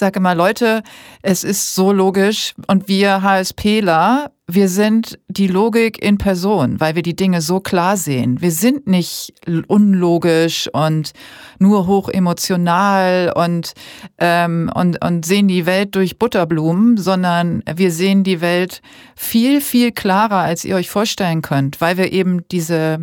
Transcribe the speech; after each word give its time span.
sage 0.00 0.18
immer, 0.18 0.34
Leute, 0.34 0.82
es 1.22 1.44
ist 1.44 1.74
so 1.74 1.92
logisch 1.92 2.54
und 2.66 2.88
wir 2.88 3.22
HSPler, 3.22 4.32
wir 4.48 4.68
sind 4.68 5.18
die 5.28 5.46
Logik 5.46 6.02
in 6.02 6.18
Person, 6.18 6.80
weil 6.80 6.96
wir 6.96 7.02
die 7.02 7.14
Dinge 7.14 7.40
so 7.40 7.60
klar 7.60 7.96
sehen. 7.96 8.40
Wir 8.40 8.50
sind 8.50 8.88
nicht 8.88 9.32
unlogisch 9.68 10.68
und 10.72 11.12
nur 11.58 11.86
hoch 11.86 12.08
emotional 12.08 13.32
und, 13.36 13.74
ähm, 14.18 14.72
und, 14.74 15.04
und 15.04 15.24
sehen 15.24 15.46
die 15.46 15.66
Welt 15.66 15.94
durch 15.94 16.18
Butterblumen, 16.18 16.96
sondern 16.96 17.62
wir 17.72 17.92
sehen 17.92 18.24
die 18.24 18.40
Welt 18.40 18.82
viel, 19.14 19.60
viel 19.60 19.92
klarer, 19.92 20.38
als 20.38 20.64
ihr 20.64 20.74
euch 20.74 20.90
vorstellen 20.90 21.42
könnt, 21.42 21.80
weil 21.80 21.96
wir 21.96 22.12
eben 22.12 22.48
diese 22.48 22.98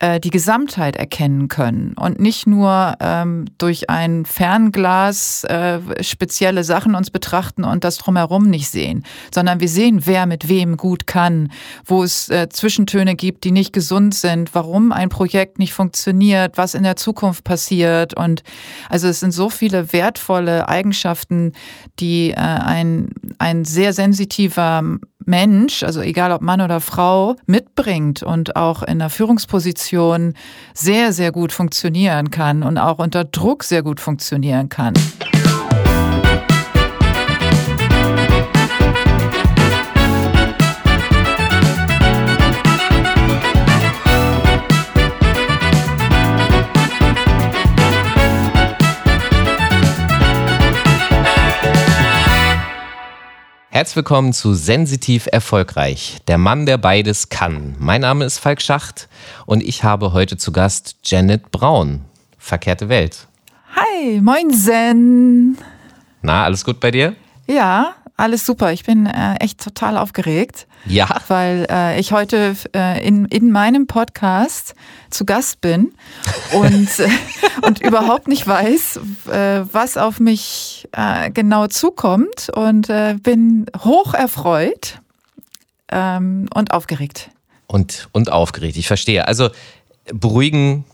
die 0.00 0.30
Gesamtheit 0.30 0.96
erkennen 0.96 1.48
können 1.48 1.92
und 1.94 2.20
nicht 2.20 2.46
nur 2.46 2.94
ähm, 3.00 3.44
durch 3.58 3.90
ein 3.90 4.24
Fernglas 4.24 5.44
äh, 5.44 5.80
spezielle 6.02 6.64
Sachen 6.64 6.94
uns 6.94 7.10
betrachten 7.10 7.64
und 7.64 7.84
das 7.84 7.98
drumherum 7.98 8.48
nicht 8.48 8.70
sehen, 8.70 9.04
sondern 9.34 9.60
wir 9.60 9.68
sehen, 9.68 10.02
wer 10.04 10.24
mit 10.24 10.48
wem 10.48 10.76
gut 10.76 11.06
kann, 11.06 11.52
wo 11.84 12.02
es 12.02 12.30
äh, 12.30 12.48
Zwischentöne 12.48 13.14
gibt, 13.14 13.44
die 13.44 13.50
nicht 13.50 13.72
gesund 13.72 14.14
sind, 14.14 14.54
warum 14.54 14.92
ein 14.92 15.10
Projekt 15.10 15.58
nicht 15.58 15.74
funktioniert, 15.74 16.56
was 16.56 16.74
in 16.74 16.82
der 16.82 16.96
Zukunft 16.96 17.44
passiert. 17.44 18.14
Und 18.14 18.42
also 18.88 19.08
es 19.08 19.20
sind 19.20 19.32
so 19.32 19.50
viele 19.50 19.92
wertvolle 19.92 20.68
Eigenschaften, 20.68 21.52
die 21.98 22.30
äh, 22.30 22.36
ein, 22.36 23.10
ein 23.38 23.64
sehr 23.64 23.92
sensitiver 23.92 24.82
Mensch, 25.26 25.82
also 25.82 26.00
egal 26.00 26.32
ob 26.32 26.40
Mann 26.40 26.60
oder 26.60 26.80
Frau, 26.80 27.36
mitbringt 27.46 28.22
und 28.22 28.56
auch 28.56 28.82
in 28.82 28.98
der 28.98 29.10
Führungsposition 29.10 29.89
sehr, 30.74 31.12
sehr 31.12 31.32
gut 31.32 31.52
funktionieren 31.52 32.30
kann 32.30 32.62
und 32.62 32.78
auch 32.78 32.98
unter 32.98 33.24
Druck 33.24 33.64
sehr 33.64 33.82
gut 33.82 34.00
funktionieren 34.00 34.68
kann. 34.68 34.94
Herzlich 53.72 53.94
willkommen 53.94 54.32
zu 54.32 54.52
Sensitiv 54.52 55.28
Erfolgreich, 55.30 56.18
der 56.26 56.38
Mann, 56.38 56.66
der 56.66 56.76
beides 56.76 57.28
kann. 57.28 57.76
Mein 57.78 58.00
Name 58.00 58.24
ist 58.24 58.40
Falk 58.40 58.60
Schacht 58.60 59.08
und 59.46 59.62
ich 59.62 59.84
habe 59.84 60.12
heute 60.12 60.36
zu 60.36 60.50
Gast 60.50 60.96
Janet 61.04 61.52
Braun. 61.52 62.00
Verkehrte 62.36 62.88
Welt. 62.88 63.28
Hi, 63.76 64.20
moin 64.20 64.50
Zen. 64.50 65.56
Na, 66.20 66.46
alles 66.46 66.64
gut 66.64 66.80
bei 66.80 66.90
dir? 66.90 67.14
Ja, 67.46 67.94
alles 68.16 68.44
super. 68.44 68.72
Ich 68.72 68.82
bin 68.82 69.06
äh, 69.06 69.36
echt 69.36 69.62
total 69.62 69.96
aufgeregt. 69.98 70.66
Ja. 70.86 71.20
Weil 71.28 71.66
äh, 71.70 72.00
ich 72.00 72.12
heute 72.12 72.56
äh, 72.74 73.06
in, 73.06 73.26
in 73.26 73.52
meinem 73.52 73.86
Podcast 73.86 74.74
zu 75.10 75.24
Gast 75.24 75.60
bin 75.60 75.92
und, 76.52 76.98
äh, 76.98 77.08
und 77.62 77.80
überhaupt 77.80 78.28
nicht 78.28 78.46
weiß, 78.46 79.00
äh, 79.28 79.64
was 79.72 79.96
auf 79.96 80.20
mich 80.20 80.88
äh, 80.92 81.30
genau 81.30 81.66
zukommt 81.66 82.50
und 82.54 82.88
bin 83.22 83.66
hoch 83.84 84.14
erfreut 84.14 85.00
ähm, 85.90 86.48
und 86.54 86.72
aufgeregt. 86.72 87.30
Und, 87.66 88.08
und 88.12 88.32
aufgeregt, 88.32 88.76
ich 88.76 88.86
verstehe. 88.86 89.28
Also 89.28 89.50
beruhigen 90.12 90.84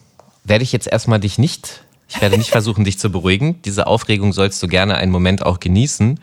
werde 0.45 0.65
ich 0.65 0.73
jetzt 0.73 0.87
erstmal 0.87 1.21
dich 1.21 1.39
nicht 1.39 1.87
ich 2.09 2.21
werde 2.21 2.39
nicht 2.39 2.51
versuchen, 2.51 2.85
dich 2.85 2.99
zu 2.99 3.11
beruhigen. 3.11 3.61
Diese 3.63 3.87
Aufregung 3.87 4.33
sollst 4.33 4.63
du 4.63 4.69
gerne 4.69 4.97
einen 4.97 5.11
Moment 5.11 5.45
auch 5.45 5.61
genießen. 5.61 6.21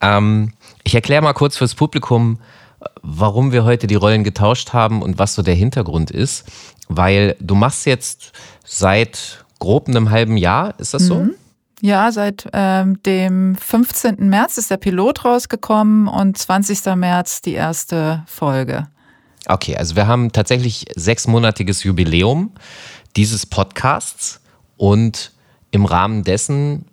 Ähm, 0.00 0.52
ich 0.84 0.94
erkläre 0.94 1.22
mal 1.22 1.32
kurz 1.32 1.56
fürs 1.56 1.74
Publikum, 1.74 2.38
warum 3.02 3.52
wir 3.52 3.64
heute 3.64 3.86
die 3.86 3.94
Rollen 3.94 4.24
getauscht 4.24 4.72
haben 4.72 5.02
und 5.02 5.18
was 5.18 5.34
so 5.34 5.42
der 5.42 5.54
Hintergrund 5.54 6.10
ist. 6.10 6.44
Weil 6.88 7.36
du 7.40 7.54
machst 7.54 7.86
jetzt 7.86 8.32
seit 8.64 9.44
grob 9.58 9.88
einem 9.88 10.10
halben 10.10 10.36
Jahr, 10.36 10.78
ist 10.78 10.94
das 10.94 11.06
so? 11.06 11.20
Mhm. 11.20 11.34
Ja, 11.80 12.12
seit 12.12 12.48
ähm, 12.52 13.02
dem 13.02 13.56
15. 13.56 14.28
März 14.28 14.56
ist 14.56 14.70
der 14.70 14.76
Pilot 14.76 15.24
rausgekommen 15.24 16.06
und 16.06 16.38
20. 16.38 16.94
März 16.94 17.42
die 17.42 17.54
erste 17.54 18.22
Folge. 18.26 18.86
Okay, 19.46 19.76
also 19.76 19.96
wir 19.96 20.06
haben 20.06 20.30
tatsächlich 20.30 20.86
sechsmonatiges 20.94 21.82
Jubiläum 21.82 22.52
dieses 23.16 23.46
Podcasts. 23.46 24.40
Und 24.76 25.32
im 25.72 25.84
Rahmen 25.84 26.22
dessen 26.22 26.84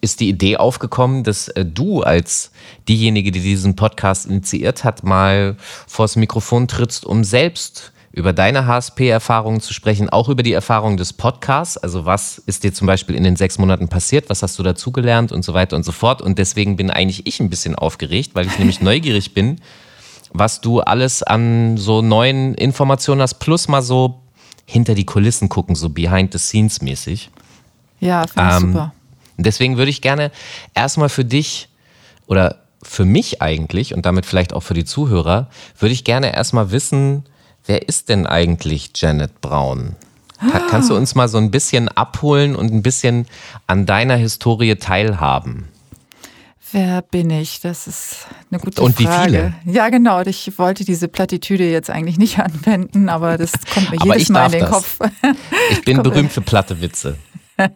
ist 0.00 0.20
die 0.20 0.28
Idee 0.28 0.56
aufgekommen, 0.56 1.24
dass 1.24 1.48
äh, 1.48 1.64
du 1.64 2.02
als 2.02 2.50
diejenige, 2.88 3.30
die 3.30 3.40
diesen 3.40 3.76
Podcast 3.76 4.26
initiiert 4.26 4.84
hat, 4.84 5.04
mal 5.04 5.56
vors 5.86 6.16
Mikrofon 6.16 6.68
trittst, 6.68 7.04
um 7.04 7.24
selbst 7.24 7.92
über 8.16 8.32
deine 8.32 8.66
HSP-Erfahrungen 8.66 9.60
zu 9.60 9.74
sprechen, 9.74 10.08
auch 10.08 10.30
über 10.30 10.42
die 10.42 10.54
Erfahrungen 10.54 10.96
des 10.96 11.12
Podcasts. 11.12 11.76
Also 11.76 12.06
was 12.06 12.38
ist 12.38 12.64
dir 12.64 12.72
zum 12.72 12.86
Beispiel 12.86 13.14
in 13.14 13.24
den 13.24 13.36
sechs 13.36 13.58
Monaten 13.58 13.88
passiert? 13.88 14.30
Was 14.30 14.42
hast 14.42 14.58
du 14.58 14.62
dazugelernt 14.62 15.32
und 15.32 15.44
so 15.44 15.52
weiter 15.52 15.76
und 15.76 15.82
so 15.82 15.92
fort? 15.92 16.22
Und 16.22 16.38
deswegen 16.38 16.76
bin 16.76 16.90
eigentlich 16.90 17.26
ich 17.26 17.40
ein 17.40 17.50
bisschen 17.50 17.74
aufgeregt, 17.74 18.30
weil 18.34 18.46
ich 18.46 18.58
nämlich 18.58 18.80
neugierig 18.80 19.34
bin, 19.34 19.60
was 20.32 20.62
du 20.62 20.80
alles 20.80 21.22
an 21.22 21.76
so 21.76 22.00
neuen 22.00 22.54
Informationen 22.54 23.20
hast, 23.20 23.34
plus 23.34 23.68
mal 23.68 23.82
so 23.82 24.22
hinter 24.64 24.94
die 24.94 25.04
Kulissen 25.04 25.50
gucken, 25.50 25.74
so 25.74 25.90
behind 25.90 26.32
the 26.32 26.38
scenes 26.38 26.80
mäßig. 26.80 27.30
Ja, 28.00 28.26
finde 28.26 28.48
ich 28.48 28.56
ähm, 28.56 28.72
super. 28.72 28.92
Deswegen 29.36 29.76
würde 29.76 29.90
ich 29.90 30.02
gerne 30.02 30.30
erstmal 30.74 31.08
für 31.08 31.24
dich 31.24 31.68
oder 32.26 32.56
für 32.82 33.04
mich 33.04 33.42
eigentlich 33.42 33.94
und 33.94 34.06
damit 34.06 34.26
vielleicht 34.26 34.52
auch 34.52 34.62
für 34.62 34.74
die 34.74 34.84
Zuhörer, 34.84 35.48
würde 35.78 35.92
ich 35.92 36.04
gerne 36.04 36.34
erstmal 36.34 36.70
wissen, 36.70 37.24
wer 37.66 37.88
ist 37.88 38.08
denn 38.08 38.26
eigentlich 38.26 38.90
Janet 38.94 39.40
Braun? 39.40 39.96
Kannst 40.70 40.90
du 40.90 40.96
uns 40.96 41.14
mal 41.14 41.28
so 41.28 41.38
ein 41.38 41.50
bisschen 41.50 41.88
abholen 41.88 42.56
und 42.56 42.72
ein 42.72 42.82
bisschen 42.82 43.26
an 43.66 43.86
deiner 43.86 44.16
Historie 44.16 44.76
teilhaben? 44.76 45.68
Wer 46.72 47.00
bin 47.00 47.30
ich? 47.30 47.60
Das 47.60 47.86
ist 47.86 48.26
eine 48.50 48.60
gute 48.60 48.82
Und 48.82 49.00
Frage. 49.00 49.06
Und 49.06 49.08
wie 49.08 49.30
viele? 49.30 49.54
Ja, 49.64 49.88
genau. 49.88 50.20
Ich 50.22 50.58
wollte 50.58 50.84
diese 50.84 51.08
Plattitüde 51.08 51.70
jetzt 51.70 51.90
eigentlich 51.90 52.18
nicht 52.18 52.38
anwenden, 52.40 53.08
aber 53.08 53.38
das 53.38 53.52
kommt 53.72 53.90
mir 53.90 53.98
jedes 54.02 54.28
Mal 54.28 54.46
in 54.46 54.52
den 54.52 54.60
das. 54.60 54.70
Kopf. 54.70 54.98
Ich 55.70 55.82
bin 55.82 56.02
berühmt 56.02 56.32
für 56.32 56.42
platte 56.42 56.80
Witze. 56.80 57.16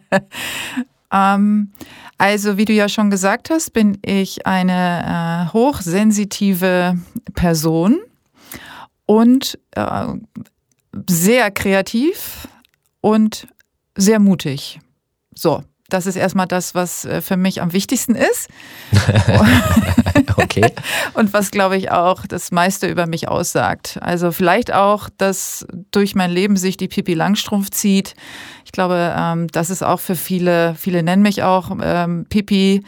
ähm, 1.11 1.71
also, 2.17 2.57
wie 2.57 2.65
du 2.65 2.73
ja 2.73 2.87
schon 2.87 3.09
gesagt 3.09 3.49
hast, 3.49 3.71
bin 3.73 3.97
ich 4.05 4.45
eine 4.45 5.47
äh, 5.49 5.53
hochsensitive 5.53 6.97
Person 7.33 7.99
und 9.05 9.57
äh, 9.71 10.07
sehr 11.09 11.51
kreativ 11.51 12.47
und 13.01 13.47
sehr 13.95 14.19
mutig. 14.19 14.79
So, 15.33 15.63
das 15.93 16.05
ist 16.05 16.15
erstmal 16.15 16.47
das, 16.47 16.73
was 16.73 17.05
äh, 17.05 17.21
für 17.21 17.37
mich 17.37 17.61
am 17.61 17.73
wichtigsten 17.73 18.15
ist. 18.15 18.49
okay. 20.37 20.71
Und 21.13 21.33
was, 21.33 21.51
glaube 21.51 21.77
ich, 21.77 21.91
auch 21.91 22.25
das 22.25 22.51
meiste 22.51 22.87
über 22.87 23.07
mich 23.07 23.27
aussagt. 23.27 23.99
Also 24.01 24.31
vielleicht 24.31 24.73
auch, 24.73 25.09
dass 25.17 25.65
durch 25.91 26.15
mein 26.15 26.31
Leben 26.31 26.55
sich 26.55 26.77
die 26.77 26.87
Pipi 26.87 27.13
Langstrumpf 27.13 27.71
zieht. 27.71 28.15
Ich 28.65 28.71
glaube, 28.71 29.13
ähm, 29.17 29.47
das 29.47 29.69
ist 29.69 29.83
auch 29.83 29.99
für 29.99 30.15
viele, 30.15 30.75
viele 30.75 31.03
nennen 31.03 31.21
mich 31.21 31.43
auch 31.43 31.71
ähm, 31.81 32.25
Pipi, 32.29 32.83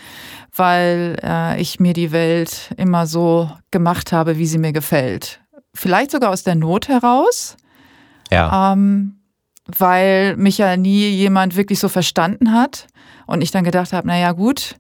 weil 0.56 1.18
äh, 1.22 1.60
ich 1.62 1.80
mir 1.80 1.94
die 1.94 2.12
Welt 2.12 2.72
immer 2.78 3.06
so 3.06 3.52
gemacht 3.72 4.14
habe, 4.14 4.38
wie 4.38 4.48
sie 4.48 4.60
mir 4.60 4.72
gefällt. 4.72 5.42
Vielleicht 5.74 6.12
sogar 6.12 6.30
aus 6.30 6.44
der 6.44 6.56
Not 6.56 6.88
heraus. 6.88 7.58
Ja. 8.32 8.74
Ähm, 8.74 9.20
weil 9.66 10.36
mich 10.38 10.58
ja 10.58 10.76
nie 10.78 11.10
jemand 11.10 11.56
wirklich 11.56 11.80
so 11.80 11.90
verstanden 11.90 12.52
hat. 12.52 12.88
Und 13.26 13.42
ich 13.42 13.52
dann 13.52 13.64
gedacht 13.64 13.94
habe, 13.94 14.08
naja 14.08 14.32
gut, 14.32 14.76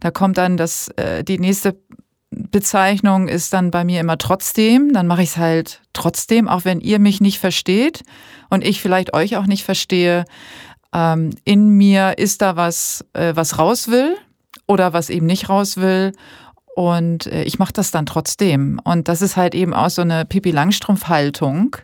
da 0.00 0.10
kommt 0.10 0.38
dann 0.38 0.56
das, 0.56 0.88
äh, 0.96 1.24
die 1.24 1.38
nächste 1.38 1.76
Bezeichnung 2.30 3.28
ist 3.28 3.52
dann 3.52 3.70
bei 3.70 3.84
mir 3.84 4.00
immer 4.00 4.18
trotzdem. 4.18 4.92
Dann 4.92 5.06
mache 5.06 5.22
ich 5.22 5.30
es 5.30 5.36
halt 5.36 5.82
trotzdem, 5.92 6.48
auch 6.48 6.64
wenn 6.64 6.80
ihr 6.80 6.98
mich 6.98 7.20
nicht 7.20 7.38
versteht 7.38 8.02
und 8.50 8.64
ich 8.64 8.80
vielleicht 8.80 9.14
euch 9.14 9.36
auch 9.36 9.46
nicht 9.46 9.64
verstehe. 9.64 10.24
Ähm, 10.92 11.30
in 11.44 11.70
mir 11.70 12.18
ist 12.18 12.42
da 12.42 12.56
was, 12.56 13.04
äh, 13.12 13.34
was 13.34 13.58
raus 13.58 13.88
will 13.88 14.16
oder 14.66 14.92
was 14.92 15.10
eben 15.10 15.26
nicht 15.26 15.48
raus 15.48 15.76
will. 15.76 16.12
Und 16.74 17.26
äh, 17.26 17.44
ich 17.44 17.58
mache 17.58 17.72
das 17.72 17.90
dann 17.90 18.06
trotzdem. 18.06 18.80
Und 18.84 19.08
das 19.08 19.22
ist 19.22 19.36
halt 19.36 19.54
eben 19.54 19.72
auch 19.72 19.90
so 19.90 20.02
eine 20.02 20.26
Pipi 20.26 20.50
Langstrumpf-Haltung. 20.50 21.76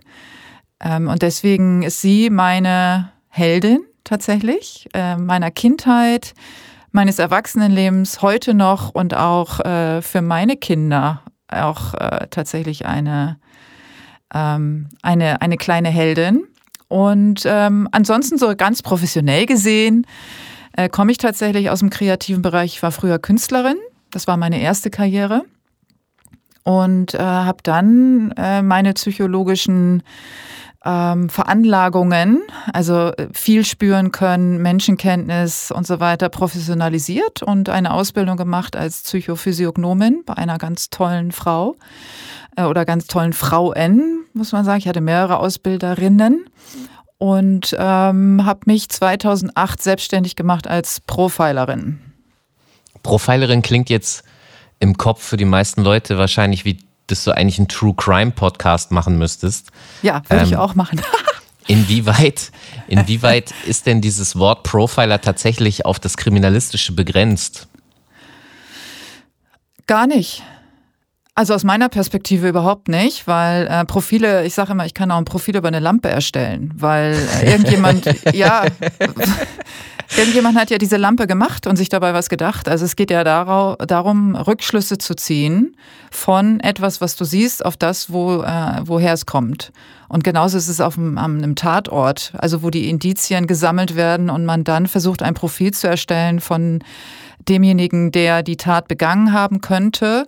Ähm, 0.81 1.09
und 1.09 1.23
deswegen 1.23 1.83
ist 1.83 2.01
sie 2.01 2.29
meine 2.29 3.11
Heldin 3.29 3.81
tatsächlich, 4.05 4.89
äh, 4.95 5.17
meiner 5.17 5.51
Kindheit, 5.51 6.35
meines 6.91 7.19
Erwachsenenlebens 7.19 8.23
heute 8.23 8.55
noch 8.55 8.91
und 8.91 9.15
auch 9.15 9.61
äh, 9.61 10.03
für 10.03 10.23
meine 10.23 10.57
Kinder 10.57 11.23
auch 11.49 11.95
äh, 11.95 12.27
tatsächlich 12.31 12.87
eine, 12.87 13.39
ähm, 14.35 14.89
eine, 15.03 15.41
eine 15.43 15.57
kleine 15.57 15.89
Heldin. 15.89 16.45
Und 16.89 17.45
ähm, 17.47 17.89
ansonsten 17.93 18.39
so 18.39 18.55
ganz 18.57 18.83
professionell 18.83 19.47
gesehen, 19.47 20.07
äh, 20.77 20.89
komme 20.89 21.13
ich 21.13 21.19
tatsächlich 21.19 21.71
aus 21.71 21.81
dem 21.81 21.91
kreativen 21.91 22.43
Bereich. 22.43 22.75
Ich 22.75 22.83
war 22.83 22.93
früher 22.93 23.19
Künstlerin. 23.19 23.77
Das 24.11 24.27
war 24.27 24.37
meine 24.37 24.61
erste 24.61 24.91
Karriere. 24.91 25.45
Und 26.65 27.15
äh, 27.15 27.19
habe 27.19 27.59
dann 27.63 28.33
äh, 28.37 28.63
meine 28.63 28.93
psychologischen 28.93 30.03
ähm, 30.85 31.29
Veranlagungen, 31.29 32.43
also 32.73 33.13
äh, 33.13 33.29
viel 33.33 33.65
spüren 33.65 34.13
können, 34.13 34.61
Menschenkenntnis 34.61 35.71
und 35.71 35.87
so 35.87 36.01
weiter, 36.01 36.29
professionalisiert 36.29 37.43
und 37.43 37.69
eine 37.69 37.93
Ausbildung 37.93 38.37
gemacht 38.37 38.77
als 38.77 39.03
Psychophysiognomin 39.03 40.23
bei 40.27 40.35
einer 40.35 40.59
ganz 40.59 40.91
tollen 40.91 41.33
Frau 41.33 41.77
äh, 42.57 42.65
oder 42.65 42.85
ganz 42.85 43.07
tollen 43.07 43.33
Frau 43.33 43.73
N, 43.73 44.25
muss 44.33 44.53
man 44.53 44.65
sagen. 44.65 44.79
Ich 44.79 44.89
hatte 44.89 45.01
mehrere 45.01 45.39
Ausbilderinnen 45.39 46.47
und 47.19 47.77
ähm, 47.79 48.45
habe 48.45 48.61
mich 48.67 48.89
2008 48.89 49.81
selbstständig 49.81 50.35
gemacht 50.35 50.67
als 50.67 51.01
Profilerin. 51.01 52.01
Profilerin 53.03 53.63
klingt 53.63 53.91
jetzt 53.91 54.25
im 54.81 54.97
Kopf 54.97 55.23
für 55.23 55.37
die 55.37 55.45
meisten 55.45 55.83
Leute 55.83 56.19
wahrscheinlich 56.19 56.65
wie, 56.65 56.79
dass 57.13 57.25
du 57.25 57.31
eigentlich 57.31 57.59
einen 57.59 57.69
True 57.69 57.95
Crime 57.95 58.33
Podcast 58.33 58.91
machen 58.91 59.19
müsstest. 59.19 59.71
Ja, 60.03 60.23
würde 60.29 60.43
ähm, 60.43 60.49
ich 60.49 60.57
auch 60.57 60.75
machen. 60.75 61.01
inwieweit, 61.67 62.51
inwieweit 62.89 63.53
ist 63.67 63.87
denn 63.87 64.01
dieses 64.01 64.37
Wort 64.37 64.65
Profiler 64.65 65.21
tatsächlich 65.21 65.87
auf 65.87 66.01
das 66.01 66.17
Kriminalistische 66.17 66.93
begrenzt? 66.93 67.69
Gar 69.87 70.07
nicht. 70.07 70.43
Also 71.35 71.55
aus 71.55 71.65
meiner 71.65 71.89
Perspektive 71.89 72.47
überhaupt 72.47 72.89
nicht, 72.89 73.27
weil 73.27 73.67
äh, 73.67 73.87
Profile, 73.87 74.45
ich 74.45 74.53
sage 74.53 74.73
immer, 74.73 74.85
ich 74.85 74.93
kann 74.93 75.11
auch 75.11 75.17
ein 75.17 75.25
Profil 75.25 75.57
über 75.57 75.69
eine 75.69 75.81
Lampe 75.81 76.11
erstellen, 76.11 76.75
weil 76.77 77.17
äh, 77.43 77.53
irgendjemand, 77.53 78.05
ja, 78.35 78.67
irgendjemand 80.19 80.59
hat 80.59 80.69
ja 80.69 80.77
diese 80.77 80.99
Lampe 80.99 81.27
gemacht 81.27 81.67
und 81.67 81.77
sich 81.77 81.89
dabei 81.89 82.13
was 82.13 82.29
gedacht. 82.29 82.69
Also 82.69 82.85
es 82.85 82.97
geht 82.97 83.11
ja 83.11 83.25
darau, 83.25 83.77
darum, 83.77 84.37
Rückschlüsse 84.37 84.99
zu 84.99 85.15
ziehen 85.15 85.75
von 86.11 86.61
etwas, 86.61 87.01
was 87.01 87.17
du 87.17 87.25
siehst, 87.25 87.65
auf 87.65 87.79
das, 87.79 88.13
wo, 88.13 88.43
äh, 88.43 88.83
woher 88.85 89.15
es 89.15 89.25
kommt. 89.25 89.73
Und 90.09 90.25
genauso 90.25 90.59
ist 90.59 90.69
es 90.69 90.83
auf 90.83 90.99
einem, 90.99 91.17
einem 91.17 91.55
Tatort, 91.55 92.35
also 92.37 92.63
wo 92.63 92.69
die 92.69 92.91
Indizien 92.91 93.47
gesammelt 93.47 93.97
werden 93.97 94.29
und 94.29 94.45
man 94.45 94.65
dann 94.65 94.87
versucht, 94.87 95.23
ein 95.23 95.33
Profil 95.33 95.73
zu 95.73 95.89
erstellen 95.89 96.41
von 96.41 96.81
demjenigen, 97.49 98.13
der 98.13 98.43
die 98.43 98.59
Tat 98.59 98.87
begangen 98.87 99.33
haben 99.33 99.63
könnte 99.63 100.27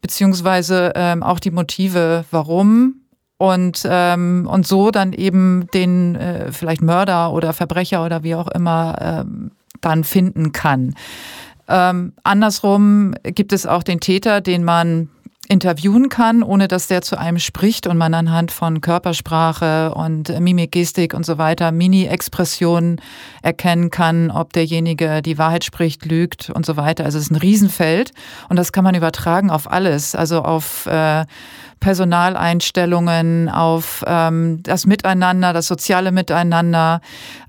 beziehungsweise 0.00 0.92
ähm, 0.94 1.22
auch 1.22 1.40
die 1.40 1.50
Motive, 1.50 2.24
warum 2.30 3.02
und, 3.38 3.86
ähm, 3.88 4.48
und 4.50 4.66
so 4.66 4.90
dann 4.90 5.12
eben 5.12 5.68
den 5.72 6.16
äh, 6.16 6.52
vielleicht 6.52 6.82
Mörder 6.82 7.32
oder 7.32 7.52
Verbrecher 7.52 8.04
oder 8.04 8.22
wie 8.24 8.34
auch 8.34 8.48
immer 8.48 8.96
ähm, 9.00 9.52
dann 9.80 10.04
finden 10.04 10.52
kann. 10.52 10.94
Ähm, 11.68 12.14
andersrum 12.24 13.14
gibt 13.22 13.52
es 13.52 13.66
auch 13.66 13.82
den 13.82 14.00
Täter, 14.00 14.40
den 14.40 14.64
man 14.64 15.08
interviewen 15.48 16.10
kann, 16.10 16.42
ohne 16.42 16.68
dass 16.68 16.86
der 16.88 17.02
zu 17.02 17.18
einem 17.18 17.38
spricht 17.38 17.86
und 17.86 17.96
man 17.96 18.12
anhand 18.12 18.52
von 18.52 18.80
Körpersprache 18.80 19.94
und 19.94 20.28
Mimik, 20.40 20.72
Gestik 20.72 21.14
und 21.14 21.24
so 21.24 21.38
weiter, 21.38 21.72
Mini-Expressionen 21.72 23.00
erkennen 23.42 23.90
kann, 23.90 24.30
ob 24.30 24.52
derjenige 24.52 25.22
die 25.22 25.38
Wahrheit 25.38 25.64
spricht, 25.64 26.04
lügt 26.04 26.50
und 26.50 26.66
so 26.66 26.76
weiter. 26.76 27.04
Also 27.04 27.18
es 27.18 27.24
ist 27.24 27.30
ein 27.30 27.36
Riesenfeld 27.36 28.12
und 28.48 28.56
das 28.56 28.72
kann 28.72 28.84
man 28.84 28.94
übertragen 28.94 29.50
auf 29.50 29.70
alles, 29.70 30.14
also 30.14 30.42
auf 30.42 30.86
äh, 30.86 31.24
Personaleinstellungen, 31.80 33.48
auf 33.48 34.04
ähm, 34.06 34.62
das 34.62 34.86
Miteinander, 34.86 35.52
das 35.52 35.66
soziale 35.66 36.12
Miteinander. 36.12 37.00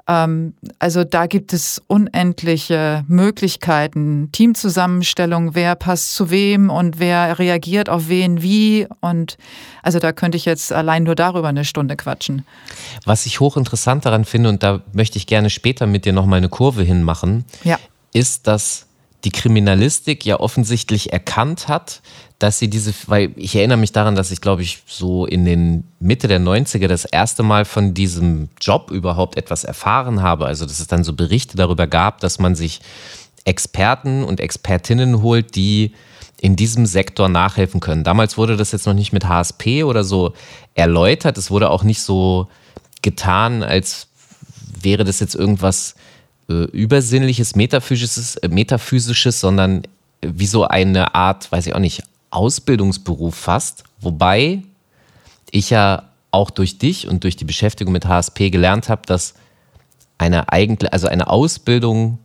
Ähm, 0.08 0.54
also 0.80 1.04
da 1.04 1.28
gibt 1.28 1.54
es 1.54 1.82
unendliche 1.88 3.04
Möglichkeiten, 3.08 4.32
Teamzusammenstellung, 4.32 5.56
wer 5.56 5.76
passt 5.76 6.16
zu 6.16 6.30
wem 6.32 6.70
und 6.70 7.00
wer 7.00 7.38
reagiert 7.40 7.90
auf 7.90 8.10
wen 8.10 8.42
wie. 8.42 8.88
Und 9.02 9.38
also 9.84 10.00
da 10.00 10.12
könnte 10.12 10.38
ich 10.38 10.46
jetzt 10.46 10.74
allein 10.74 11.04
nur 11.04 11.16
darüber 11.16 11.48
eine 11.48 11.66
Stunde 11.66 11.96
quatschen. 11.96 12.46
Was 13.06 13.26
ich 13.26 13.40
hochinteressant 13.40 14.06
daran 14.06 14.26
finde, 14.26 14.50
und 14.50 14.64
da 14.64 14.82
möchte 14.94 15.18
ich 15.18 15.28
gerne 15.28 15.50
später 15.50 15.86
mit 15.86 16.06
dir 16.06 16.14
nochmal 16.14 16.38
eine 16.38 16.50
Kurve 16.50 16.82
hinmachen, 16.84 17.46
ja. 17.64 17.78
ist, 18.14 18.48
dass 18.48 18.89
die 19.26 19.32
Kriminalistik 19.32 20.26
ja 20.26 20.40
offensichtlich 20.40 21.12
erkannt 21.12 21.68
hat, 21.68 22.02
dass 22.40 22.58
sie 22.58 22.70
diese, 22.70 22.94
weil 23.08 23.32
ich 23.36 23.56
erinnere 23.56 23.78
mich 23.78 23.92
daran, 23.92 24.16
dass 24.16 24.32
ich 24.32 24.40
glaube 24.40 24.62
ich 24.62 24.82
so 24.86 25.26
in 25.26 25.44
den 25.44 25.84
Mitte 26.00 26.28
der 26.28 26.40
90er 26.40 26.88
das 26.88 27.04
erste 27.04 27.44
Mal 27.44 27.66
von 27.66 27.94
diesem 27.94 28.48
Job 28.62 28.92
überhaupt 28.92 29.38
etwas 29.38 29.66
erfahren 29.66 30.22
habe. 30.22 30.46
Also 30.46 30.66
dass 30.66 30.80
es 30.80 30.88
dann 30.88 31.04
so 31.04 31.14
Berichte 31.14 31.58
darüber 31.58 31.86
gab, 31.86 32.22
dass 32.22 32.40
man 32.40 32.56
sich 32.56 32.80
Experten 33.44 34.24
und 34.24 34.40
Expertinnen 34.40 35.22
holt, 35.22 35.56
die 35.56 35.94
in 36.42 36.56
diesem 36.56 36.86
Sektor 36.86 37.28
nachhelfen 37.28 37.82
können. 37.82 38.06
Damals 38.06 38.38
wurde 38.38 38.56
das 38.56 38.72
jetzt 38.72 38.86
noch 38.86 38.94
nicht 38.94 39.12
mit 39.12 39.28
HSP 39.28 39.84
oder 39.84 40.06
so 40.06 40.34
erläutert. 40.74 41.38
Es 41.38 41.52
wurde 41.52 41.70
auch 41.70 41.84
nicht 41.84 42.02
so 42.02 42.48
getan, 43.02 43.64
als 43.64 44.08
wäre 44.82 45.04
das 45.04 45.20
jetzt 45.20 45.36
irgendwas 45.36 45.96
äh, 46.50 46.64
Übersinnliches, 46.72 47.56
Metaphysisches, 47.56 48.36
äh, 48.38 48.48
Metaphysisches, 48.48 49.40
sondern 49.40 49.84
wie 50.22 50.48
so 50.48 50.66
eine 50.66 51.16
Art, 51.16 51.52
weiß 51.52 51.68
ich 51.68 51.76
auch 51.76 51.80
nicht, 51.80 52.04
Ausbildungsberuf 52.32 53.36
fast. 53.36 53.84
Wobei 54.02 54.64
ich 55.52 55.70
ja 55.70 56.10
auch 56.32 56.50
durch 56.50 56.78
dich 56.78 57.08
und 57.08 57.24
durch 57.24 57.36
die 57.36 57.46
Beschäftigung 57.46 57.94
mit 57.94 58.06
HSP 58.06 58.50
gelernt 58.50 58.90
habe, 58.90 59.02
dass 59.06 59.34
eine 60.18 60.52
eigentlich, 60.52 60.92
also 60.92 61.08
eine 61.08 61.28
Ausbildung 61.28 62.20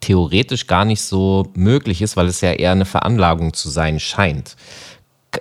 theoretisch 0.00 0.66
gar 0.66 0.84
nicht 0.84 1.02
so 1.02 1.50
möglich 1.54 2.00
ist, 2.00 2.16
weil 2.16 2.26
es 2.26 2.40
ja 2.40 2.52
eher 2.52 2.72
eine 2.72 2.86
Veranlagung 2.86 3.52
zu 3.52 3.68
sein 3.68 4.00
scheint. 4.00 4.56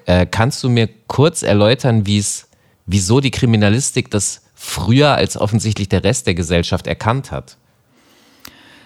Äh, 0.06 0.26
kannst 0.26 0.64
du 0.64 0.70
mir 0.70 0.90
kurz 1.08 1.44
erläutern, 1.44 2.06
wie 2.06 2.18
es, 2.18 2.50
wieso 2.86 3.22
die 3.22 3.32
Kriminalistik 3.32 4.12
das 4.12 4.42
früher 4.56 5.16
als 5.16 5.38
offensichtlich 5.38 5.88
der 5.88 6.04
Rest 6.04 6.28
der 6.28 6.34
Gesellschaft 6.34 6.88
erkannt 6.88 7.32
hat? 7.32 7.58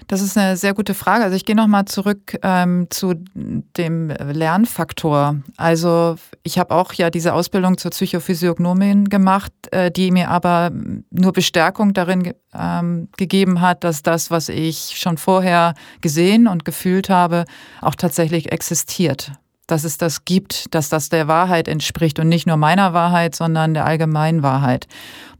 Das 0.08 0.22
ist 0.22 0.38
eine 0.38 0.58
sehr 0.58 0.74
gute 0.74 0.94
Frage. 0.94 1.24
Also 1.24 1.36
ich 1.36 1.46
gehe 1.46 1.56
nochmal 1.56 1.86
zurück 1.86 2.38
ähm, 2.44 2.88
zu 2.90 3.16
dem 3.34 4.10
Lernfaktor. 4.10 5.38
Also 5.58 6.16
ich 6.44 6.60
habe 6.60 6.74
auch 6.76 6.94
ja 6.94 7.10
diese 7.10 7.34
Ausbildung 7.34 7.78
zur 7.78 7.92
Psychophysiognomin 7.92 9.10
gemacht, 9.10 9.54
äh, 9.72 9.92
die 9.92 10.12
mir 10.12 10.30
aber 10.30 10.72
nur 11.10 11.34
Bestärkung 11.34 11.94
darin 11.94 12.34
ähm, 12.54 13.08
gegeben 13.18 13.62
hat, 13.62 13.84
dass 13.84 14.04
das, 14.04 14.32
was 14.32 14.50
ich 14.50 14.96
schon 14.98 15.18
vorher 15.18 15.74
gesehen 16.02 16.48
und 16.48 16.66
gefühlt 16.66 17.10
habe, 17.10 17.46
auch 17.82 17.96
tatsächlich 17.96 18.52
existiert. 18.52 19.32
Dass 19.68 19.86
es 19.86 19.98
das 19.98 20.26
gibt, 20.26 20.76
dass 20.76 20.90
das 20.90 21.08
der 21.08 21.30
Wahrheit 21.30 21.70
entspricht 21.70 22.20
und 22.20 22.28
nicht 22.28 22.46
nur 22.46 22.58
meiner 22.58 22.94
Wahrheit, 22.94 23.34
sondern 23.34 23.74
der 23.74 23.86
allgemeinen 23.86 24.44
Wahrheit. 24.44 24.88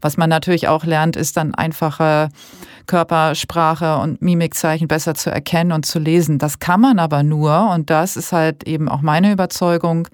Was 0.00 0.16
man 0.16 0.30
natürlich 0.30 0.66
auch 0.66 0.84
lernt, 0.84 1.16
ist 1.16 1.36
dann 1.36 1.54
einfache 1.54 2.30
Körpersprache 2.86 3.98
und 3.98 4.22
Mimikzeichen 4.22 4.88
besser 4.88 5.14
zu 5.14 5.30
erkennen 5.30 5.72
und 5.72 5.86
zu 5.86 5.98
lesen. 5.98 6.38
Das 6.38 6.58
kann 6.58 6.80
man 6.80 6.98
aber 6.98 7.22
nur, 7.22 7.70
und 7.70 7.90
das 7.90 8.16
ist 8.16 8.32
halt 8.32 8.66
eben 8.66 8.88
auch 8.88 9.00
meine 9.00 9.32
Überzeugung, 9.32 10.08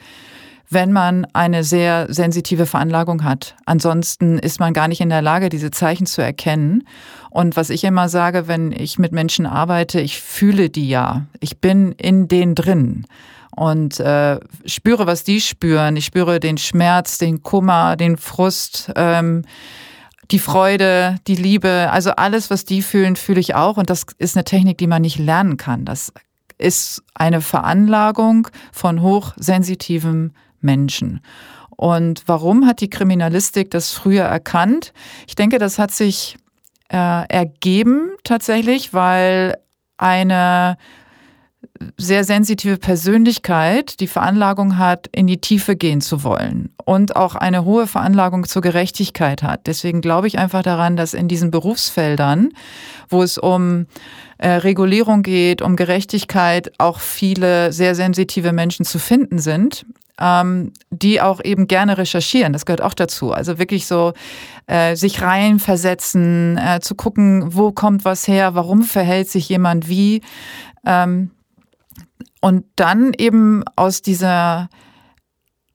wenn 0.70 0.92
man 0.92 1.26
eine 1.32 1.64
sehr 1.64 2.06
sensitive 2.12 2.64
Veranlagung 2.64 3.24
hat. 3.24 3.56
Ansonsten 3.66 4.38
ist 4.38 4.60
man 4.60 4.72
gar 4.72 4.86
nicht 4.86 5.00
in 5.00 5.08
der 5.08 5.20
Lage, 5.20 5.48
diese 5.48 5.72
Zeichen 5.72 6.06
zu 6.06 6.22
erkennen. 6.22 6.84
Und 7.28 7.56
was 7.56 7.70
ich 7.70 7.82
immer 7.82 8.08
sage, 8.08 8.46
wenn 8.46 8.70
ich 8.70 8.98
mit 8.98 9.10
Menschen 9.10 9.46
arbeite, 9.46 10.00
ich 10.00 10.20
fühle 10.20 10.70
die 10.70 10.88
ja. 10.88 11.26
Ich 11.40 11.58
bin 11.58 11.92
in 11.92 12.28
denen 12.28 12.54
drin 12.54 13.06
und 13.50 13.98
äh, 13.98 14.38
spüre, 14.64 15.06
was 15.06 15.24
die 15.24 15.40
spüren. 15.40 15.96
Ich 15.96 16.06
spüre 16.06 16.38
den 16.38 16.56
Schmerz, 16.56 17.18
den 17.18 17.42
Kummer, 17.42 17.96
den 17.96 18.16
Frust. 18.16 18.92
Ähm, 18.94 19.42
die 20.30 20.38
Freude, 20.38 21.16
die 21.26 21.34
Liebe, 21.34 21.88
also 21.90 22.12
alles, 22.12 22.50
was 22.50 22.64
die 22.64 22.82
fühlen, 22.82 23.16
fühle 23.16 23.40
ich 23.40 23.54
auch. 23.54 23.76
Und 23.76 23.90
das 23.90 24.06
ist 24.18 24.36
eine 24.36 24.44
Technik, 24.44 24.78
die 24.78 24.86
man 24.86 25.02
nicht 25.02 25.18
lernen 25.18 25.56
kann. 25.56 25.84
Das 25.84 26.12
ist 26.58 27.02
eine 27.14 27.40
Veranlagung 27.40 28.48
von 28.72 29.02
hochsensitiven 29.02 30.34
Menschen. 30.60 31.20
Und 31.70 32.24
warum 32.26 32.66
hat 32.66 32.80
die 32.80 32.90
Kriminalistik 32.90 33.70
das 33.70 33.92
früher 33.92 34.24
erkannt? 34.24 34.92
Ich 35.26 35.34
denke, 35.34 35.58
das 35.58 35.78
hat 35.78 35.90
sich 35.90 36.36
äh, 36.90 37.26
ergeben 37.28 38.10
tatsächlich, 38.22 38.92
weil 38.92 39.56
eine 39.96 40.76
sehr 41.96 42.24
sensitive 42.24 42.78
Persönlichkeit 42.78 44.00
die 44.00 44.06
Veranlagung 44.06 44.78
hat, 44.78 45.08
in 45.12 45.26
die 45.26 45.40
Tiefe 45.40 45.76
gehen 45.76 46.00
zu 46.00 46.22
wollen 46.24 46.74
und 46.84 47.16
auch 47.16 47.34
eine 47.34 47.64
hohe 47.64 47.86
Veranlagung 47.86 48.46
zur 48.46 48.62
Gerechtigkeit 48.62 49.42
hat. 49.42 49.66
Deswegen 49.66 50.00
glaube 50.00 50.26
ich 50.26 50.38
einfach 50.38 50.62
daran, 50.62 50.96
dass 50.96 51.14
in 51.14 51.28
diesen 51.28 51.50
Berufsfeldern, 51.50 52.50
wo 53.08 53.22
es 53.22 53.38
um 53.38 53.86
äh, 54.38 54.48
Regulierung 54.48 55.22
geht, 55.22 55.62
um 55.62 55.76
Gerechtigkeit, 55.76 56.72
auch 56.78 57.00
viele 57.00 57.72
sehr 57.72 57.94
sensitive 57.94 58.52
Menschen 58.52 58.84
zu 58.84 58.98
finden 58.98 59.38
sind. 59.38 59.84
ähm, 60.20 60.72
die 60.90 61.20
auch 61.20 61.40
eben 61.42 61.66
gerne 61.66 61.98
recherchieren. 61.98 62.52
Das 62.52 62.66
gehört 62.66 62.82
auch 62.82 62.94
dazu. 62.94 63.32
Also 63.32 63.58
wirklich 63.58 63.86
so 63.86 64.12
äh, 64.66 64.94
sich 64.94 65.22
reinversetzen, 65.22 66.58
äh, 66.58 66.80
zu 66.80 66.94
gucken, 66.94 67.54
wo 67.54 67.72
kommt 67.72 68.04
was 68.04 68.28
her, 68.28 68.54
warum 68.54 68.82
verhält 68.82 69.30
sich 69.30 69.48
jemand 69.48 69.88
wie. 69.88 70.20
Ähm, 70.84 71.30
und 72.40 72.64
dann 72.76 73.12
eben 73.16 73.62
aus 73.76 74.02
dieser 74.02 74.68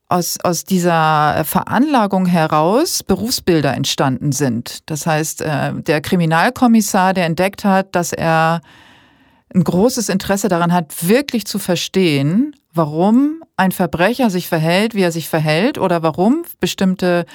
aus, 0.08 0.38
aus 0.44 0.66
dieser 0.66 1.44
Veranlagung 1.46 2.28
heraus 2.28 3.02
Berufsbilder 3.02 3.74
entstanden 3.74 4.32
sind. 4.32 4.88
Das 4.90 5.08
heißt, 5.08 5.42
äh, 5.42 5.74
der 5.74 6.00
Kriminalkommissar, 6.02 7.14
der 7.14 7.26
entdeckt 7.26 7.66
hat, 7.66 7.96
dass 7.96 8.14
er 8.14 8.62
ein 9.54 9.64
großes 9.64 10.10
Interesse 10.10 10.48
daran 10.48 10.74
hat, 10.74 11.08
wirklich 11.08 11.46
zu 11.46 11.58
verstehen, 11.58 12.56
warum 12.72 13.42
ein 13.58 13.72
Verbrecher 13.72 14.30
sich 14.30 14.48
verhält, 14.48 14.94
wie 14.94 15.02
er 15.02 15.12
sich 15.12 15.30
verhält 15.30 15.78
oder 15.78 16.04
warum 16.04 16.44
bestimmte 16.60 17.26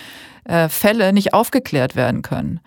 äh, 0.44 0.68
Fälle 0.68 1.12
nicht 1.12 1.34
aufgeklärt 1.34 1.96
werden 1.96 2.22
können. 2.22 2.60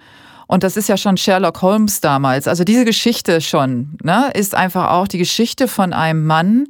Und 0.54 0.62
das 0.62 0.78
ist 0.78 0.88
ja 0.88 0.98
schon 0.98 1.18
Sherlock 1.18 1.64
Holmes 1.64 2.00
damals. 2.00 2.48
Also 2.48 2.64
diese 2.64 2.86
Geschichte 2.86 3.42
schon 3.42 3.98
ne, 4.04 4.30
ist 4.36 4.54
einfach 4.54 4.92
auch 4.92 5.08
die 5.08 5.18
Geschichte 5.18 5.68
von 5.68 5.94
einem 5.94 6.28
Mann, 6.28 6.68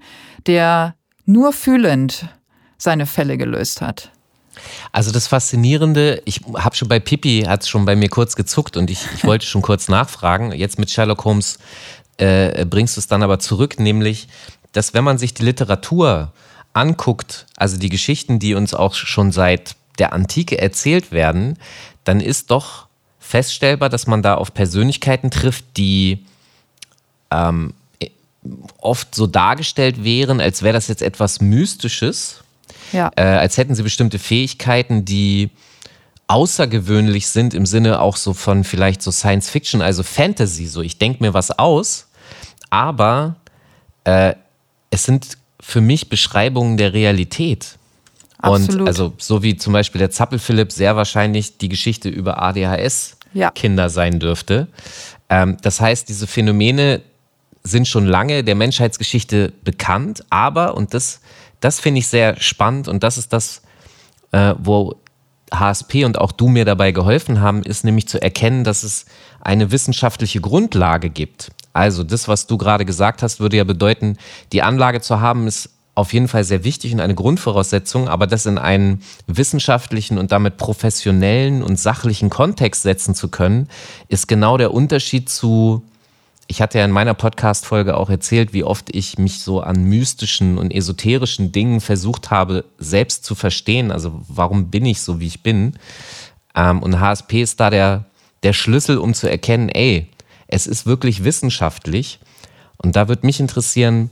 der 0.47 0.95
nur 1.25 1.51
fühlend 1.51 2.29
seine 2.77 3.05
Fälle 3.05 3.37
gelöst 3.37 3.81
hat. 3.81 4.09
Also 4.93 5.11
das 5.11 5.27
Faszinierende, 5.27 6.21
ich 6.23 6.39
habe 6.55 6.77
schon 6.77 6.87
bei 6.87 7.01
Pippi, 7.01 7.43
hat 7.45 7.63
es 7.63 7.67
schon 7.67 7.83
bei 7.83 7.97
mir 7.97 8.07
kurz 8.07 8.37
gezuckt 8.37 8.77
und 8.77 8.89
ich, 8.89 9.05
ich 9.15 9.23
wollte 9.25 9.45
schon 9.45 9.61
kurz 9.61 9.89
nachfragen. 9.89 10.53
Jetzt 10.53 10.79
mit 10.79 10.89
Sherlock 10.89 11.25
Holmes 11.25 11.59
äh, 12.15 12.63
bringst 12.63 12.95
du 12.95 13.01
es 13.01 13.07
dann 13.07 13.21
aber 13.21 13.39
zurück, 13.39 13.81
nämlich, 13.81 14.29
dass 14.71 14.93
wenn 14.93 15.03
man 15.03 15.17
sich 15.17 15.33
die 15.33 15.43
Literatur 15.43 16.31
anguckt, 16.71 17.47
also 17.57 17.75
die 17.75 17.89
Geschichten, 17.89 18.39
die 18.39 18.55
uns 18.55 18.73
auch 18.73 18.93
schon 18.93 19.33
seit 19.33 19.75
der 19.99 20.13
Antike 20.13 20.57
erzählt 20.57 21.11
werden, 21.11 21.59
dann 22.05 22.21
ist 22.21 22.49
doch 22.49 22.87
feststellbar, 23.33 23.89
dass 23.89 24.05
man 24.05 24.21
da 24.21 24.35
auf 24.35 24.53
Persönlichkeiten 24.53 25.31
trifft, 25.31 25.65
die 25.75 26.23
ähm, 27.31 27.73
oft 28.77 29.15
so 29.15 29.25
dargestellt 29.25 30.03
wären, 30.03 30.39
als 30.39 30.61
wäre 30.61 30.73
das 30.73 30.87
jetzt 30.87 31.01
etwas 31.01 31.41
Mystisches, 31.41 32.43
ja. 32.91 33.11
äh, 33.15 33.23
als 33.23 33.57
hätten 33.57 33.73
sie 33.73 33.81
bestimmte 33.81 34.19
Fähigkeiten, 34.19 35.03
die 35.03 35.49
außergewöhnlich 36.27 37.25
sind 37.25 37.55
im 37.55 37.65
Sinne 37.65 38.01
auch 38.01 38.17
so 38.17 38.35
von 38.35 38.63
vielleicht 38.63 39.01
so 39.01 39.09
Science 39.09 39.49
Fiction, 39.49 39.81
also 39.81 40.03
Fantasy, 40.03 40.67
so 40.67 40.83
ich 40.83 40.99
denke 40.99 41.23
mir 41.23 41.33
was 41.33 41.57
aus, 41.57 42.05
aber 42.69 43.35
äh, 44.03 44.35
es 44.91 45.05
sind 45.05 45.39
für 45.59 45.81
mich 45.81 46.07
Beschreibungen 46.07 46.77
der 46.77 46.93
Realität. 46.93 47.79
Absolut. 48.37 48.81
Und 48.81 48.87
also 48.87 49.13
so 49.17 49.41
wie 49.41 49.55
zum 49.55 49.73
Beispiel 49.73 49.97
der 49.97 50.11
Zappel-Philipp 50.11 50.71
sehr 50.71 50.95
wahrscheinlich 50.95 51.57
die 51.57 51.69
Geschichte 51.69 52.09
über 52.09 52.43
ADHS-Kinder 52.43 53.22
ja. 53.33 53.51
sein 53.89 54.19
dürfte. 54.19 54.67
Ähm, 55.29 55.57
das 55.61 55.81
heißt, 55.81 56.09
diese 56.09 56.27
Phänomene 56.27 57.01
sind 57.63 57.87
schon 57.87 58.05
lange 58.05 58.43
der 58.43 58.55
Menschheitsgeschichte 58.55 59.53
bekannt, 59.63 60.23
aber, 60.29 60.75
und 60.75 60.93
das, 60.93 61.21
das 61.59 61.79
finde 61.79 61.99
ich 61.99 62.07
sehr 62.07 62.39
spannend 62.39 62.87
und 62.87 63.03
das 63.03 63.17
ist 63.17 63.31
das, 63.31 63.61
äh, 64.31 64.53
wo 64.57 64.95
HSP 65.53 66.05
und 66.05 66.17
auch 66.17 66.31
du 66.31 66.47
mir 66.47 66.65
dabei 66.65 66.91
geholfen 66.91 67.39
haben, 67.39 67.63
ist 67.63 67.83
nämlich 67.83 68.07
zu 68.07 68.21
erkennen, 68.21 68.63
dass 68.63 68.83
es 68.83 69.05
eine 69.41 69.71
wissenschaftliche 69.71 70.41
Grundlage 70.41 71.09
gibt. 71.09 71.51
Also 71.73 72.03
das, 72.03 72.27
was 72.27 72.47
du 72.47 72.57
gerade 72.57 72.85
gesagt 72.85 73.23
hast, 73.23 73.39
würde 73.39 73.57
ja 73.57 73.63
bedeuten, 73.63 74.17
die 74.51 74.61
Anlage 74.61 75.01
zu 75.01 75.21
haben, 75.21 75.47
ist 75.47 75.69
auf 75.95 76.13
jeden 76.13 76.27
Fall 76.27 76.43
sehr 76.43 76.63
wichtig 76.63 76.93
und 76.93 76.99
eine 76.99 77.15
Grundvoraussetzung, 77.15 78.07
aber 78.07 78.25
das 78.25 78.45
in 78.45 78.57
einen 78.57 79.03
wissenschaftlichen 79.27 80.17
und 80.17 80.31
damit 80.31 80.57
professionellen 80.57 81.61
und 81.61 81.79
sachlichen 81.79 82.29
Kontext 82.29 82.81
setzen 82.81 83.13
zu 83.13 83.27
können, 83.27 83.69
ist 84.07 84.27
genau 84.27 84.57
der 84.57 84.73
Unterschied 84.73 85.29
zu 85.29 85.83
ich 86.47 86.61
hatte 86.61 86.77
ja 86.77 86.85
in 86.85 86.91
meiner 86.91 87.13
Podcast-Folge 87.13 87.95
auch 87.95 88.09
erzählt, 88.09 88.53
wie 88.53 88.63
oft 88.63 88.93
ich 88.93 89.17
mich 89.17 89.39
so 89.39 89.61
an 89.61 89.85
mystischen 89.85 90.57
und 90.57 90.71
esoterischen 90.71 91.51
Dingen 91.51 91.79
versucht 91.79 92.31
habe, 92.31 92.65
selbst 92.77 93.23
zu 93.23 93.33
verstehen. 93.33 93.91
Also, 93.91 94.21
warum 94.27 94.69
bin 94.69 94.85
ich 94.85 95.01
so, 95.01 95.19
wie 95.19 95.27
ich 95.27 95.41
bin? 95.41 95.73
Ähm, 96.53 96.83
und 96.83 96.99
HSP 96.99 97.41
ist 97.41 97.59
da 97.59 97.69
der, 97.69 98.05
der 98.43 98.53
Schlüssel, 98.53 98.97
um 98.97 99.13
zu 99.13 99.29
erkennen, 99.29 99.69
ey, 99.69 100.09
es 100.47 100.67
ist 100.67 100.85
wirklich 100.85 101.23
wissenschaftlich. 101.23 102.19
Und 102.77 102.95
da 102.95 103.07
würde 103.07 103.25
mich 103.25 103.39
interessieren, 103.39 104.11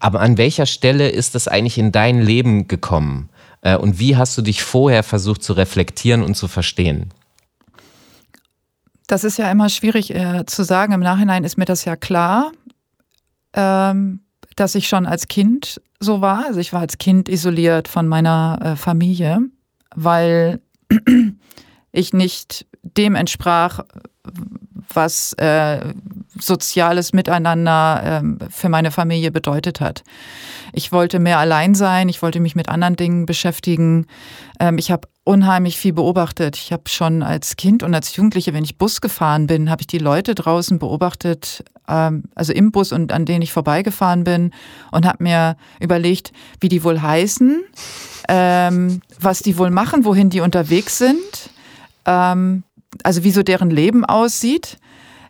aber 0.00 0.20
an 0.20 0.38
welcher 0.38 0.66
Stelle 0.66 1.08
ist 1.08 1.34
das 1.34 1.48
eigentlich 1.48 1.78
in 1.78 1.92
dein 1.92 2.20
Leben 2.20 2.68
gekommen? 2.68 3.28
Äh, 3.62 3.76
und 3.76 3.98
wie 3.98 4.16
hast 4.16 4.36
du 4.38 4.42
dich 4.42 4.62
vorher 4.62 5.02
versucht 5.02 5.42
zu 5.42 5.52
reflektieren 5.52 6.22
und 6.22 6.34
zu 6.34 6.48
verstehen? 6.48 7.10
Das 9.06 9.24
ist 9.24 9.38
ja 9.38 9.50
immer 9.50 9.68
schwierig 9.68 10.14
äh, 10.14 10.44
zu 10.46 10.64
sagen. 10.64 10.92
Im 10.92 11.00
Nachhinein 11.00 11.44
ist 11.44 11.56
mir 11.56 11.64
das 11.64 11.84
ja 11.84 11.96
klar, 11.96 12.52
ähm, 13.54 14.20
dass 14.54 14.74
ich 14.74 14.88
schon 14.88 15.06
als 15.06 15.28
Kind 15.28 15.80
so 15.98 16.20
war. 16.20 16.44
Also 16.46 16.60
ich 16.60 16.72
war 16.72 16.80
als 16.80 16.98
Kind 16.98 17.28
isoliert 17.28 17.88
von 17.88 18.06
meiner 18.06 18.58
äh, 18.62 18.76
Familie, 18.76 19.40
weil 19.94 20.60
ich 21.92 22.12
nicht 22.12 22.66
dem 22.82 23.14
entsprach, 23.14 23.80
was 24.92 25.32
äh, 25.34 25.92
soziales 26.38 27.12
Miteinander 27.12 28.22
äh, 28.22 28.50
für 28.50 28.68
meine 28.68 28.90
Familie 28.90 29.30
bedeutet 29.30 29.80
hat. 29.80 30.02
Ich 30.72 30.92
wollte 30.92 31.18
mehr 31.18 31.38
allein 31.38 31.74
sein, 31.74 32.08
ich 32.08 32.22
wollte 32.22 32.40
mich 32.40 32.54
mit 32.54 32.68
anderen 32.68 32.96
Dingen 32.96 33.26
beschäftigen. 33.26 34.06
Ähm, 34.60 34.78
ich 34.78 34.90
habe 34.90 35.08
unheimlich 35.24 35.76
viel 35.76 35.92
beobachtet. 35.92 36.56
Ich 36.56 36.72
habe 36.72 36.88
schon 36.88 37.22
als 37.22 37.56
Kind 37.56 37.82
und 37.82 37.94
als 37.94 38.16
Jugendliche, 38.16 38.54
wenn 38.54 38.64
ich 38.64 38.78
Bus 38.78 39.00
gefahren 39.00 39.46
bin, 39.46 39.70
habe 39.70 39.82
ich 39.82 39.86
die 39.86 39.98
Leute 39.98 40.34
draußen 40.34 40.78
beobachtet, 40.78 41.64
ähm, 41.86 42.24
also 42.34 42.52
im 42.52 42.72
Bus 42.72 42.92
und 42.92 43.12
an 43.12 43.26
denen 43.26 43.42
ich 43.42 43.52
vorbeigefahren 43.52 44.24
bin 44.24 44.52
und 44.90 45.06
habe 45.06 45.22
mir 45.22 45.56
überlegt, 45.80 46.32
wie 46.60 46.68
die 46.68 46.82
wohl 46.82 47.02
heißen, 47.02 47.62
ähm, 48.28 49.02
was 49.20 49.40
die 49.40 49.58
wohl 49.58 49.70
machen, 49.70 50.04
wohin 50.04 50.30
die 50.30 50.40
unterwegs 50.40 50.98
sind, 50.98 51.50
ähm, 52.06 52.62
also 53.02 53.24
wie 53.24 53.30
so 53.30 53.42
deren 53.42 53.70
Leben 53.70 54.04
aussieht. 54.04 54.78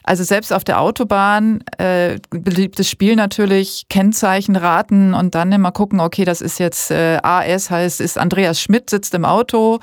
Also 0.09 0.25
selbst 0.25 0.55
auf 0.55 0.65
der 0.65 0.81
Autobahn, 0.81 1.63
äh, 1.77 2.19
beliebtes 2.31 2.89
Spiel 2.89 3.15
natürlich, 3.15 3.85
Kennzeichen 3.91 4.57
raten 4.57 5.13
und 5.13 5.35
dann 5.35 5.53
immer 5.53 5.71
gucken, 5.71 6.01
okay, 6.01 6.25
das 6.25 6.41
ist 6.41 6.59
jetzt 6.59 6.91
äh, 6.91 7.19
AS, 7.23 7.71
heißt, 7.71 8.01
ist 8.01 8.17
Andreas 8.17 8.59
Schmidt, 8.59 8.89
sitzt 8.89 9.13
im 9.13 9.27
Auto, 9.27 9.81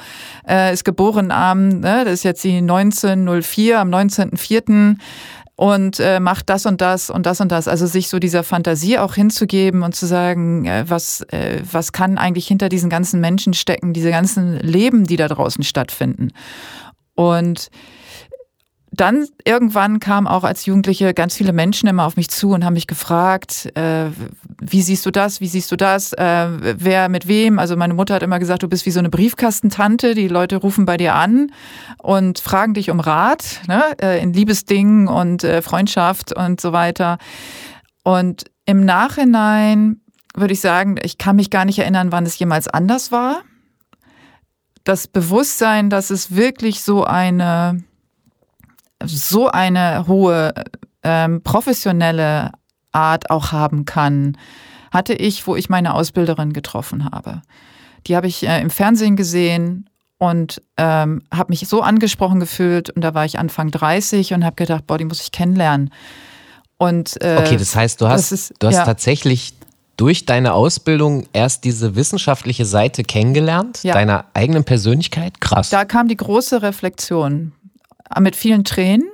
äh, 0.47 0.73
ist 0.73 0.83
geboren 0.83 1.29
am, 1.29 1.67
ne, 1.67 2.05
das 2.05 2.13
ist 2.15 2.23
jetzt 2.23 2.43
die 2.43 2.57
1904, 2.57 3.79
am 3.79 3.89
19.04 3.91 4.97
und 5.57 5.99
äh, 5.99 6.19
macht 6.19 6.49
das 6.49 6.65
und 6.65 6.81
das 6.81 7.09
und 7.09 7.25
das 7.25 7.39
und 7.39 7.51
das. 7.51 7.67
Also 7.67 7.85
sich 7.85 8.09
so 8.09 8.19
dieser 8.19 8.43
Fantasie 8.43 8.97
auch 8.97 9.15
hinzugeben 9.15 9.83
und 9.83 9.95
zu 9.95 10.05
sagen, 10.05 10.65
äh, 10.65 10.85
was, 10.87 11.21
äh, 11.29 11.61
was 11.71 11.91
kann 11.91 12.17
eigentlich 12.17 12.47
hinter 12.47 12.67
diesen 12.67 12.89
ganzen 12.89 13.21
Menschen 13.21 13.53
stecken, 13.53 13.93
diese 13.93 14.09
ganzen 14.09 14.59
Leben, 14.59 15.05
die 15.05 15.15
da 15.15 15.27
draußen 15.27 15.63
stattfinden. 15.63 16.31
Und 17.15 17.69
dann 18.95 19.27
irgendwann 19.43 19.99
kamen 19.99 20.27
auch 20.27 20.43
als 20.43 20.65
Jugendliche 20.65 21.13
ganz 21.13 21.35
viele 21.35 21.53
Menschen 21.53 21.89
immer 21.89 22.05
auf 22.05 22.15
mich 22.15 22.29
zu 22.29 22.51
und 22.51 22.63
haben 22.63 22.73
mich 22.73 22.87
gefragt, 22.87 23.71
äh, 23.75 24.05
wie 24.61 24.81
siehst 24.81 25.05
du 25.05 25.11
das, 25.11 25.41
wie 25.41 25.47
siehst 25.47 25.71
du 25.71 25.75
das, 25.75 26.13
äh, 26.13 26.47
wer 26.77 27.09
mit 27.09 27.27
wem. 27.27 27.59
Also 27.59 27.75
meine 27.75 27.93
Mutter 27.93 28.15
hat 28.15 28.23
immer 28.23 28.39
gesagt, 28.39 28.63
du 28.63 28.69
bist 28.69 28.85
wie 28.85 28.91
so 28.91 28.99
eine 28.99 29.09
Briefkastentante, 29.09 30.15
die 30.15 30.27
Leute 30.27 30.57
rufen 30.57 30.85
bei 30.85 30.97
dir 30.97 31.15
an 31.15 31.51
und 31.97 32.39
fragen 32.39 32.73
dich 32.73 32.89
um 32.89 32.99
Rat 32.99 33.61
ne, 33.67 33.83
äh, 34.01 34.21
in 34.21 34.33
Liebesdingen 34.33 35.07
und 35.07 35.43
äh, 35.43 35.61
Freundschaft 35.61 36.35
und 36.35 36.61
so 36.61 36.71
weiter. 36.71 37.17
Und 38.03 38.45
im 38.65 38.85
Nachhinein 38.85 40.01
würde 40.35 40.53
ich 40.53 40.61
sagen, 40.61 40.97
ich 41.01 41.17
kann 41.17 41.35
mich 41.35 41.49
gar 41.49 41.65
nicht 41.65 41.79
erinnern, 41.79 42.11
wann 42.11 42.25
es 42.25 42.39
jemals 42.39 42.67
anders 42.67 43.11
war. 43.11 43.41
Das 44.85 45.07
Bewusstsein, 45.07 45.89
dass 45.89 46.09
es 46.09 46.35
wirklich 46.35 46.81
so 46.81 47.03
eine 47.03 47.83
so 49.03 49.49
eine 49.49 50.07
hohe 50.07 50.53
ähm, 51.03 51.41
professionelle 51.43 52.51
Art 52.91 53.29
auch 53.29 53.51
haben 53.51 53.85
kann, 53.85 54.37
hatte 54.91 55.13
ich, 55.13 55.45
wo 55.45 55.55
ich 55.55 55.69
meine 55.69 55.93
Ausbilderin 55.93 56.53
getroffen 56.53 57.05
habe. 57.11 57.41
Die 58.07 58.15
habe 58.15 58.27
ich 58.27 58.47
äh, 58.47 58.61
im 58.61 58.69
Fernsehen 58.69 59.15
gesehen 59.15 59.89
und 60.17 60.61
ähm, 60.77 61.23
habe 61.33 61.51
mich 61.51 61.67
so 61.67 61.81
angesprochen 61.81 62.39
gefühlt 62.39 62.89
und 62.89 63.01
da 63.01 63.13
war 63.13 63.25
ich 63.25 63.37
Anfang 63.37 63.71
30 63.71 64.33
und 64.33 64.45
habe 64.45 64.55
gedacht, 64.55 64.87
boah, 64.87 64.97
die 64.97 65.05
muss 65.05 65.21
ich 65.21 65.31
kennenlernen. 65.31 65.91
Und, 66.77 67.21
äh, 67.21 67.37
okay, 67.39 67.57
das 67.57 67.75
heißt, 67.75 68.01
du 68.01 68.07
hast, 68.07 68.31
ist, 68.31 68.53
du 68.59 68.67
hast 68.67 68.75
ja. 68.75 68.85
tatsächlich 68.85 69.53
durch 69.97 70.25
deine 70.25 70.53
Ausbildung 70.53 71.27
erst 71.33 71.63
diese 71.63 71.95
wissenschaftliche 71.95 72.65
Seite 72.65 73.03
kennengelernt, 73.03 73.83
ja. 73.83 73.93
deiner 73.93 74.25
eigenen 74.33 74.63
Persönlichkeit? 74.63 75.39
Krass. 75.39 75.69
Da 75.69 75.85
kam 75.85 76.07
die 76.07 76.17
große 76.17 76.61
Reflexion 76.61 77.53
mit 78.19 78.35
vielen 78.35 78.63
Tränen, 78.63 79.07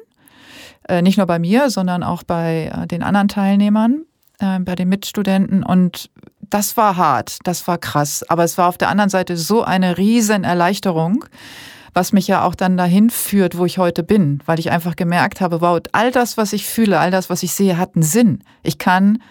äh, 0.87 1.01
nicht 1.01 1.17
nur 1.17 1.27
bei 1.27 1.39
mir, 1.39 1.69
sondern 1.69 2.03
auch 2.03 2.23
bei 2.23 2.71
äh, 2.73 2.87
den 2.87 3.03
anderen 3.03 3.27
Teilnehmern, 3.27 4.05
äh, 4.39 4.59
bei 4.59 4.75
den 4.75 4.89
Mitstudenten. 4.89 5.63
Und 5.63 6.09
das 6.49 6.75
war 6.77 6.97
hart, 6.97 7.37
das 7.43 7.67
war 7.67 7.77
krass. 7.77 8.23
Aber 8.27 8.43
es 8.43 8.57
war 8.57 8.67
auf 8.67 8.77
der 8.77 8.89
anderen 8.89 9.09
Seite 9.09 9.37
so 9.37 9.63
eine 9.63 9.97
riesen 9.97 10.43
Erleichterung, 10.43 11.25
was 11.93 12.13
mich 12.13 12.27
ja 12.27 12.43
auch 12.43 12.55
dann 12.55 12.77
dahin 12.77 13.09
führt, 13.09 13.57
wo 13.57 13.65
ich 13.65 13.77
heute 13.77 14.03
bin, 14.03 14.41
weil 14.45 14.59
ich 14.59 14.71
einfach 14.71 14.95
gemerkt 14.95 15.41
habe, 15.41 15.61
wow, 15.61 15.79
all 15.91 16.11
das, 16.11 16.37
was 16.37 16.53
ich 16.53 16.65
fühle, 16.65 16.99
all 16.99 17.11
das, 17.11 17.29
was 17.29 17.43
ich 17.43 17.51
sehe, 17.51 17.77
hat 17.77 17.95
einen 17.95 18.03
Sinn. 18.03 18.43
Ich 18.63 18.77
kann 18.77 19.21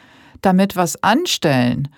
damit 0.40 0.76
was 0.76 1.02
anstellen. 1.02 1.88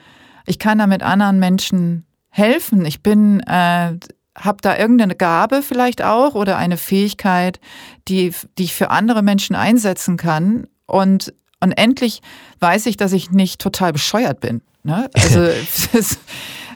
Ich 0.47 0.59
kann 0.59 0.79
damit 0.79 1.03
anderen 1.03 1.39
Menschen 1.39 2.07
helfen. 2.31 2.85
Ich 2.85 3.03
bin, 3.03 3.41
äh, 3.41 3.99
habe 4.37 4.59
da 4.63 4.77
irgendeine 4.77 5.15
Gabe 5.15 5.63
vielleicht 5.63 6.03
auch 6.03 6.35
oder 6.35 6.57
eine 6.57 6.77
Fähigkeit, 6.77 7.61
die, 8.09 8.33
die 8.59 8.65
ich 8.65 8.75
für 8.75 8.91
andere 8.91 9.23
Menschen 9.23 9.55
einsetzen 9.55 10.17
kann. 10.17 10.67
Und, 10.87 11.33
und 11.61 11.73
endlich 11.73 12.23
weiß 12.61 12.87
ich, 12.87 12.97
dass 12.97 13.13
ich 13.13 13.31
nicht 13.31 13.61
total 13.61 13.93
bescheuert 13.93 14.41
bin. 14.41 14.63
Ne? 14.83 15.09
Also, 15.23 15.49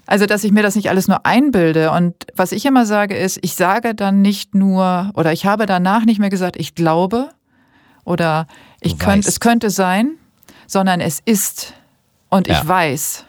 also, 0.08 0.26
dass 0.26 0.44
ich 0.44 0.52
mir 0.52 0.62
das 0.62 0.76
nicht 0.76 0.88
alles 0.88 1.08
nur 1.08 1.26
einbilde. 1.26 1.90
Und 1.90 2.14
was 2.36 2.52
ich 2.52 2.64
immer 2.64 2.86
sage, 2.86 3.16
ist, 3.16 3.40
ich 3.42 3.56
sage 3.56 3.92
dann 3.92 4.22
nicht 4.22 4.54
nur, 4.54 5.10
oder 5.14 5.32
ich 5.32 5.46
habe 5.46 5.66
danach 5.66 6.04
nicht 6.04 6.20
mehr 6.20 6.30
gesagt, 6.30 6.56
ich 6.56 6.76
glaube 6.76 7.30
oder 8.04 8.46
ich 8.80 9.00
könnte, 9.00 9.28
es 9.28 9.40
könnte 9.40 9.68
sein, 9.68 10.12
sondern 10.66 11.00
es 11.00 11.20
ist 11.24 11.74
und 12.28 12.46
ja. 12.46 12.60
ich 12.60 12.68
weiß. 12.68 13.24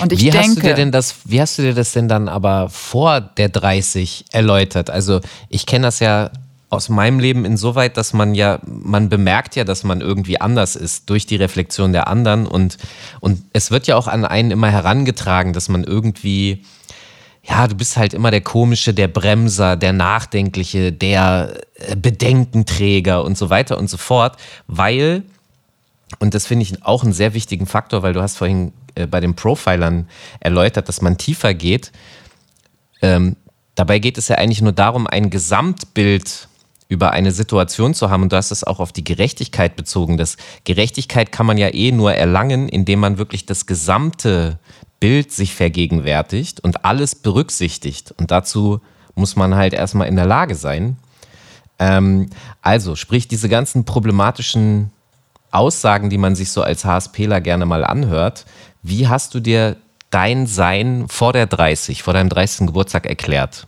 Und 0.00 0.12
ich 0.12 0.20
wie 0.20 0.30
denke, 0.30 0.48
hast 0.48 0.56
du 0.56 0.60
dir 0.60 0.74
denn 0.74 0.92
das, 0.92 1.16
wie 1.24 1.40
hast 1.40 1.58
du 1.58 1.62
dir 1.62 1.74
das 1.74 1.92
denn 1.92 2.08
dann 2.08 2.28
aber 2.28 2.68
vor 2.68 3.20
der 3.20 3.48
30 3.48 4.26
erläutert? 4.32 4.90
Also 4.90 5.20
ich 5.48 5.64
kenne 5.64 5.86
das 5.86 6.00
ja 6.00 6.30
aus 6.72 6.88
meinem 6.88 7.20
Leben 7.20 7.44
insoweit, 7.44 7.98
dass 7.98 8.14
man 8.14 8.34
ja, 8.34 8.58
man 8.64 9.10
bemerkt 9.10 9.56
ja, 9.56 9.64
dass 9.64 9.84
man 9.84 10.00
irgendwie 10.00 10.40
anders 10.40 10.74
ist 10.74 11.10
durch 11.10 11.26
die 11.26 11.36
Reflexion 11.36 11.92
der 11.92 12.08
anderen 12.08 12.46
und, 12.46 12.78
und 13.20 13.42
es 13.52 13.70
wird 13.70 13.86
ja 13.86 13.96
auch 13.96 14.08
an 14.08 14.24
einen 14.24 14.50
immer 14.50 14.70
herangetragen, 14.70 15.52
dass 15.52 15.68
man 15.68 15.84
irgendwie, 15.84 16.64
ja, 17.42 17.66
du 17.66 17.74
bist 17.74 17.98
halt 17.98 18.14
immer 18.14 18.30
der 18.30 18.40
Komische, 18.40 18.94
der 18.94 19.08
Bremser, 19.08 19.76
der 19.76 19.92
Nachdenkliche, 19.92 20.92
der 20.92 21.60
äh, 21.74 21.94
Bedenkenträger 21.94 23.22
und 23.22 23.36
so 23.36 23.50
weiter 23.50 23.76
und 23.76 23.90
so 23.90 23.98
fort, 23.98 24.38
weil, 24.66 25.24
und 26.18 26.34
das 26.34 26.46
finde 26.46 26.64
ich 26.64 26.84
auch 26.84 27.02
einen 27.04 27.12
sehr 27.12 27.34
wichtigen 27.34 27.66
Faktor, 27.66 28.02
weil 28.02 28.12
du 28.12 28.22
hast 28.22 28.36
vorhin 28.36 28.72
äh, 28.94 29.06
bei 29.06 29.20
den 29.20 29.34
Profilern 29.34 30.08
erläutert, 30.40 30.88
dass 30.88 31.02
man 31.02 31.18
tiefer 31.18 31.54
geht. 31.54 31.92
Ähm, 33.00 33.36
dabei 33.74 33.98
geht 33.98 34.18
es 34.18 34.28
ja 34.28 34.36
eigentlich 34.36 34.62
nur 34.62 34.72
darum, 34.72 35.06
ein 35.06 35.30
Gesamtbild 35.30 36.48
über 36.88 37.12
eine 37.12 37.32
Situation 37.32 37.94
zu 37.94 38.10
haben. 38.10 38.24
Und 38.24 38.32
du 38.32 38.36
hast 38.36 38.50
es 38.50 38.64
auch 38.64 38.78
auf 38.78 38.92
die 38.92 39.02
Gerechtigkeit 39.02 39.76
bezogen. 39.76 40.18
Das 40.18 40.36
Gerechtigkeit 40.64 41.32
kann 41.32 41.46
man 41.46 41.56
ja 41.56 41.72
eh 41.72 41.90
nur 41.90 42.12
erlangen, 42.12 42.68
indem 42.68 43.00
man 43.00 43.16
wirklich 43.16 43.46
das 43.46 43.66
gesamte 43.66 44.58
Bild 45.00 45.32
sich 45.32 45.54
vergegenwärtigt 45.54 46.60
und 46.60 46.84
alles 46.84 47.14
berücksichtigt. 47.14 48.12
Und 48.18 48.30
dazu 48.30 48.80
muss 49.14 49.36
man 49.36 49.54
halt 49.54 49.72
erstmal 49.72 50.06
in 50.06 50.16
der 50.16 50.26
Lage 50.26 50.54
sein. 50.54 50.98
Ähm, 51.78 52.28
also, 52.60 52.94
sprich, 52.94 53.26
diese 53.26 53.48
ganzen 53.48 53.84
problematischen 53.84 54.90
Aussagen, 55.52 56.10
die 56.10 56.18
man 56.18 56.34
sich 56.34 56.50
so 56.50 56.62
als 56.62 56.84
HSPler 56.84 57.40
gerne 57.40 57.66
mal 57.66 57.84
anhört, 57.84 58.44
wie 58.82 59.08
hast 59.08 59.34
du 59.34 59.40
dir 59.40 59.76
dein 60.10 60.46
Sein 60.46 61.06
vor 61.08 61.32
der 61.32 61.46
30, 61.46 62.02
vor 62.02 62.14
deinem 62.14 62.28
30. 62.28 62.66
Geburtstag 62.66 63.06
erklärt? 63.06 63.66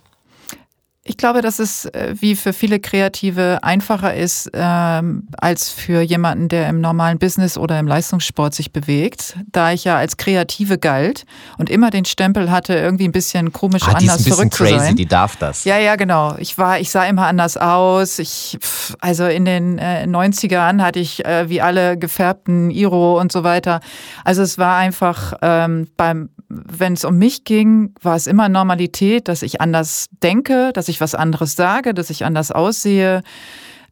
Ich 1.06 1.18
glaube, 1.18 1.42
dass 1.42 1.58
es 1.58 1.84
äh, 1.84 2.14
wie 2.18 2.34
für 2.34 2.54
viele 2.54 2.80
Kreative 2.80 3.58
einfacher 3.60 4.14
ist 4.14 4.50
ähm, 4.54 5.28
als 5.36 5.68
für 5.68 6.00
jemanden, 6.00 6.48
der 6.48 6.66
im 6.70 6.80
normalen 6.80 7.18
Business 7.18 7.58
oder 7.58 7.78
im 7.78 7.86
Leistungssport 7.86 8.54
sich 8.54 8.72
bewegt, 8.72 9.36
da 9.52 9.72
ich 9.72 9.84
ja 9.84 9.98
als 9.98 10.16
Kreative 10.16 10.78
galt 10.78 11.26
und 11.58 11.68
immer 11.68 11.90
den 11.90 12.06
Stempel 12.06 12.50
hatte, 12.50 12.74
irgendwie 12.74 13.04
ein 13.04 13.12
bisschen 13.12 13.52
komisch 13.52 13.82
ah, 13.82 13.88
anders 13.88 14.22
die 14.22 14.30
ist 14.30 14.40
ein 14.40 14.48
bisschen 14.48 14.50
crazy, 14.50 14.78
sein. 14.78 14.96
Die 14.96 15.04
darf 15.04 15.36
das. 15.36 15.64
Ja, 15.64 15.76
ja, 15.76 15.96
genau. 15.96 16.36
Ich 16.38 16.56
war, 16.56 16.80
ich 16.80 16.88
sah 16.88 17.04
immer 17.04 17.26
anders 17.26 17.58
aus. 17.58 18.18
Ich, 18.18 18.58
also 18.98 19.26
in 19.26 19.44
den 19.44 19.76
äh, 19.76 20.06
90ern 20.08 20.80
hatte 20.80 21.00
ich 21.00 21.22
äh, 21.26 21.50
wie 21.50 21.60
alle 21.60 21.98
gefärbten 21.98 22.70
Iro 22.70 23.20
und 23.20 23.30
so 23.30 23.44
weiter. 23.44 23.80
Also 24.24 24.40
es 24.40 24.56
war 24.56 24.78
einfach 24.78 25.34
ähm, 25.42 25.86
beim 25.98 26.30
wenn 26.66 26.94
es 26.94 27.04
um 27.04 27.16
mich 27.18 27.44
ging, 27.44 27.94
war 28.00 28.16
es 28.16 28.26
immer 28.26 28.48
Normalität, 28.48 29.28
dass 29.28 29.42
ich 29.42 29.60
anders 29.60 30.06
denke, 30.22 30.72
dass 30.72 30.88
ich 30.88 31.00
was 31.00 31.14
anderes 31.14 31.56
sage, 31.56 31.94
dass 31.94 32.10
ich 32.10 32.24
anders 32.24 32.50
aussehe. 32.50 33.22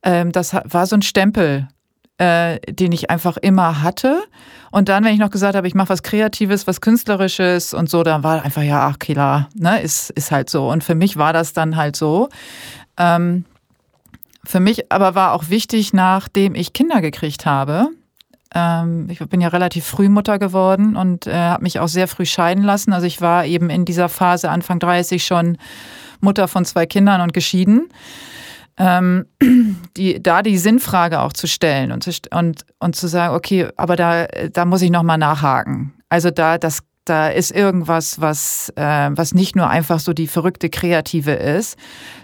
Ähm, 0.02 0.32
das 0.32 0.54
war 0.54 0.87
so 0.87 0.96
ein 0.96 1.02
Stempel, 1.02 1.68
äh, 2.18 2.58
den 2.72 2.92
ich 2.92 3.10
einfach 3.10 3.37
immer 3.37 3.82
hatte. 3.82 4.22
Und 4.70 4.88
dann, 4.88 5.04
wenn 5.04 5.12
ich 5.12 5.20
noch 5.20 5.30
gesagt 5.30 5.56
habe, 5.56 5.66
ich 5.66 5.74
mache 5.74 5.90
was 5.90 6.02
Kreatives, 6.02 6.66
was 6.66 6.80
Künstlerisches 6.80 7.74
und 7.74 7.90
so, 7.90 8.02
dann 8.02 8.22
war 8.22 8.42
einfach, 8.42 8.62
ja, 8.62 8.88
ach 8.88 8.98
klar, 8.98 9.48
ne, 9.54 9.80
ist, 9.82 10.10
ist 10.10 10.30
halt 10.30 10.48
so. 10.48 10.70
Und 10.70 10.84
für 10.84 10.94
mich 10.94 11.16
war 11.16 11.32
das 11.32 11.52
dann 11.52 11.76
halt 11.76 11.96
so. 11.96 12.28
Ähm, 12.96 13.44
für 14.44 14.60
mich 14.60 14.90
aber 14.90 15.14
war 15.14 15.32
auch 15.32 15.50
wichtig, 15.50 15.92
nachdem 15.92 16.54
ich 16.54 16.72
Kinder 16.72 17.00
gekriegt 17.00 17.46
habe, 17.46 17.90
ähm, 18.54 19.08
ich 19.10 19.18
bin 19.18 19.40
ja 19.40 19.48
relativ 19.48 19.84
früh 19.84 20.08
Mutter 20.08 20.38
geworden 20.38 20.96
und 20.96 21.26
äh, 21.26 21.34
habe 21.34 21.62
mich 21.62 21.80
auch 21.80 21.88
sehr 21.88 22.08
früh 22.08 22.26
scheiden 22.26 22.62
lassen. 22.62 22.92
Also 22.92 23.06
ich 23.06 23.20
war 23.20 23.46
eben 23.46 23.70
in 23.70 23.84
dieser 23.84 24.08
Phase 24.08 24.50
Anfang 24.50 24.78
30 24.78 25.24
schon 25.24 25.58
Mutter 26.20 26.48
von 26.48 26.64
zwei 26.64 26.86
Kindern 26.86 27.20
und 27.20 27.32
geschieden. 27.32 27.88
Ähm, 28.78 29.26
die, 29.96 30.22
da 30.22 30.42
die 30.42 30.58
Sinnfrage 30.58 31.20
auch 31.20 31.32
zu 31.32 31.46
stellen 31.46 31.92
und 31.92 32.04
zu, 32.04 32.10
und, 32.30 32.64
und 32.78 32.96
zu 32.96 33.06
sagen, 33.06 33.34
okay, 33.34 33.68
aber 33.76 33.96
da, 33.96 34.26
da 34.26 34.64
muss 34.64 34.82
ich 34.82 34.90
nochmal 34.90 35.18
nachhaken. 35.18 35.94
Also 36.08 36.30
da, 36.30 36.58
das, 36.58 36.80
da 37.04 37.28
ist 37.28 37.50
irgendwas, 37.50 38.20
was, 38.20 38.72
äh, 38.76 39.10
was 39.12 39.34
nicht 39.34 39.56
nur 39.56 39.68
einfach 39.68 39.98
so 39.98 40.12
die 40.12 40.26
verrückte 40.26 40.68
Kreative 40.70 41.32
ist, 41.32 41.76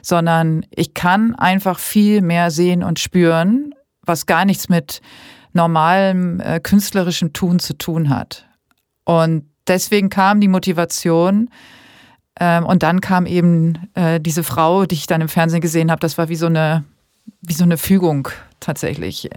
sondern 0.02 0.64
ich 0.70 0.94
kann 0.94 1.34
einfach 1.34 1.78
viel 1.78 2.22
mehr 2.22 2.50
sehen 2.50 2.82
und 2.82 2.98
spüren, 2.98 3.74
was 4.02 4.26
gar 4.26 4.44
nichts 4.44 4.68
mit 4.68 5.00
normalem 5.52 6.40
äh, 6.40 6.60
künstlerischem 6.60 7.32
Tun 7.32 7.58
zu 7.58 7.76
tun 7.76 8.08
hat. 8.08 8.46
Und 9.04 9.44
deswegen 9.66 10.08
kam 10.08 10.40
die 10.40 10.48
Motivation. 10.48 11.50
Ähm, 12.40 12.66
und 12.66 12.82
dann 12.82 13.00
kam 13.00 13.26
eben 13.26 13.88
äh, 13.94 14.20
diese 14.20 14.44
Frau, 14.44 14.86
die 14.86 14.94
ich 14.94 15.06
dann 15.06 15.20
im 15.20 15.28
Fernsehen 15.28 15.60
gesehen 15.60 15.90
habe. 15.90 16.00
Das 16.00 16.18
war 16.18 16.28
wie 16.28 16.36
so 16.36 16.46
eine, 16.46 16.84
wie 17.42 17.52
so 17.52 17.64
eine 17.64 17.78
Fügung 17.78 18.28
tatsächlich. 18.60 19.28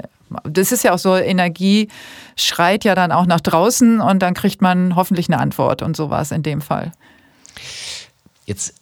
Das 0.44 0.72
ist 0.72 0.84
ja 0.84 0.94
auch 0.94 1.00
so, 1.00 1.16
Energie 1.16 1.90
schreit 2.36 2.84
ja 2.84 2.96
dann 2.96 3.12
auch 3.12 3.26
nach 3.26 3.42
draußen 3.42 4.00
und 4.00 4.20
dann 4.20 4.34
kriegt 4.34 4.62
man 4.62 4.96
hoffentlich 4.96 5.30
eine 5.30 5.40
Antwort. 5.40 5.82
Und 5.82 5.98
so 5.98 6.10
war 6.10 6.22
es 6.22 6.32
in 6.32 6.44
dem 6.44 6.62
Fall. 6.62 6.92
Jetzt 8.46 8.74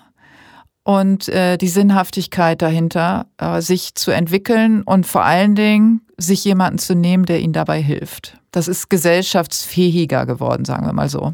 und 0.84 1.28
äh, 1.28 1.58
die 1.58 1.68
Sinnhaftigkeit 1.68 2.62
dahinter, 2.62 3.28
äh, 3.38 3.62
sich 3.62 3.96
zu 3.96 4.12
entwickeln 4.12 4.84
und 4.84 5.06
vor 5.06 5.24
allen 5.24 5.56
Dingen 5.56 6.02
sich 6.18 6.44
jemanden 6.46 6.80
zu 6.80 6.96
nehmen, 6.96 7.26
der 7.26 7.42
ihnen 7.42 7.54
dabei 7.54 7.82
hilft. 7.82 8.38
Das 8.52 8.68
ist 8.68 8.90
gesellschaftsfähiger 8.90 10.26
geworden, 10.26 10.66
sagen 10.66 10.86
wir 10.86 10.94
mal 10.94 11.10
so. 11.10 11.34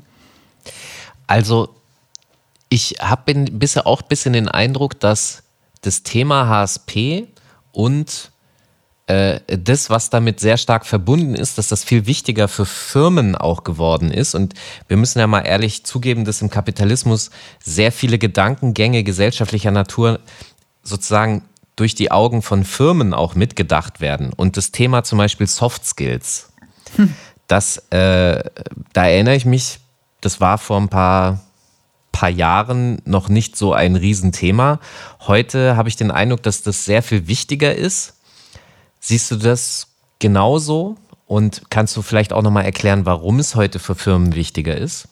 Also 1.27 1.69
ich 2.69 2.95
habe 2.99 3.33
bisher 3.51 3.85
auch 3.85 4.01
ein 4.01 4.07
bisschen 4.09 4.33
den 4.33 4.47
Eindruck, 4.47 4.99
dass 4.99 5.43
das 5.81 6.03
Thema 6.03 6.47
HSP 6.47 7.27
und 7.71 8.31
äh, 9.07 9.41
das, 9.47 9.89
was 9.89 10.09
damit 10.09 10.39
sehr 10.39 10.55
stark 10.57 10.85
verbunden 10.85 11.35
ist, 11.35 11.57
dass 11.57 11.67
das 11.67 11.83
viel 11.83 12.05
wichtiger 12.05 12.47
für 12.47 12.65
Firmen 12.65 13.35
auch 13.35 13.65
geworden 13.65 14.11
ist. 14.11 14.33
Und 14.33 14.53
wir 14.87 14.95
müssen 14.95 15.19
ja 15.19 15.27
mal 15.27 15.41
ehrlich 15.41 15.83
zugeben, 15.83 16.23
dass 16.23 16.41
im 16.41 16.49
Kapitalismus 16.49 17.29
sehr 17.61 17.91
viele 17.91 18.17
Gedankengänge 18.17 19.03
gesellschaftlicher 19.03 19.71
Natur 19.71 20.21
sozusagen 20.83 21.43
durch 21.75 21.95
die 21.95 22.11
Augen 22.11 22.41
von 22.41 22.63
Firmen 22.63 23.13
auch 23.13 23.35
mitgedacht 23.35 23.99
werden. 23.99 24.31
Und 24.31 24.55
das 24.55 24.71
Thema 24.71 25.03
zum 25.03 25.17
Beispiel 25.17 25.47
Soft 25.47 25.85
Skills, 25.85 26.53
hm. 26.95 27.13
das, 27.47 27.77
äh, 27.89 28.41
da 28.93 29.05
erinnere 29.05 29.35
ich 29.35 29.45
mich, 29.45 29.79
das 30.21 30.39
war 30.39 30.57
vor 30.57 30.79
ein 30.79 30.87
paar, 30.87 31.41
paar 32.13 32.29
Jahren 32.29 33.01
noch 33.03 33.27
nicht 33.27 33.57
so 33.57 33.73
ein 33.73 33.97
Riesenthema. 33.97 34.79
Heute 35.21 35.75
habe 35.75 35.89
ich 35.89 35.97
den 35.97 36.11
Eindruck, 36.11 36.43
dass 36.43 36.63
das 36.63 36.85
sehr 36.85 37.03
viel 37.03 37.27
wichtiger 37.27 37.75
ist 37.75 38.13
Siehst 39.05 39.29
du 39.31 39.35
das 39.35 39.87
genauso? 40.19 40.95
Und 41.25 41.63
kannst 41.69 41.97
du 41.97 42.01
vielleicht 42.01 42.31
auch 42.31 42.41
nochmal 42.41 42.63
erklären, 42.63 43.05
warum 43.05 43.39
es 43.39 43.53
heute 43.53 43.79
für 43.79 43.95
Firmen 43.95 44.33
wichtiger 44.33 44.77
ist? 44.77 45.09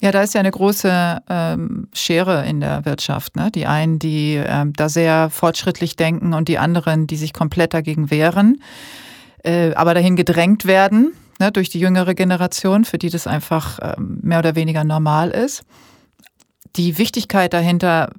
Ja, 0.00 0.10
da 0.10 0.22
ist 0.22 0.34
ja 0.34 0.40
eine 0.40 0.50
große 0.50 1.22
ähm, 1.28 1.86
Schere 1.92 2.44
in 2.46 2.58
der 2.60 2.84
Wirtschaft. 2.84 3.36
Ne? 3.36 3.52
Die 3.52 3.66
einen, 3.66 4.00
die 4.00 4.34
ähm, 4.34 4.72
da 4.72 4.88
sehr 4.88 5.30
fortschrittlich 5.30 5.94
denken 5.94 6.34
und 6.34 6.48
die 6.48 6.58
anderen, 6.58 7.06
die 7.06 7.16
sich 7.16 7.32
komplett 7.32 7.72
dagegen 7.72 8.10
wehren, 8.10 8.62
äh, 9.44 9.74
aber 9.74 9.94
dahin 9.94 10.16
gedrängt 10.16 10.64
werden 10.64 11.12
ne, 11.38 11.52
durch 11.52 11.68
die 11.68 11.78
jüngere 11.78 12.16
Generation, 12.16 12.84
für 12.84 12.98
die 12.98 13.10
das 13.10 13.28
einfach 13.28 13.78
ähm, 13.80 14.18
mehr 14.22 14.40
oder 14.40 14.56
weniger 14.56 14.82
normal 14.82 15.30
ist. 15.30 15.62
Die 16.74 16.98
Wichtigkeit 16.98 17.52
dahinter 17.52 18.10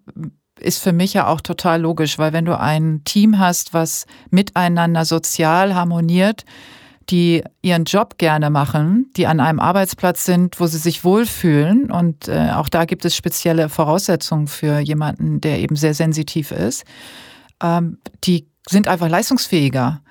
ist 0.62 0.80
für 0.82 0.94
mich 0.94 1.14
ja 1.14 1.28
auch 1.28 1.42
total 1.42 1.82
logisch, 1.82 2.18
weil 2.18 2.34
wenn 2.34 2.46
du 2.46 2.58
ein 2.58 3.04
Team 3.04 3.40
hast, 3.40 3.74
was 3.74 4.06
miteinander 4.30 5.06
sozial 5.06 5.76
harmoniert, 5.76 6.46
die 7.10 7.44
ihren 7.62 7.84
Job 7.84 8.18
gerne 8.18 8.50
machen, 8.50 9.12
die 9.18 9.28
an 9.28 9.40
einem 9.40 9.60
Arbeitsplatz 9.60 10.24
sind, 10.26 10.60
wo 10.60 10.68
sie 10.68 10.78
sich 10.78 11.04
wohlfühlen. 11.04 11.92
Und 11.92 12.28
äh, 12.28 12.52
auch 12.56 12.70
da 12.70 12.86
gibt 12.86 13.04
es 13.04 13.16
spezielle 13.16 13.70
Voraussetzungen 13.70 14.48
für 14.48 14.80
jemanden, 14.80 15.42
der 15.42 15.60
eben 15.60 15.76
sehr 15.76 15.94
sensitiv 15.94 16.52
ist. 16.52 16.86
Ähm, 17.62 17.98
die 18.24 18.48
sind 18.68 18.88
einfach 18.88 19.10
leistungsfähiger. 19.10 20.02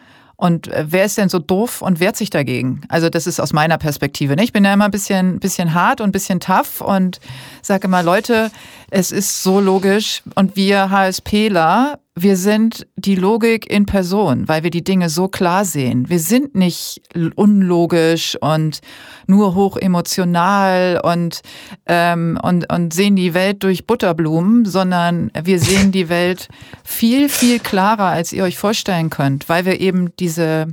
Und 0.41 0.69
äh, 0.69 0.87
wer 0.89 1.05
ist 1.05 1.19
denn 1.19 1.29
so 1.29 1.39
doof 1.39 1.83
und 1.83 2.01
wehrt 2.01 2.17
sich 2.17 2.31
dagegen? 2.31 2.81
Also 2.89 3.11
das 3.11 3.27
ist 3.27 3.41
aus 3.41 3.53
meiner 3.53 3.77
Perspektive. 3.77 4.37
Ne? 4.37 4.43
Ich 4.43 4.55
bin 4.55 4.65
ja 4.65 4.73
immer 4.73 4.87
ein 4.87 4.91
bisschen, 4.91 5.39
bisschen 5.39 5.75
hart 5.75 6.01
und 6.01 6.09
ein 6.09 6.13
bisschen 6.13 6.41
tough 6.41 6.81
und 6.81 7.21
sage 7.61 7.87
immer, 7.87 8.03
Leute, 8.03 8.51
es 8.89 9.13
ist 9.13 9.43
so 9.43 9.61
logisch. 9.61 10.23
Und 10.37 10.57
wir 10.57 10.91
HSPler, 10.91 11.99
wir 12.23 12.37
sind 12.37 12.87
die 12.97 13.15
Logik 13.15 13.71
in 13.71 13.87
Person, 13.87 14.49
weil 14.49 14.63
wir 14.63 14.71
die 14.71 14.85
Dinge 14.85 15.09
so 15.09 15.29
klar 15.29 15.65
sehen. 15.65 16.09
Wir 16.09 16.19
sind 16.19 16.55
nicht 16.55 17.01
unlogisch 17.35 18.37
und 18.41 18.81
nur 19.27 19.55
hoch 19.55 19.77
emotional 19.77 21.01
und, 21.03 21.41
ähm, 21.87 22.39
und, 22.43 22.71
und 22.73 22.93
sehen 22.93 23.17
die 23.17 23.35
Welt 23.35 23.63
durch 23.63 23.87
Butterblumen, 23.87 24.65
sondern 24.65 25.31
wir 25.43 25.59
sehen 25.59 25.93
die 25.93 26.09
Welt 26.09 26.49
viel, 26.85 27.29
viel 27.29 27.59
klarer, 27.59 28.07
als 28.07 28.33
ihr 28.33 28.45
euch 28.45 28.59
vorstellen 28.59 29.11
könnt, 29.11 29.49
weil 29.49 29.65
wir 29.65 29.81
eben 29.81 30.15
diese 30.19 30.69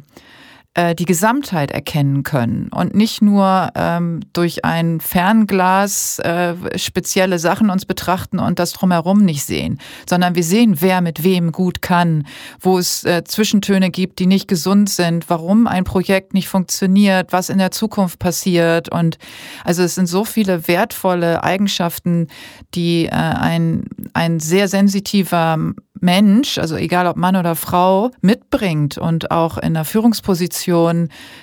äh, 0.77 0.93
die 0.93 1.05
Gesamtheit 1.05 1.71
erkennen 1.71 2.21
können 2.21 2.69
und 2.69 2.93
nicht 2.93 3.23
nur 3.23 3.71
ähm, 3.73 4.19
durch 4.31 4.63
ein 4.63 5.01
Fernglas 5.01 6.19
äh, 6.19 6.53
spezielle 6.77 7.39
Sachen 7.39 7.71
uns 7.71 7.85
betrachten 7.85 8.37
und 8.37 8.59
das 8.59 8.73
drumherum 8.73 9.25
nicht 9.25 9.43
sehen, 9.43 9.79
sondern 10.07 10.35
wir 10.35 10.43
sehen, 10.43 10.75
wer 10.79 11.01
mit 11.01 11.23
wem 11.23 11.51
gut 11.51 11.81
kann, 11.81 12.27
wo 12.59 12.77
es 12.77 13.03
äh, 13.05 13.23
Zwischentöne 13.23 13.89
gibt, 13.89 14.19
die 14.19 14.27
nicht 14.27 14.47
gesund 14.47 14.91
sind, 14.91 15.31
warum 15.31 15.65
ein 15.65 15.83
Projekt 15.83 16.35
nicht 16.35 16.47
funktioniert, 16.47 17.33
was 17.33 17.49
in 17.49 17.57
der 17.57 17.71
Zukunft 17.71 18.19
passiert. 18.19 18.87
Und 18.91 19.17
also 19.63 19.81
es 19.81 19.95
sind 19.95 20.05
so 20.05 20.25
viele 20.25 20.67
wertvolle 20.67 21.43
Eigenschaften, 21.43 22.27
die 22.75 23.07
äh, 23.07 23.09
ein, 23.09 23.85
ein 24.13 24.39
sehr 24.39 24.67
sensitiver 24.67 25.57
Mensch, 26.01 26.59
also 26.59 26.75
egal 26.75 27.07
ob 27.07 27.17
Mann 27.17 27.35
oder 27.35 27.55
Frau, 27.55 28.11
mitbringt 28.21 28.99
und 28.99 29.31
auch 29.31 29.57
in 29.57 29.75
einer 29.75 29.85
Führungsposition 29.85 30.66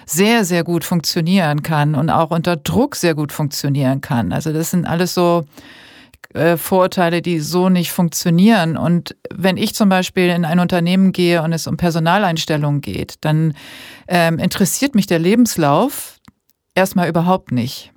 sehr, 0.07 0.45
sehr 0.45 0.65
gut 0.65 0.85
funktionieren 0.85 1.63
kann 1.63 1.95
und 1.95 2.11
auch 2.11 2.31
unter 2.31 2.57
Druck 2.57 2.97
sehr 2.97 3.15
gut 3.15 3.33
funktionieren 3.33 4.01
kann. 4.01 4.33
Also 4.33 4.53
das 4.53 4.71
sind 4.71 4.87
alles 4.87 5.15
so 5.15 5.45
äh, 6.35 6.57
Vorurteile, 6.57 7.23
die 7.23 7.41
so 7.41 7.69
nicht 7.69 7.93
funktionieren. 7.93 8.77
Und 8.77 9.17
wenn 9.33 9.57
ich 9.57 9.75
zum 9.75 9.89
Beispiel 9.89 10.29
in 10.29 10.45
ein 10.45 10.59
Unternehmen 10.59 11.13
gehe 11.13 11.43
und 11.43 11.53
es 11.53 11.67
um 11.67 11.77
Personaleinstellungen 11.77 12.81
geht, 12.81 13.17
dann 13.21 13.55
ähm, 14.09 14.39
interessiert 14.39 14.95
mich 14.95 15.07
der 15.07 15.19
Lebenslauf 15.19 16.19
erstmal 16.75 17.09
überhaupt 17.09 17.53
nicht. 17.53 17.93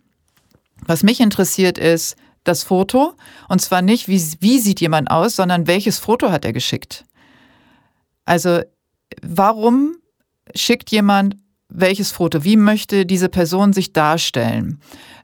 Was 0.86 1.04
mich 1.04 1.20
interessiert 1.20 1.78
ist, 1.78 2.16
das 2.44 2.64
Foto. 2.64 3.14
Und 3.50 3.62
zwar 3.62 3.82
nicht, 3.82 4.08
wie, 4.08 4.22
wie 4.40 4.60
sieht 4.60 4.82
jemand 4.82 5.12
aus, 5.12 5.36
sondern 5.36 5.68
welches 5.68 6.00
Foto 6.00 6.32
hat 6.32 6.46
er 6.46 6.54
geschickt. 6.54 7.06
Also 8.26 8.62
warum 9.22 9.96
schickt 10.56 10.92
jemand 10.92 11.36
welches 11.70 12.12
Foto? 12.12 12.44
Wie 12.44 12.58
möchte 12.58 13.06
diese 13.06 13.30
Person 13.30 13.74
sich 13.74 13.94
darstellen? 13.94 14.80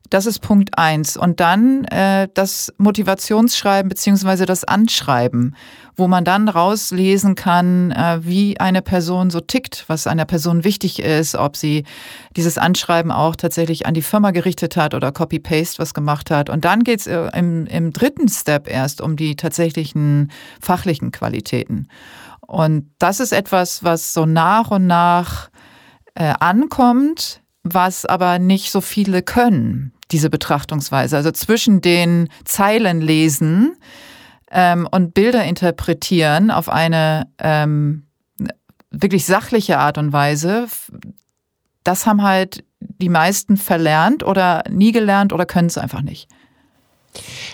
Das 0.09 0.27
ist 0.27 0.39
Punkt 0.39 0.77
eins. 0.77 1.17
Und 1.17 1.39
dann 1.39 1.85
äh, 1.85 2.27
das 2.33 2.71
Motivationsschreiben 2.77 3.89
beziehungsweise 3.89 4.45
das 4.45 4.63
Anschreiben, 4.63 5.55
wo 5.95 6.07
man 6.07 6.23
dann 6.23 6.49
rauslesen 6.49 7.33
kann, 7.33 7.91
äh, 7.91 8.19
wie 8.21 8.59
eine 8.59 8.81
Person 8.81 9.31
so 9.31 9.39
tickt, 9.39 9.85
was 9.87 10.05
einer 10.05 10.25
Person 10.25 10.63
wichtig 10.63 10.99
ist, 10.99 11.35
ob 11.35 11.55
sie 11.55 11.83
dieses 12.35 12.59
Anschreiben 12.59 13.11
auch 13.11 13.35
tatsächlich 13.35 13.87
an 13.87 13.95
die 13.95 14.03
Firma 14.03 14.31
gerichtet 14.31 14.77
hat 14.77 14.93
oder 14.93 15.11
Copy-Paste 15.11 15.79
was 15.79 15.95
gemacht 15.95 16.29
hat. 16.29 16.49
Und 16.49 16.63
dann 16.65 16.83
geht's 16.83 17.07
äh, 17.07 17.29
im, 17.33 17.65
im 17.65 17.91
dritten 17.91 18.27
Step 18.27 18.69
erst 18.69 19.01
um 19.01 19.15
die 19.15 19.35
tatsächlichen 19.35 20.31
fachlichen 20.61 21.11
Qualitäten. 21.11 21.87
Und 22.53 22.93
das 22.99 23.19
ist 23.19 23.33
etwas, 23.33 23.83
was 23.83 24.13
so 24.13 24.27
nach 24.27 24.69
und 24.69 24.85
nach 24.85 25.49
äh, 26.13 26.35
ankommt, 26.39 27.41
was 27.63 28.05
aber 28.05 28.37
nicht 28.37 28.71
so 28.71 28.79
viele 28.79 29.23
können, 29.23 29.91
diese 30.11 30.29
Betrachtungsweise. 30.29 31.17
Also 31.17 31.31
zwischen 31.31 31.81
den 31.81 32.29
Zeilen 32.45 33.01
lesen 33.01 33.75
ähm, 34.51 34.87
und 34.91 35.15
Bilder 35.15 35.43
interpretieren 35.45 36.51
auf 36.51 36.69
eine 36.69 37.27
ähm, 37.39 38.05
wirklich 38.91 39.25
sachliche 39.25 39.79
Art 39.79 39.97
und 39.97 40.13
Weise, 40.13 40.67
das 41.83 42.05
haben 42.05 42.21
halt 42.21 42.63
die 42.79 43.09
meisten 43.09 43.57
verlernt 43.57 44.21
oder 44.21 44.63
nie 44.69 44.91
gelernt 44.91 45.33
oder 45.33 45.47
können 45.47 45.69
es 45.69 45.79
einfach 45.79 46.03
nicht. 46.03 46.29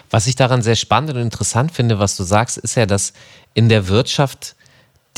Was 0.10 0.28
ich 0.28 0.36
daran 0.36 0.62
sehr 0.62 0.76
spannend 0.76 1.12
und 1.12 1.22
interessant 1.22 1.72
finde, 1.72 2.00
was 2.00 2.18
du 2.18 2.24
sagst, 2.24 2.58
ist 2.58 2.76
ja, 2.76 2.86
dass 2.86 3.14
in 3.54 3.70
der 3.70 3.88
Wirtschaft 3.88 4.58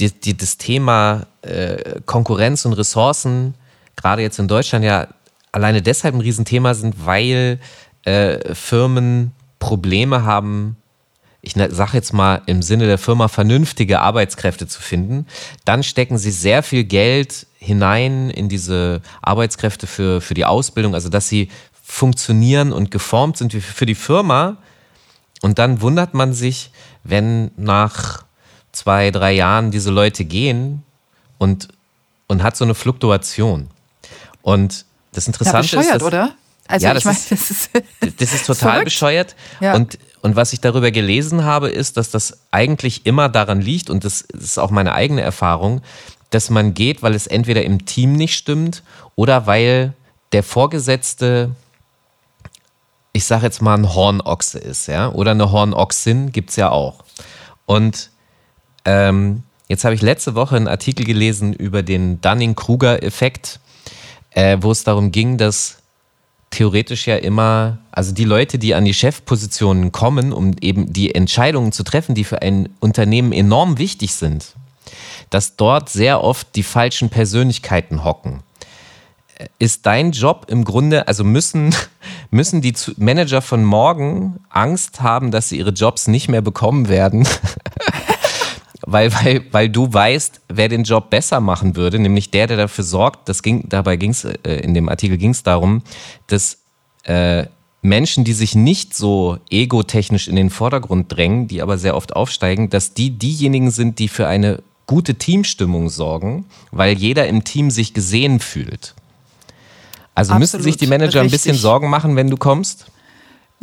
die, 0.01 0.11
die, 0.11 0.35
das 0.35 0.57
Thema 0.57 1.27
äh, 1.43 2.01
Konkurrenz 2.05 2.65
und 2.65 2.73
Ressourcen 2.73 3.53
gerade 3.95 4.21
jetzt 4.21 4.39
in 4.39 4.47
Deutschland 4.47 4.83
ja 4.83 5.07
alleine 5.51 5.81
deshalb 5.81 6.15
ein 6.15 6.21
Riesenthema 6.21 6.73
sind, 6.73 7.05
weil 7.05 7.59
äh, 8.03 8.53
Firmen 8.55 9.31
Probleme 9.59 10.23
haben, 10.23 10.77
ich 11.41 11.55
ne, 11.55 11.71
sage 11.71 11.91
jetzt 11.93 12.13
mal 12.13 12.41
im 12.45 12.61
Sinne 12.61 12.87
der 12.87 12.97
Firma, 12.97 13.27
vernünftige 13.27 13.99
Arbeitskräfte 13.99 14.67
zu 14.67 14.81
finden, 14.81 15.27
dann 15.65 15.83
stecken 15.83 16.17
sie 16.17 16.31
sehr 16.31 16.63
viel 16.63 16.83
Geld 16.83 17.47
hinein 17.59 18.29
in 18.29 18.49
diese 18.49 19.01
Arbeitskräfte 19.21 19.87
für, 19.87 20.19
für 20.21 20.33
die 20.33 20.45
Ausbildung, 20.45 20.95
also 20.95 21.09
dass 21.09 21.27
sie 21.27 21.49
funktionieren 21.83 22.71
und 22.71 22.89
geformt 22.89 23.37
sind 23.37 23.53
für 23.53 23.85
die 23.85 23.95
Firma. 23.95 24.57
Und 25.41 25.59
dann 25.59 25.81
wundert 25.81 26.13
man 26.13 26.33
sich, 26.33 26.71
wenn 27.03 27.51
nach 27.57 28.23
zwei, 28.71 29.11
drei 29.11 29.33
Jahren 29.33 29.71
diese 29.71 29.91
Leute 29.91 30.25
gehen 30.25 30.83
und, 31.37 31.67
und 32.27 32.43
hat 32.43 32.55
so 32.55 32.63
eine 32.63 32.75
Fluktuation. 32.75 33.69
Und 34.41 34.85
das 35.13 35.27
Interessante 35.27 35.75
ja, 35.75 35.81
ist. 35.81 35.91
Dass, 35.91 36.03
oder? 36.03 36.35
Also 36.67 36.87
ja, 36.87 36.93
das, 36.93 37.05
mein, 37.05 37.15
ist, 37.15 37.31
das, 37.31 37.51
ist, 37.51 37.69
das 38.19 38.33
ist 38.33 38.45
total 38.45 38.71
verrückt. 38.71 38.85
bescheuert. 38.85 39.35
Ja. 39.59 39.75
Und, 39.75 39.97
und 40.21 40.35
was 40.35 40.53
ich 40.53 40.61
darüber 40.61 40.91
gelesen 40.91 41.43
habe, 41.43 41.69
ist, 41.69 41.97
dass 41.97 42.09
das 42.11 42.39
eigentlich 42.51 43.05
immer 43.05 43.27
daran 43.29 43.61
liegt, 43.61 43.89
und 43.89 44.05
das 44.05 44.21
ist 44.21 44.57
auch 44.57 44.71
meine 44.71 44.93
eigene 44.93 45.21
Erfahrung, 45.21 45.81
dass 46.29 46.49
man 46.49 46.73
geht, 46.73 47.03
weil 47.03 47.13
es 47.13 47.27
entweder 47.27 47.63
im 47.63 47.85
Team 47.85 48.13
nicht 48.13 48.35
stimmt 48.35 48.83
oder 49.15 49.47
weil 49.47 49.93
der 50.31 50.43
Vorgesetzte 50.43 51.51
ich 53.13 53.25
sage 53.25 53.43
jetzt 53.43 53.61
mal, 53.61 53.77
ein 53.77 53.93
Hornochse 53.93 54.57
ist, 54.57 54.87
ja, 54.87 55.09
oder 55.09 55.31
eine 55.31 55.51
Hornochsin 55.51 56.31
gibt 56.31 56.51
es 56.51 56.55
ja 56.55 56.69
auch. 56.69 57.03
Und 57.65 58.09
ähm, 58.85 59.43
jetzt 59.67 59.83
habe 59.83 59.95
ich 59.95 60.01
letzte 60.01 60.35
Woche 60.35 60.55
einen 60.55 60.67
Artikel 60.67 61.05
gelesen 61.05 61.53
über 61.53 61.83
den 61.83 62.21
Dunning-Kruger-Effekt, 62.21 63.59
äh, 64.31 64.57
wo 64.61 64.71
es 64.71 64.83
darum 64.83 65.11
ging, 65.11 65.37
dass 65.37 65.81
theoretisch 66.51 67.07
ja 67.07 67.15
immer, 67.15 67.79
also 67.91 68.13
die 68.13 68.25
Leute, 68.25 68.59
die 68.59 68.75
an 68.75 68.85
die 68.85 68.93
Chefpositionen 68.93 69.91
kommen, 69.91 70.31
um 70.33 70.53
eben 70.61 70.93
die 70.93 71.15
Entscheidungen 71.15 71.71
zu 71.71 71.83
treffen, 71.83 72.13
die 72.13 72.25
für 72.25 72.41
ein 72.41 72.69
Unternehmen 72.79 73.31
enorm 73.31 73.77
wichtig 73.77 74.13
sind, 74.13 74.53
dass 75.29 75.55
dort 75.55 75.89
sehr 75.89 76.21
oft 76.21 76.55
die 76.55 76.63
falschen 76.63 77.09
Persönlichkeiten 77.09 78.03
hocken. 78.03 78.43
Ist 79.57 79.85
dein 79.87 80.11
Job 80.11 80.45
im 80.49 80.65
Grunde, 80.65 81.07
also 81.07 81.23
müssen, 81.23 81.73
müssen 82.31 82.61
die 82.61 82.75
Manager 82.97 83.41
von 83.41 83.63
morgen 83.63 84.39
Angst 84.49 85.01
haben, 85.01 85.31
dass 85.31 85.49
sie 85.49 85.57
ihre 85.57 85.71
Jobs 85.71 86.07
nicht 86.07 86.27
mehr 86.29 86.41
bekommen 86.41 86.89
werden? 86.89 87.27
weil, 88.91 89.13
weil, 89.13 89.45
weil 89.51 89.69
du 89.69 89.91
weißt, 89.91 90.41
wer 90.49 90.69
den 90.69 90.83
Job 90.83 91.09
besser 91.09 91.39
machen 91.39 91.75
würde, 91.75 91.99
nämlich 91.99 92.31
der, 92.31 92.47
der 92.47 92.57
dafür 92.57 92.83
sorgt, 92.83 93.29
das 93.29 93.43
ging, 93.43 93.67
dabei 93.67 93.95
ging 93.95 94.11
es, 94.11 94.25
äh, 94.25 94.35
in 94.61 94.73
dem 94.73 94.89
Artikel 94.89 95.17
ging 95.17 95.31
es 95.31 95.43
darum, 95.43 95.83
dass 96.27 96.59
äh, 97.03 97.45
Menschen, 97.81 98.23
die 98.23 98.33
sich 98.33 98.53
nicht 98.53 98.93
so 98.93 99.37
egotechnisch 99.49 100.27
in 100.27 100.35
den 100.35 100.49
Vordergrund 100.49 101.11
drängen, 101.11 101.47
die 101.47 101.61
aber 101.61 101.77
sehr 101.77 101.95
oft 101.95 102.15
aufsteigen, 102.15 102.69
dass 102.69 102.93
die 102.93 103.11
diejenigen 103.11 103.71
sind, 103.71 103.97
die 103.99 104.07
für 104.07 104.27
eine 104.27 104.61
gute 104.85 105.15
Teamstimmung 105.15 105.89
sorgen, 105.89 106.45
weil 106.71 106.97
jeder 106.97 107.27
im 107.27 107.43
Team 107.43 107.71
sich 107.71 107.93
gesehen 107.93 108.39
fühlt. 108.39 108.93
Also 110.13 110.33
Absolut, 110.33 110.39
müssen 110.39 110.63
sich 110.63 110.77
die 110.77 110.87
Manager 110.87 111.21
richtig. 111.21 111.21
ein 111.21 111.31
bisschen 111.31 111.55
Sorgen 111.55 111.89
machen, 111.89 112.15
wenn 112.15 112.29
du 112.29 112.37
kommst? 112.37 112.87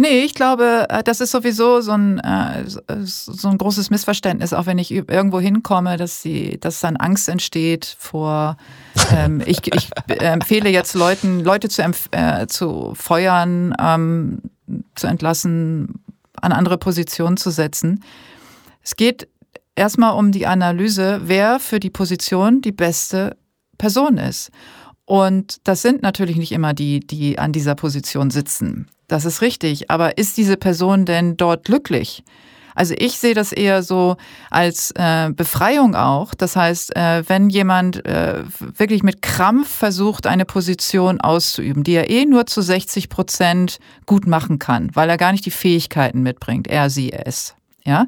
Nee, 0.01 0.21
ich 0.21 0.35
glaube, 0.35 0.87
äh, 0.91 1.03
das 1.03 1.21
ist 1.21 1.33
sowieso 1.33 1.81
so 1.81 1.91
ein, 1.91 2.21
äh, 2.21 2.65
so 2.65 3.49
ein 3.49 3.59
großes 3.59 3.91
Missverständnis, 3.91 4.53
auch 4.53 4.67
wenn 4.67 4.79
ich 4.79 4.93
irgendwo 4.93 5.41
hinkomme, 5.41 5.97
dass, 5.97 6.23
sie, 6.23 6.57
dass 6.61 6.79
dann 6.79 6.97
Angst 6.97 7.29
entsteht 7.29 7.97
vor, 7.99 8.57
ähm, 9.13 9.43
ich, 9.47 9.75
ich 9.75 9.91
empfehle 10.07 10.71
jetzt 10.71 10.95
Leuten, 10.95 11.41
Leute 11.41 11.69
zu, 11.69 11.83
äh, 12.13 12.47
zu 12.47 12.93
feuern, 12.95 13.75
ähm, 13.81 14.41
zu 14.95 15.09
entlassen, 15.09 16.01
an 16.41 16.53
andere 16.53 16.79
Positionen 16.79 17.37
zu 17.37 17.51
setzen. 17.51 18.05
Es 18.85 18.95
geht 18.95 19.27
erstmal 19.75 20.15
um 20.15 20.31
die 20.31 20.47
Analyse, 20.47 21.23
wer 21.25 21.59
für 21.59 21.81
die 21.81 21.91
Position 21.91 22.61
die 22.61 22.71
beste 22.71 23.37
Person 23.79 24.17
ist. 24.17 24.53
Und 25.07 25.57
das 25.65 25.83
sind 25.83 26.03
natürlich 26.03 26.37
nicht 26.37 26.53
immer 26.53 26.73
die, 26.73 27.01
die 27.01 27.41
an 27.41 27.53
dieser 27.53 27.75
Position 27.75 28.31
sitzen. 28.31 28.87
Das 29.09 29.25
ist 29.25 29.43
richtig. 29.43 29.91
Aber 29.91 30.19
ist 30.19 30.37
diese 30.37 30.57
Person 30.57 31.05
denn 31.05 31.37
dort 31.37 31.65
glücklich? 31.65 32.23
Also 32.79 32.95
ich 32.97 33.19
sehe 33.19 33.35
das 33.35 33.51
eher 33.51 33.83
so 33.83 34.17
als 34.51 34.93
äh, 34.93 35.31
Befreiung 35.35 35.97
auch. 35.97 36.33
Das 36.33 36.55
heißt, 36.55 36.95
äh, 36.95 37.29
wenn 37.29 37.51
jemand 37.51 38.07
äh, 38.07 38.45
wirklich 38.61 39.03
mit 39.03 39.21
Krampf 39.21 39.69
versucht, 39.69 40.29
eine 40.29 40.45
Position 40.45 41.21
auszuüben, 41.21 41.83
die 41.83 41.95
er 41.95 42.09
eh 42.09 42.25
nur 42.25 42.47
zu 42.47 42.63
60 42.63 43.09
Prozent 43.09 43.81
gut 44.07 44.29
machen 44.29 44.61
kann, 44.61 44.95
weil 44.95 45.11
er 45.11 45.17
gar 45.17 45.33
nicht 45.33 45.45
die 45.45 45.51
Fähigkeiten 45.51 46.23
mitbringt, 46.23 46.69
er, 46.69 46.89
sie, 46.89 47.13
es, 47.13 47.57
ja, 47.85 48.07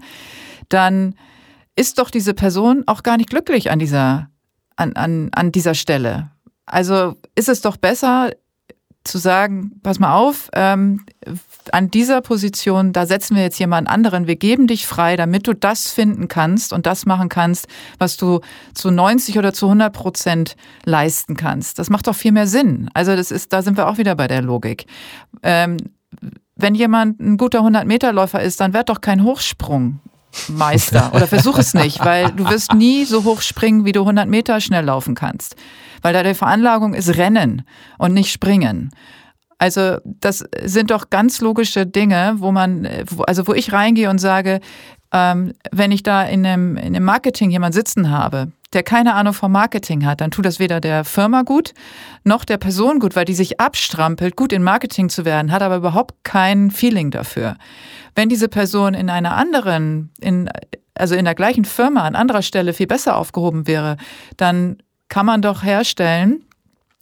dann 0.69 1.17
ist 1.75 1.99
doch 1.99 2.11
diese 2.11 2.33
Person 2.33 2.85
auch 2.87 3.03
gar 3.03 3.17
nicht 3.17 3.31
glücklich 3.31 3.73
an 3.73 3.81
dieser, 3.81 4.31
an, 4.77 4.95
an, 4.95 5.31
an 5.33 5.51
dieser 5.51 5.75
Stelle. 5.75 6.31
Also 6.65 7.17
ist 7.35 7.49
es 7.49 7.61
doch 7.61 7.77
besser, 7.77 8.31
zu 9.05 9.19
sagen, 9.19 9.81
pass 9.83 9.99
mal 9.99 10.15
auf, 10.15 10.51
ähm, 10.53 11.05
an 11.73 11.91
dieser 11.91 12.21
Position, 12.21 12.93
da 12.93 13.07
setzen 13.07 13.35
wir 13.35 13.43
jetzt 13.43 13.59
jemand 13.59 13.89
anderen, 13.89 14.27
wir 14.27 14.37
geben 14.37 14.67
dich 14.67 14.87
frei, 14.87 15.17
damit 15.17 15.47
du 15.47 15.55
das 15.55 15.91
finden 15.91 16.29
kannst 16.29 16.73
und 16.73 16.87
das 16.87 17.07
machen 17.07 17.29
kannst, 17.29 17.67
was 17.99 18.17
du 18.17 18.41
zu 18.75 18.91
90 18.91 19.39
oder 19.39 19.55
zu 19.55 19.67
100 19.67 19.93
Prozent 19.93 20.57
leisten 20.85 21.37
kannst. 21.37 21.79
Das 21.79 21.89
macht 21.89 22.07
doch 22.07 22.15
viel 22.15 22.33
mehr 22.33 22.47
Sinn. 22.47 22.91
Also 22.93 23.17
das 23.17 23.31
ist, 23.31 23.53
da 23.53 23.63
sind 23.63 23.77
wir 23.77 23.89
auch 23.89 23.99
wieder 23.99 24.15
bei 24.15 24.29
der 24.29 24.43
Logik. 24.43 24.87
Ähm, 25.43 25.79
wenn 26.57 26.75
jemand 26.75 27.21
ein 27.21 27.39
guter 27.39 27.61
100-Meter-Läufer 27.61 28.43
ist, 28.43 28.61
dann 28.61 28.75
wird 28.75 28.91
doch 28.91 29.01
kein 29.01 29.25
Hochsprung 29.25 30.01
Meister 30.49 31.13
oder 31.15 31.27
versuch 31.27 31.59
es 31.59 31.75
nicht, 31.75 32.05
weil 32.05 32.31
du 32.31 32.49
wirst 32.49 32.73
nie 32.75 33.05
so 33.05 33.25
hoch 33.25 33.41
springen, 33.41 33.85
wie 33.85 33.93
du 33.93 34.01
100 34.01 34.29
Meter 34.29 34.61
schnell 34.61 34.85
laufen 34.85 35.15
kannst 35.15 35.57
weil 36.03 36.13
da 36.13 36.23
die 36.23 36.35
Veranlagung 36.35 36.95
ist 36.95 37.17
Rennen 37.17 37.63
und 37.99 38.15
nicht 38.15 38.33
Springen. 38.33 38.91
Also 39.59 39.99
das 40.05 40.45
sind 40.65 40.91
doch 40.91 41.11
ganz 41.11 41.41
logische 41.43 41.87
Dinge, 41.87 42.37
wo 42.39 42.51
man, 42.51 42.89
also 43.27 43.47
wo 43.47 43.53
ich 43.53 43.73
reingehe 43.73 44.09
und 44.09 44.19
sage, 44.19 44.61
ähm, 45.13 45.53
wenn 45.71 45.93
ich 45.93 46.03
da 46.03 46.23
in 46.23 46.47
einem, 46.47 46.77
in 46.77 46.97
einem 46.97 47.05
Marketing 47.05 47.51
jemand 47.51 47.75
sitzen 47.75 48.11
habe, 48.11 48.53
der 48.73 48.83
keine 48.83 49.15
Ahnung 49.15 49.35
vom 49.35 49.53
Marketing 49.53 50.07
hat, 50.07 50.21
dann 50.21 50.31
tut 50.31 50.47
das 50.47 50.61
weder 50.61 50.81
der 50.81 51.05
Firma 51.05 51.43
gut, 51.43 51.75
noch 52.25 52.45
der 52.45 52.57
Person 52.57 53.01
gut, 53.01 53.17
weil 53.17 53.25
die 53.25 53.35
sich 53.35 53.61
abstrampelt, 53.61 54.37
gut 54.37 54.53
in 54.53 54.63
Marketing 54.63 55.09
zu 55.09 55.25
werden, 55.25 55.51
hat 55.51 55.63
aber 55.63 55.77
überhaupt 55.77 56.15
kein 56.23 56.71
Feeling 56.71 57.11
dafür. 57.11 57.57
Wenn 58.15 58.29
diese 58.29 58.49
Person 58.49 58.95
in 58.95 59.11
einer 59.11 59.37
anderen, 59.37 60.11
in, 60.21 60.49
also 60.95 61.17
in 61.17 61.25
der 61.25 61.35
gleichen 61.35 61.65
Firma 61.65 62.05
an 62.05 62.15
anderer 62.15 62.43
Stelle 62.43 62.73
viel 62.73 62.87
besser 62.87 63.17
aufgehoben 63.17 63.67
wäre, 63.67 63.97
dann 64.37 64.79
kann 65.11 65.27
man 65.27 65.43
doch 65.43 65.63
herstellen, 65.63 66.43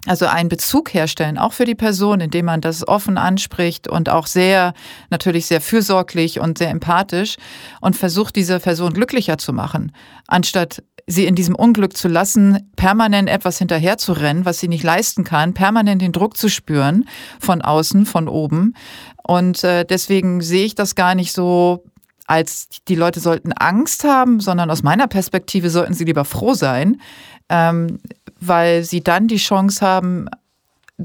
also 0.07 0.27
einen 0.27 0.49
Bezug 0.49 0.95
herstellen, 0.95 1.39
auch 1.39 1.53
für 1.53 1.65
die 1.65 1.75
Person, 1.75 2.21
indem 2.21 2.47
man 2.47 2.61
das 2.61 2.87
offen 2.87 3.19
anspricht 3.19 3.87
und 3.87 4.09
auch 4.09 4.27
sehr, 4.27 4.75
natürlich 5.11 5.47
sehr 5.47 5.61
fürsorglich 5.61 6.41
und 6.41 6.59
sehr 6.59 6.71
empathisch 6.71 7.37
und 7.81 7.97
versucht, 7.97 8.35
diese 8.35 8.59
Person 8.59 8.93
glücklicher 8.95 9.39
zu 9.39 9.53
machen, 9.53 9.93
anstatt 10.27 10.83
sie 11.07 11.27
in 11.27 11.35
diesem 11.35 11.55
Unglück 11.55 11.97
zu 11.97 12.09
lassen, 12.09 12.71
permanent 12.77 13.29
etwas 13.29 13.59
hinterher 13.59 13.99
zu 13.99 14.13
rennen, 14.13 14.45
was 14.45 14.59
sie 14.59 14.69
nicht 14.69 14.85
leisten 14.85 15.25
kann, 15.25 15.55
permanent 15.55 16.03
den 16.03 16.13
Druck 16.13 16.37
zu 16.37 16.49
spüren 16.49 17.09
von 17.41 17.63
außen, 17.63 18.07
von 18.07 18.29
oben. 18.29 18.75
Und 19.23 19.65
äh, 19.65 19.85
deswegen 19.85 20.43
sehe 20.43 20.67
ich 20.67 20.75
das 20.75 20.95
gar 20.95 21.15
nicht 21.15 21.33
so 21.33 21.85
als 22.29 22.69
die 22.87 22.95
Leute 22.95 23.21
sollten 23.21 23.53
Angst 23.55 24.05
haben, 24.05 24.39
sondern 24.39 24.71
aus 24.71 24.83
meiner 24.83 25.09
Perspektive 25.09 25.71
sollten 25.71 25.95
sie 25.95 26.05
lieber 26.05 26.27
froh 26.27 26.55
sein, 26.55 27.01
ähm, 27.49 27.99
weil 28.39 28.85
sie 28.85 29.03
dann 29.03 29.29
die 29.29 29.39
Chance 29.39 29.85
haben, 29.85 30.29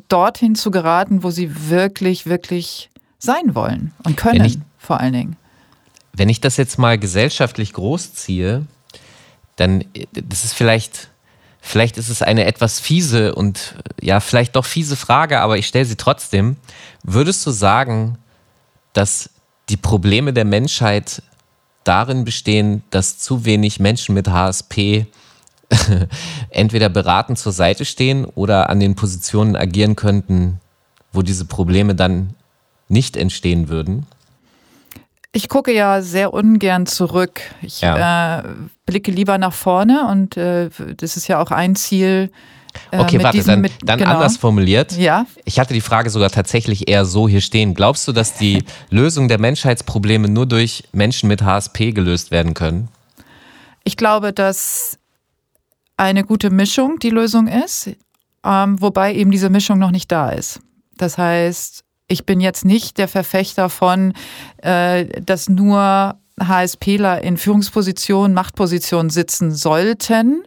dorthin 0.10 0.56
zu 0.56 0.70
geraten, 0.70 1.24
wo 1.24 1.32
sie 1.32 1.70
wirklich, 1.70 2.26
wirklich 2.26 2.90
sein 3.20 3.56
wollen 3.56 3.94
und 4.04 4.18
können, 4.18 4.44
ich, 4.44 4.60
vor 4.78 5.00
allen 5.00 5.14
Dingen. 5.14 5.38
Wenn 6.12 6.28
ich 6.28 6.42
das 6.42 6.58
jetzt 6.58 6.78
mal 6.78 7.00
gesellschaftlich 7.00 7.72
großziehe, 7.72 8.68
dann 9.56 9.86
das 10.12 10.44
ist 10.44 10.54
vielleicht, 10.54 11.10
vielleicht 11.62 11.98
ist 11.98 12.10
es 12.10 12.22
eine 12.22 12.46
etwas 12.46 12.82
fiese 12.82 13.34
und 13.34 13.76
ja, 14.02 14.20
vielleicht 14.20 14.58
doch 14.58 14.66
fiese 14.66 14.98
Frage, 14.98 15.40
aber 15.40 15.58
ich 15.58 15.68
stelle 15.68 15.86
sie 15.86 15.96
trotzdem. 15.96 16.58
Würdest 17.04 17.46
du 17.46 17.52
sagen, 17.52 18.18
dass 18.92 19.30
die 19.69 19.78
Probleme 19.78 20.34
der 20.34 20.45
Menschheit 20.45 21.21
darin 21.84 22.23
bestehen, 22.23 22.84
dass 22.89 23.17
zu 23.19 23.45
wenig 23.45 23.80
Menschen 23.80 24.15
mit 24.15 24.30
HSP 24.30 25.06
entweder 26.49 26.89
beratend 26.89 27.38
zur 27.38 27.52
Seite 27.52 27.86
stehen 27.86 28.26
oder 28.26 28.69
an 28.69 28.80
den 28.80 28.95
Positionen 28.95 29.56
agieren 29.56 29.95
könnten, 29.95 30.60
wo 31.12 31.21
diese 31.21 31.45
Probleme 31.45 31.95
dann 31.95 32.36
nicht 32.89 33.17
entstehen 33.17 33.69
würden? 33.69 34.06
Ich 35.32 35.49
gucke 35.49 35.73
ja 35.73 36.02
sehr 36.02 36.34
ungern 36.34 36.86
zurück. 36.86 37.41
Ich 37.62 37.82
ja. 37.82 38.39
äh, 38.39 38.43
blicke 38.86 39.12
lieber 39.12 39.39
nach 39.39 39.54
vorne 39.54 40.08
und 40.08 40.38
äh, 40.38 40.69
das 40.97 41.17
ist 41.17 41.28
ja 41.28 41.41
auch 41.41 41.49
ein 41.49 41.76
Ziel. 41.76 42.32
Äh, 42.92 43.00
okay, 43.00 43.22
warte, 43.24 43.38
diesem, 43.38 43.52
dann, 43.52 43.62
mit, 43.62 43.74
dann 43.84 44.00
genau. 44.00 44.12
anders 44.12 44.38
formuliert. 44.38 44.94
Ja. 44.94 45.26
Ich 45.46 45.60
hatte 45.60 45.74
die 45.74 45.82
Frage 45.82 46.10
sogar 46.10 46.30
tatsächlich 46.30 46.88
eher 46.88 47.06
so 47.06 47.28
hier 47.28 47.42
stehen. 47.42 47.74
Glaubst 47.74 48.08
du, 48.08 48.12
dass 48.12 48.38
die 48.38 48.64
Lösung 48.90 49.28
der 49.28 49.40
Menschheitsprobleme 49.40 50.28
nur 50.28 50.46
durch 50.46 50.84
Menschen 50.92 51.28
mit 51.28 51.42
HSP 51.42 51.92
gelöst 51.92 52.32
werden 52.32 52.54
können? 52.54 52.90
Ich 53.84 53.98
glaube, 53.98 54.34
dass 54.34 54.98
eine 55.98 56.24
gute 56.24 56.50
Mischung 56.50 57.00
die 57.00 57.10
Lösung 57.10 57.48
ist, 57.48 57.90
ähm, 58.46 58.82
wobei 58.82 59.14
eben 59.14 59.32
diese 59.32 59.50
Mischung 59.50 59.80
noch 59.80 59.92
nicht 59.92 60.12
da 60.12 60.30
ist. 60.30 60.60
Das 60.98 61.18
heißt, 61.18 61.84
ich 62.08 62.26
bin 62.26 62.40
jetzt 62.40 62.66
nicht 62.66 62.98
der 62.98 63.08
Verfechter 63.08 63.70
von, 63.70 64.14
äh, 64.58 65.06
dass 65.22 65.50
nur 65.50 66.18
HSPler 66.40 67.24
in 67.24 67.38
Führungspositionen, 67.38 68.34
Machtpositionen 68.34 69.10
sitzen 69.10 69.52
sollten. 69.52 70.44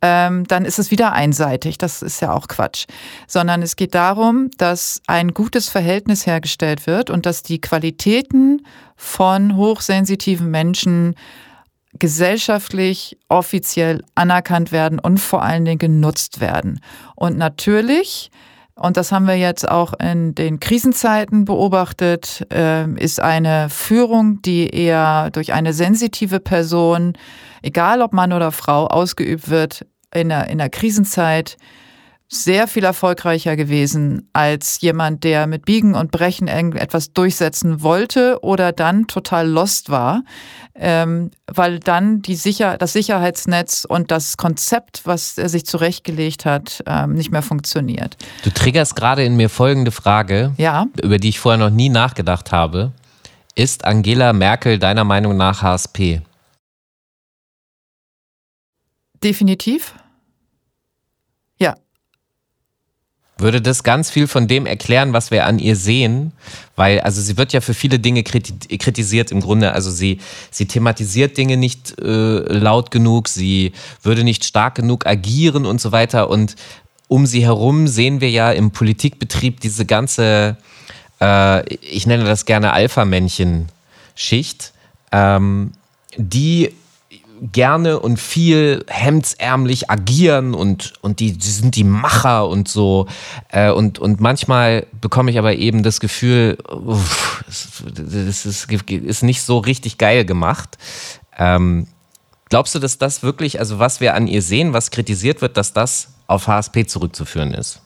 Ähm, 0.00 0.46
dann 0.46 0.64
ist 0.64 0.78
es 0.78 0.90
wieder 0.90 1.12
einseitig. 1.12 1.78
Das 1.78 2.02
ist 2.02 2.20
ja 2.20 2.32
auch 2.32 2.46
Quatsch. 2.48 2.86
Sondern 3.26 3.62
es 3.62 3.76
geht 3.76 3.94
darum, 3.94 4.50
dass 4.56 5.00
ein 5.06 5.34
gutes 5.34 5.68
Verhältnis 5.68 6.26
hergestellt 6.26 6.86
wird 6.86 7.10
und 7.10 7.26
dass 7.26 7.42
die 7.42 7.60
Qualitäten 7.60 8.64
von 8.96 9.56
hochsensitiven 9.56 10.50
Menschen 10.50 11.14
gesellschaftlich 11.98 13.18
offiziell 13.28 14.04
anerkannt 14.14 14.72
werden 14.72 14.98
und 14.98 15.18
vor 15.18 15.42
allen 15.42 15.64
Dingen 15.64 15.78
genutzt 15.78 16.40
werden. 16.40 16.80
Und 17.16 17.36
natürlich 17.36 18.30
und 18.80 18.96
das 18.96 19.12
haben 19.12 19.26
wir 19.26 19.36
jetzt 19.36 19.68
auch 19.68 19.92
in 19.98 20.34
den 20.34 20.60
Krisenzeiten 20.60 21.44
beobachtet, 21.44 22.46
äh, 22.52 22.88
ist 22.94 23.20
eine 23.20 23.68
Führung, 23.70 24.40
die 24.42 24.68
eher 24.68 25.30
durch 25.30 25.52
eine 25.52 25.72
sensitive 25.72 26.40
Person, 26.40 27.14
egal 27.62 28.02
ob 28.02 28.12
Mann 28.12 28.32
oder 28.32 28.52
Frau, 28.52 28.86
ausgeübt 28.86 29.50
wird 29.50 29.84
in 30.14 30.28
der, 30.28 30.48
in 30.48 30.58
der 30.58 30.70
Krisenzeit, 30.70 31.56
sehr 32.30 32.68
viel 32.68 32.84
erfolgreicher 32.84 33.56
gewesen 33.56 34.28
als 34.34 34.82
jemand, 34.82 35.24
der 35.24 35.46
mit 35.46 35.64
Biegen 35.64 35.94
und 35.94 36.10
Brechen 36.10 36.46
irgendetwas 36.46 37.14
durchsetzen 37.14 37.82
wollte 37.82 38.38
oder 38.42 38.72
dann 38.72 39.06
total 39.06 39.48
lost 39.48 39.88
war, 39.88 40.22
ähm, 40.74 41.30
weil 41.46 41.80
dann 41.80 42.20
die 42.20 42.34
Sicher 42.34 42.76
das 42.76 42.92
Sicherheitsnetz 42.92 43.86
und 43.88 44.10
das 44.10 44.36
Konzept, 44.36 45.02
was 45.06 45.38
er 45.38 45.48
sich 45.48 45.64
zurechtgelegt 45.64 46.44
hat, 46.44 46.84
ähm, 46.86 47.14
nicht 47.14 47.30
mehr 47.30 47.42
funktioniert. 47.42 48.18
Du 48.44 48.50
triggerst 48.50 48.94
gerade 48.94 49.24
in 49.24 49.36
mir 49.36 49.48
folgende 49.48 49.90
Frage, 49.90 50.52
ja? 50.58 50.86
über 51.02 51.16
die 51.16 51.30
ich 51.30 51.40
vorher 51.40 51.58
noch 51.58 51.74
nie 51.74 51.88
nachgedacht 51.88 52.52
habe. 52.52 52.92
Ist 53.54 53.86
Angela 53.86 54.34
Merkel 54.34 54.78
deiner 54.78 55.04
Meinung 55.04 55.36
nach 55.36 55.62
HSP? 55.62 56.20
Definitiv. 59.24 59.94
Ja, 61.58 61.74
würde 63.38 63.62
das 63.62 63.84
ganz 63.84 64.10
viel 64.10 64.26
von 64.26 64.48
dem 64.48 64.66
erklären, 64.66 65.12
was 65.12 65.30
wir 65.30 65.46
an 65.46 65.58
ihr 65.58 65.76
sehen, 65.76 66.32
weil 66.76 67.00
also 67.00 67.22
sie 67.22 67.36
wird 67.36 67.52
ja 67.52 67.60
für 67.60 67.74
viele 67.74 67.98
Dinge 68.00 68.24
kritisiert 68.24 69.30
im 69.30 69.40
Grunde, 69.40 69.72
also 69.72 69.90
sie 69.90 70.18
sie 70.50 70.66
thematisiert 70.66 71.36
Dinge 71.38 71.56
nicht 71.56 71.98
äh, 72.00 72.38
laut 72.40 72.90
genug, 72.90 73.28
sie 73.28 73.72
würde 74.02 74.24
nicht 74.24 74.44
stark 74.44 74.74
genug 74.74 75.06
agieren 75.06 75.66
und 75.66 75.80
so 75.80 75.92
weiter. 75.92 76.28
Und 76.28 76.56
um 77.06 77.26
sie 77.26 77.44
herum 77.44 77.86
sehen 77.86 78.20
wir 78.20 78.30
ja 78.30 78.50
im 78.50 78.72
Politikbetrieb 78.72 79.60
diese 79.60 79.86
ganze 79.86 80.56
äh, 81.20 81.74
ich 81.74 82.06
nenne 82.06 82.24
das 82.24 82.44
gerne 82.44 82.72
Alpha-Männchen 82.72 83.68
Schicht, 84.14 84.72
ähm, 85.12 85.72
die 86.16 86.72
gerne 87.40 88.00
und 88.00 88.18
viel 88.18 88.84
hemdsärmlich 88.88 89.90
agieren 89.90 90.54
und, 90.54 90.94
und 91.00 91.20
die, 91.20 91.32
die 91.32 91.50
sind 91.50 91.76
die 91.76 91.84
Macher 91.84 92.48
und 92.48 92.68
so. 92.68 93.06
Äh, 93.50 93.70
und, 93.70 93.98
und 93.98 94.20
manchmal 94.20 94.86
bekomme 95.00 95.30
ich 95.30 95.38
aber 95.38 95.54
eben 95.54 95.82
das 95.82 96.00
Gefühl, 96.00 96.58
uff, 96.68 97.44
das 97.46 98.46
ist, 98.46 98.70
ist 98.90 99.22
nicht 99.22 99.42
so 99.42 99.58
richtig 99.58 99.98
geil 99.98 100.24
gemacht. 100.24 100.78
Ähm, 101.36 101.86
glaubst 102.48 102.74
du, 102.74 102.78
dass 102.78 102.98
das 102.98 103.22
wirklich, 103.22 103.60
also 103.60 103.78
was 103.78 104.00
wir 104.00 104.14
an 104.14 104.26
ihr 104.26 104.42
sehen, 104.42 104.72
was 104.72 104.90
kritisiert 104.90 105.40
wird, 105.40 105.56
dass 105.56 105.72
das 105.72 106.08
auf 106.26 106.46
HSP 106.46 106.86
zurückzuführen 106.86 107.54
ist? 107.54 107.82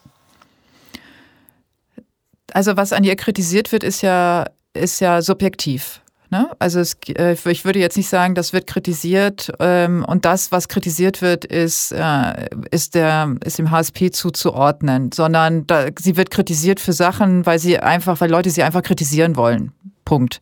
Also 2.52 2.76
was 2.76 2.92
an 2.92 3.04
ihr 3.04 3.16
kritisiert 3.16 3.72
wird, 3.72 3.82
ist 3.82 4.02
ja, 4.02 4.46
ist 4.74 5.00
ja 5.00 5.22
subjektiv. 5.22 6.00
Ne? 6.33 6.49
Also 6.59 6.81
es, 6.81 6.97
äh, 7.09 7.37
ich 7.51 7.66
würde 7.66 7.79
jetzt 7.79 7.99
nicht 7.99 8.09
sagen, 8.09 8.35
das 8.35 8.55
wird 8.55 8.66
kritisiert 8.66 9.53
ähm, 9.61 10.03
und 10.03 10.25
das, 10.25 10.51
was 10.51 10.68
kritisiert 10.68 11.21
wird, 11.21 11.45
ist, 11.45 11.92
äh, 11.92 12.49
ist, 12.71 12.95
der, 12.95 13.37
ist 13.45 13.59
dem 13.59 13.71
HSP 13.71 14.11
zuzuordnen, 14.11 15.12
sondern 15.12 15.66
da, 15.66 15.88
sie 16.01 16.16
wird 16.16 16.31
kritisiert 16.31 16.81
für 16.81 16.95
Sachen, 16.95 17.45
weil 17.45 17.59
sie 17.59 17.79
einfach, 17.79 18.18
weil 18.23 18.31
Leute 18.31 18.49
sie 18.49 18.62
einfach 18.62 18.83
kritisieren 18.83 19.37
wollen. 19.37 19.73
Punkt. 20.07 20.40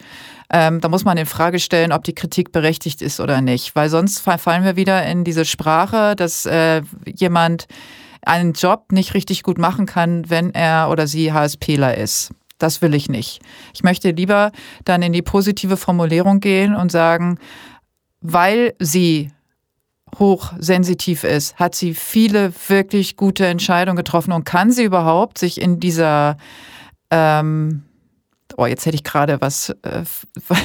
Ähm, 0.53 0.81
da 0.81 0.88
muss 0.88 1.05
man 1.05 1.18
in 1.18 1.26
Frage 1.26 1.59
stellen, 1.59 1.90
ob 1.90 2.05
die 2.05 2.14
Kritik 2.14 2.53
berechtigt 2.53 3.03
ist 3.03 3.18
oder 3.18 3.40
nicht, 3.40 3.74
weil 3.74 3.90
sonst 3.90 4.20
fallen 4.20 4.62
wir 4.62 4.76
wieder 4.76 5.05
in 5.07 5.24
diese 5.24 5.44
Sprache, 5.44 6.14
dass 6.14 6.46
äh, 6.46 6.83
jemand 7.05 7.66
einen 8.22 8.53
Job 8.53 8.92
nicht 8.92 9.14
richtig 9.14 9.42
gut 9.42 9.59
machen 9.59 9.87
kann, 9.87 10.31
wenn 10.31 10.55
er 10.55 10.88
oder 10.88 11.09
sie 11.09 11.33
HSPler 11.33 11.98
ist. 11.98 12.31
Das 12.60 12.82
will 12.82 12.94
ich 12.94 13.08
nicht. 13.08 13.40
Ich 13.74 13.82
möchte 13.82 14.10
lieber 14.10 14.52
dann 14.84 15.02
in 15.02 15.12
die 15.12 15.22
positive 15.22 15.76
Formulierung 15.76 16.40
gehen 16.40 16.76
und 16.76 16.92
sagen, 16.92 17.38
weil 18.20 18.74
sie 18.78 19.32
hochsensitiv 20.18 21.24
ist, 21.24 21.56
hat 21.56 21.74
sie 21.74 21.94
viele 21.94 22.52
wirklich 22.68 23.16
gute 23.16 23.46
Entscheidungen 23.46 23.96
getroffen 23.96 24.32
und 24.32 24.44
kann 24.44 24.70
sie 24.70 24.84
überhaupt 24.84 25.38
sich 25.38 25.60
in 25.60 25.80
dieser 25.80 26.36
ähm, 27.10 27.82
oh, 28.56 28.66
jetzt 28.66 28.86
hätte 28.86 28.96
ich 28.96 29.04
gerade 29.04 29.40
was, 29.40 29.70
äh, 29.82 30.04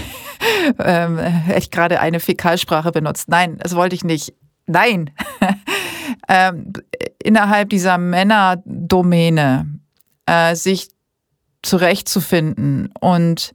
ähm, 0.79 1.17
hätte 1.17 1.59
ich 1.59 1.71
gerade 1.71 1.99
eine 1.99 2.19
Fäkalsprache 2.19 2.91
benutzt. 2.91 3.29
Nein, 3.29 3.57
das 3.57 3.75
wollte 3.75 3.95
ich 3.95 4.03
nicht. 4.03 4.33
Nein. 4.67 5.11
ähm, 6.27 6.73
innerhalb 7.23 7.69
dieser 7.69 7.97
Männerdomäne 7.97 9.67
äh, 10.25 10.55
sich 10.55 10.89
zurechtzufinden 11.65 12.91
und 12.99 13.51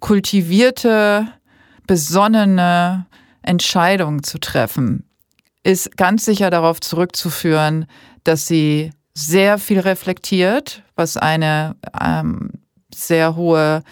kultivierte, 0.00 1.28
besonnene 1.86 3.06
Entscheidungen 3.42 4.22
zu 4.22 4.38
treffen, 4.38 5.04
ist 5.62 5.96
ganz 5.96 6.24
sicher 6.24 6.50
darauf 6.50 6.80
zurückzuführen, 6.80 7.86
dass 8.24 8.46
sie 8.46 8.90
sehr 9.14 9.58
viel 9.58 9.80
reflektiert, 9.80 10.82
was 10.94 11.16
eine 11.16 11.76
ähm, 12.00 12.50
sehr 12.94 13.36
hohe 13.36 13.82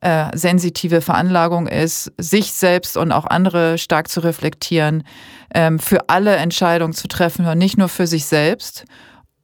äh, 0.00 0.36
sensitive 0.36 1.00
Veranlagung 1.00 1.66
ist, 1.66 2.12
sich 2.16 2.52
selbst 2.52 2.96
und 2.96 3.12
auch 3.12 3.26
andere 3.26 3.78
stark 3.78 4.08
zu 4.08 4.20
reflektieren, 4.20 5.02
ähm, 5.54 5.78
für 5.78 6.08
alle 6.08 6.36
Entscheidungen 6.36 6.92
zu 6.92 7.08
treffen 7.08 7.46
und 7.46 7.58
nicht 7.58 7.76
nur 7.76 7.88
für 7.88 8.06
sich 8.06 8.26
selbst. 8.26 8.84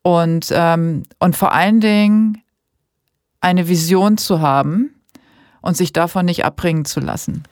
Und, 0.02 0.52
ähm, 0.52 1.02
und 1.18 1.36
vor 1.36 1.52
allen 1.52 1.80
Dingen 1.80 2.42
eine 3.46 3.68
Vision 3.68 4.18
zu 4.18 4.40
haben 4.40 4.90
und 5.60 5.76
sich 5.76 5.92
davon 5.92 6.26
nicht 6.26 6.44
abbringen 6.44 6.84
zu 6.84 6.98
lassen. 6.98 7.44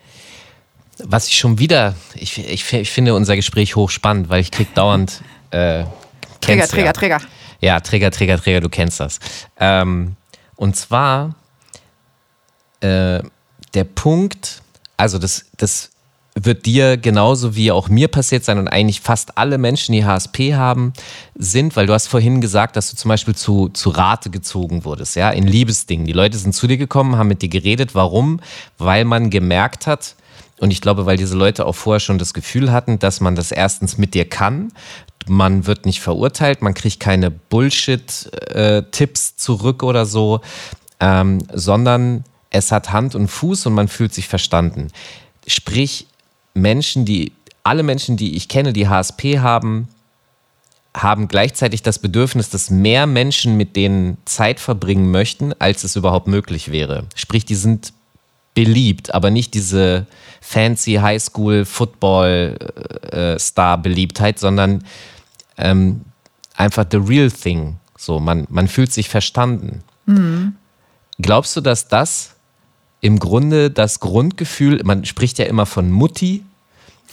Was 0.98 1.28
ich 1.28 1.38
schon 1.38 1.58
wieder, 1.58 1.94
ich, 2.14 2.38
ich, 2.38 2.72
ich 2.72 2.90
finde 2.90 3.14
unser 3.14 3.36
Gespräch 3.36 3.76
hochspannend, 3.76 4.28
weil 4.28 4.40
ich 4.40 4.50
krieg 4.50 4.74
dauernd 4.74 5.22
äh, 5.50 5.84
Träger, 6.40 6.66
Träger, 6.68 6.84
ja. 6.86 6.92
Träger. 6.92 7.20
Ja, 7.60 7.80
Träger, 7.80 8.10
Träger, 8.10 8.38
Träger, 8.40 8.60
du 8.60 8.68
kennst 8.68 9.00
das. 9.00 9.18
Ähm, 9.58 10.16
und 10.56 10.76
zwar 10.76 11.36
äh, 12.80 13.22
der 13.72 13.84
Punkt, 13.84 14.62
also 14.96 15.18
das, 15.18 15.46
das 15.56 15.90
wird 16.34 16.66
dir 16.66 16.96
genauso 16.96 17.54
wie 17.54 17.70
auch 17.70 17.88
mir 17.88 18.08
passiert 18.08 18.44
sein 18.44 18.58
und 18.58 18.68
eigentlich 18.68 19.00
fast 19.00 19.38
alle 19.38 19.56
Menschen, 19.56 19.92
die 19.92 20.04
HSP 20.04 20.54
haben, 20.54 20.92
sind, 21.36 21.76
weil 21.76 21.86
du 21.86 21.92
hast 21.92 22.08
vorhin 22.08 22.40
gesagt, 22.40 22.76
dass 22.76 22.90
du 22.90 22.96
zum 22.96 23.08
Beispiel 23.08 23.36
zu, 23.36 23.68
zu 23.68 23.90
Rate 23.90 24.30
gezogen 24.30 24.84
wurdest, 24.84 25.14
ja, 25.14 25.30
in 25.30 25.46
Liebesdingen. 25.46 26.06
Die 26.06 26.12
Leute 26.12 26.36
sind 26.36 26.52
zu 26.52 26.66
dir 26.66 26.76
gekommen, 26.76 27.16
haben 27.16 27.28
mit 27.28 27.42
dir 27.42 27.48
geredet. 27.48 27.94
Warum? 27.94 28.40
Weil 28.78 29.04
man 29.04 29.30
gemerkt 29.30 29.86
hat, 29.86 30.16
und 30.58 30.70
ich 30.70 30.80
glaube, 30.80 31.06
weil 31.06 31.16
diese 31.16 31.36
Leute 31.36 31.66
auch 31.66 31.74
vorher 31.74 32.00
schon 32.00 32.18
das 32.18 32.32
Gefühl 32.32 32.72
hatten, 32.72 32.98
dass 32.98 33.20
man 33.20 33.36
das 33.36 33.52
erstens 33.52 33.98
mit 33.98 34.14
dir 34.14 34.28
kann. 34.28 34.72
Man 35.26 35.66
wird 35.66 35.86
nicht 35.86 36.00
verurteilt, 36.00 36.62
man 36.62 36.74
kriegt 36.74 37.00
keine 37.00 37.30
Bullshit-Tipps 37.30 39.30
äh, 39.30 39.36
zurück 39.36 39.82
oder 39.82 40.06
so, 40.06 40.40
ähm, 41.00 41.38
sondern 41.52 42.24
es 42.50 42.70
hat 42.70 42.92
Hand 42.92 43.14
und 43.14 43.28
Fuß 43.28 43.66
und 43.66 43.74
man 43.74 43.88
fühlt 43.88 44.14
sich 44.14 44.28
verstanden. 44.28 44.88
Sprich, 45.46 46.06
Menschen, 46.54 47.04
die, 47.04 47.32
alle 47.62 47.82
Menschen, 47.82 48.16
die 48.16 48.36
ich 48.36 48.48
kenne, 48.48 48.72
die 48.72 48.88
HSP 48.88 49.40
haben, 49.40 49.88
haben 50.96 51.26
gleichzeitig 51.26 51.82
das 51.82 51.98
Bedürfnis, 51.98 52.50
dass 52.50 52.70
mehr 52.70 53.06
Menschen 53.06 53.56
mit 53.56 53.74
denen 53.74 54.16
Zeit 54.24 54.60
verbringen 54.60 55.10
möchten, 55.10 55.52
als 55.58 55.82
es 55.82 55.96
überhaupt 55.96 56.28
möglich 56.28 56.70
wäre. 56.70 57.04
Sprich, 57.16 57.44
die 57.44 57.56
sind 57.56 57.92
beliebt, 58.54 59.12
aber 59.12 59.30
nicht 59.30 59.54
diese 59.54 60.06
fancy 60.40 60.94
Highschool 60.94 61.64
Football 61.64 62.56
äh, 63.10 63.38
Star 63.40 63.76
Beliebtheit, 63.78 64.38
sondern 64.38 64.84
ähm, 65.58 66.02
einfach 66.54 66.84
the 66.88 66.98
real 66.98 67.30
thing. 67.30 67.78
So, 67.98 68.20
man, 68.20 68.46
man 68.48 68.68
fühlt 68.68 68.92
sich 68.92 69.08
verstanden. 69.08 69.82
Mhm. 70.06 70.54
Glaubst 71.18 71.56
du, 71.56 71.60
dass 71.60 71.88
das 71.88 72.33
im 73.04 73.18
Grunde 73.18 73.70
das 73.70 74.00
Grundgefühl, 74.00 74.80
man 74.82 75.04
spricht 75.04 75.38
ja 75.38 75.44
immer 75.44 75.66
von 75.66 75.90
Mutti 75.90 76.42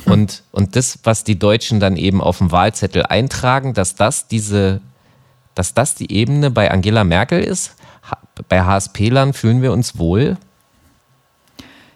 und, 0.06 0.41
und 0.54 0.77
das, 0.77 0.99
was 1.04 1.25
die 1.25 1.38
Deutschen 1.38 1.82
dann 1.82 1.97
eben 1.97 2.21
auf 2.21 2.38
dem 2.38 2.49
Wahlzettel 2.49 3.06
eintragen, 3.06 3.73
dass 3.73 3.95
das 3.95 4.30
diese, 4.30 4.80
dass 5.54 5.74
das 5.74 5.93
die 5.95 6.09
Ebene 6.09 6.49
bei 6.49 6.72
Angela 6.72 7.03
Merkel 7.03 7.43
ist. 7.43 7.76
Bei 8.47 8.61
HSP-Lern 8.61 9.34
fühlen 9.34 9.61
wir 9.61 9.74
uns 9.74 9.97
wohl. 9.97 10.38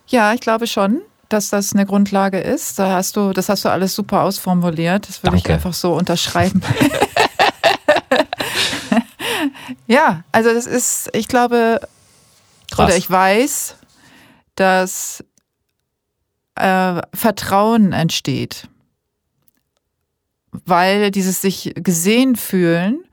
Ja, 0.07 0.34
ich 0.34 0.41
glaube 0.41 0.67
schon, 0.67 0.99
dass 1.30 1.49
das 1.49 1.72
eine 1.72 1.86
Grundlage 1.86 2.41
ist. 2.41 2.78
Da 2.78 2.95
hast 2.97 3.15
du, 3.15 3.32
das 3.32 3.47
hast 3.47 3.63
du 3.63 3.69
alles 3.69 3.95
super 3.95 4.24
ausformuliert. 4.24 5.07
Das 5.07 5.24
würde 5.24 5.38
ich 5.38 5.49
einfach 5.49 5.74
so 5.74 5.93
unterschreiben. 5.93 6.61
ja, 9.88 10.26
also 10.34 10.53
das 10.53 10.65
ist, 10.65 11.09
ich 11.13 11.30
glaube, 11.30 11.80
Krass. 12.69 12.88
oder 12.88 12.97
ich 12.97 13.09
weiß, 13.09 13.78
dass 14.56 15.24
äh, 16.56 17.01
Vertrauen 17.14 17.93
entsteht, 17.93 18.68
weil 20.51 21.12
dieses 21.12 21.41
sich 21.41 21.74
gesehen 21.76 22.36
fühlen 22.36 23.03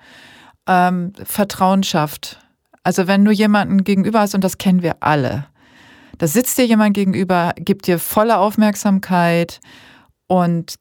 ähm, 0.67 1.13
Vertrauen 1.25 1.83
schafft. 1.83 2.39
Also 2.85 3.07
wenn 3.07 3.25
du 3.25 3.31
jemanden 3.31 3.85
gegenüber 3.85 4.21
hast, 4.21 4.35
und 4.35 4.43
das 4.43 4.59
kennen 4.59 4.83
wir 4.83 4.97
alle, 5.01 5.47
da 6.19 6.27
sitzt 6.27 6.59
dir 6.59 6.67
jemand 6.67 6.95
gegenüber, 6.95 7.53
gibt 7.57 7.87
dir 7.87 7.99
volle 7.99 8.39
Aufmerksamkeit 8.39 9.61
und 10.27 10.77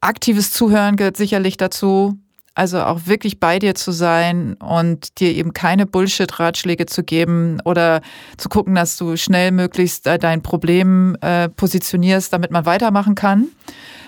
aktives 0.00 0.50
Zuhören 0.52 0.96
gehört 0.96 1.16
sicherlich 1.16 1.56
dazu. 1.56 2.18
Also 2.54 2.80
auch 2.82 3.06
wirklich 3.06 3.38
bei 3.38 3.58
dir 3.58 3.74
zu 3.74 3.92
sein 3.92 4.54
und 4.54 5.20
dir 5.20 5.32
eben 5.34 5.52
keine 5.52 5.86
Bullshit-Ratschläge 5.86 6.86
zu 6.86 7.04
geben 7.04 7.60
oder 7.64 8.00
zu 8.36 8.48
gucken, 8.48 8.74
dass 8.74 8.96
du 8.96 9.16
schnell 9.16 9.52
möglichst 9.52 10.06
äh, 10.06 10.18
dein 10.18 10.42
Problem 10.42 11.16
äh, 11.20 11.48
positionierst, 11.48 12.32
damit 12.32 12.50
man 12.50 12.66
weitermachen 12.66 13.14
kann, 13.14 13.48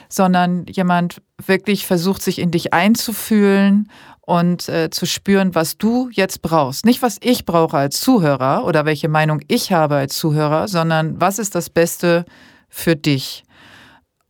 sondern 0.09 0.67
jemand 0.67 1.23
wirklich 1.45 1.87
versucht, 1.87 2.23
sich 2.23 2.41
in 2.41 2.51
dich 2.51 2.73
einzufühlen 2.75 3.89
und 4.21 4.69
äh, 4.69 4.91
zu 4.91 5.07
spüren, 5.07 5.55
was 5.55 5.79
du 5.79 6.09
jetzt 6.13 6.43
brauchst. 6.43 6.85
Nicht, 6.85 7.03
was 7.03 7.19
ich 7.21 7.45
brauche 7.45 7.77
als 7.77 8.01
Zuhörer 8.01 8.65
oder 8.65 8.85
welche 8.85 9.09
Meinung 9.09 9.41
ich 9.49 9.73
habe 9.73 9.97
als 9.97 10.17
Zuhörer, 10.17 10.69
sondern 10.69 11.21
was 11.21 11.39
ist 11.39 11.55
das 11.55 11.71
Beste 11.71 12.25
für 12.69 12.97
dich. 12.97 13.45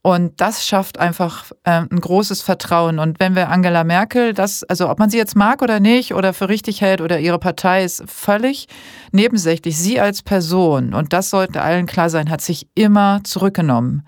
Und 0.02 0.40
das 0.40 0.66
schafft 0.66 0.98
einfach 0.98 1.52
äh, 1.62 1.82
ein 1.88 2.00
großes 2.00 2.42
Vertrauen. 2.42 2.98
Und 2.98 3.20
wenn 3.20 3.36
wir 3.36 3.48
Angela 3.50 3.84
Merkel, 3.84 4.34
das, 4.34 4.64
also 4.64 4.90
ob 4.90 4.98
man 4.98 5.10
sie 5.10 5.16
jetzt 5.16 5.36
mag 5.36 5.62
oder 5.62 5.78
nicht 5.78 6.12
oder 6.12 6.34
für 6.34 6.48
richtig 6.48 6.80
hält 6.80 7.00
oder 7.00 7.20
ihre 7.20 7.38
Partei 7.38 7.84
ist 7.84 8.02
völlig 8.10 8.66
nebensächlich. 9.12 9.78
Sie 9.78 10.00
als 10.00 10.22
Person, 10.22 10.92
und 10.92 11.12
das 11.12 11.30
sollte 11.30 11.62
allen 11.62 11.86
klar 11.86 12.10
sein, 12.10 12.30
hat 12.30 12.40
sich 12.40 12.66
immer 12.74 13.20
zurückgenommen. 13.22 14.04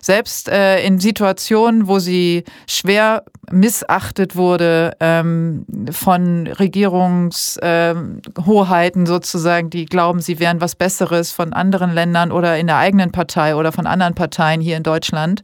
Selbst 0.00 0.48
äh, 0.48 0.80
in 0.84 1.00
Situationen, 1.00 1.88
wo 1.88 1.98
sie 1.98 2.44
schwer 2.66 3.24
missachtet 3.50 4.36
wurde 4.36 4.96
ähm, 5.00 5.66
von 5.90 6.46
Regierungshoheiten 6.46 9.02
ähm, 9.02 9.06
sozusagen, 9.06 9.70
die 9.70 9.86
glauben, 9.86 10.20
sie 10.20 10.38
wären 10.38 10.60
was 10.60 10.76
Besseres 10.76 11.32
von 11.32 11.52
anderen 11.52 11.92
Ländern 11.92 12.32
oder 12.32 12.58
in 12.58 12.66
der 12.66 12.76
eigenen 12.76 13.12
Partei 13.12 13.56
oder 13.56 13.72
von 13.72 13.86
anderen 13.86 14.14
Parteien 14.14 14.60
hier 14.60 14.76
in 14.76 14.82
Deutschland. 14.82 15.42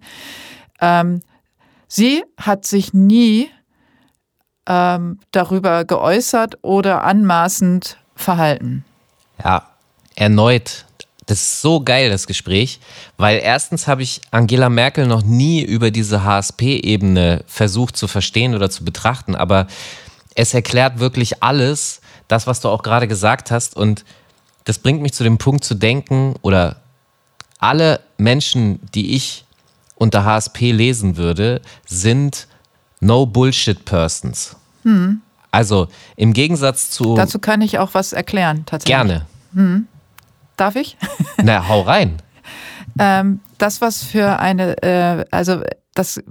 Ähm, 0.80 1.22
sie 1.88 2.22
hat 2.36 2.66
sich 2.66 2.92
nie 2.92 3.48
ähm, 4.66 5.20
darüber 5.30 5.84
geäußert 5.84 6.59
oder 6.62 7.05
anmaßend 7.05 7.98
verhalten. 8.14 8.84
Ja, 9.42 9.68
erneut 10.14 10.84
das 11.26 11.40
ist 11.40 11.60
so 11.62 11.80
geil, 11.80 12.10
das 12.10 12.26
Gespräch, 12.26 12.80
weil 13.16 13.40
erstens 13.42 13.86
habe 13.86 14.02
ich 14.02 14.20
Angela 14.30 14.68
Merkel 14.68 15.06
noch 15.06 15.22
nie 15.22 15.62
über 15.62 15.90
diese 15.90 16.24
HSP-Ebene 16.24 17.44
versucht 17.46 17.96
zu 17.96 18.08
verstehen 18.08 18.54
oder 18.54 18.70
zu 18.70 18.84
betrachten, 18.84 19.34
aber 19.34 19.66
es 20.34 20.52
erklärt 20.52 20.98
wirklich 20.98 21.42
alles, 21.42 22.00
das, 22.28 22.46
was 22.46 22.60
du 22.60 22.68
auch 22.68 22.82
gerade 22.82 23.08
gesagt 23.08 23.50
hast. 23.50 23.76
Und 23.76 24.04
das 24.64 24.78
bringt 24.78 25.02
mich 25.02 25.12
zu 25.12 25.24
dem 25.24 25.38
Punkt 25.38 25.64
zu 25.64 25.74
denken, 25.74 26.34
oder 26.42 26.76
alle 27.58 28.00
Menschen, 28.18 28.80
die 28.94 29.14
ich 29.14 29.44
unter 29.96 30.24
HSP 30.24 30.72
lesen 30.72 31.16
würde, 31.16 31.62
sind 31.86 32.48
No-Bullshit-Persons. 33.00 34.56
Hm. 34.82 35.20
Also 35.50 35.88
im 36.16 36.32
Gegensatz 36.32 36.90
zu. 36.90 37.14
Dazu 37.14 37.38
kann 37.38 37.60
ich 37.60 37.78
auch 37.78 37.94
was 37.94 38.12
erklären, 38.12 38.64
tatsächlich. 38.66 38.96
Gerne. 38.96 39.26
Hm. 39.54 39.86
Darf 40.57 40.76
ich? 40.76 40.96
Na, 41.42 41.68
hau 41.68 41.82
rein. 41.82 42.16
ähm, 42.98 43.40
das, 43.59 43.80
was 43.80 44.02
für 44.02 44.38
eine, 44.38 44.82
äh, 44.82 45.24
also 45.30 45.62
das 45.94 46.22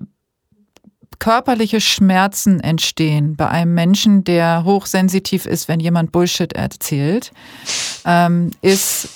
körperliche 1.19 1.79
Schmerzen 1.79 2.59
entstehen 2.59 3.35
bei 3.35 3.47
einem 3.47 3.73
Menschen, 3.73 4.23
der 4.23 4.63
hochsensitiv 4.65 5.45
ist, 5.45 5.67
wenn 5.67 5.79
jemand 5.79 6.11
Bullshit 6.11 6.51
erzählt, 6.53 7.31
ähm, 8.05 8.51
ist 8.61 9.07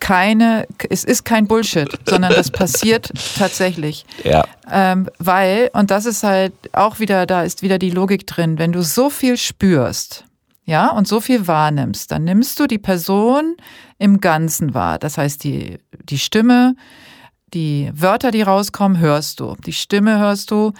keine, 0.00 0.66
es 0.88 1.04
ist 1.04 1.24
kein 1.24 1.46
Bullshit, 1.46 1.88
sondern 2.06 2.32
das 2.32 2.50
passiert 2.50 3.10
tatsächlich. 3.38 4.06
Ja. 4.24 4.46
Ähm, 4.70 5.08
weil, 5.18 5.70
und 5.74 5.90
das 5.90 6.06
ist 6.06 6.22
halt 6.22 6.54
auch 6.72 6.98
wieder, 6.98 7.26
da 7.26 7.42
ist 7.42 7.62
wieder 7.62 7.78
die 7.78 7.90
Logik 7.90 8.26
drin, 8.26 8.58
wenn 8.58 8.72
du 8.72 8.82
so 8.82 9.10
viel 9.10 9.36
spürst, 9.36 10.24
ja, 10.70 10.92
und 10.92 11.08
so 11.08 11.18
viel 11.18 11.48
wahrnimmst, 11.48 12.12
dann 12.12 12.22
nimmst 12.22 12.60
du 12.60 12.68
die 12.68 12.78
Person 12.78 13.56
im 13.98 14.20
Ganzen 14.20 14.72
wahr. 14.72 15.00
Das 15.00 15.18
heißt, 15.18 15.42
die, 15.42 15.78
die 16.04 16.18
Stimme, 16.20 16.76
die 17.52 17.90
Wörter, 17.92 18.30
die 18.30 18.42
rauskommen, 18.42 19.00
hörst 19.00 19.40
du. 19.40 19.56
Die 19.66 19.72
Stimme 19.72 20.20
hörst 20.20 20.52
du. 20.52 20.72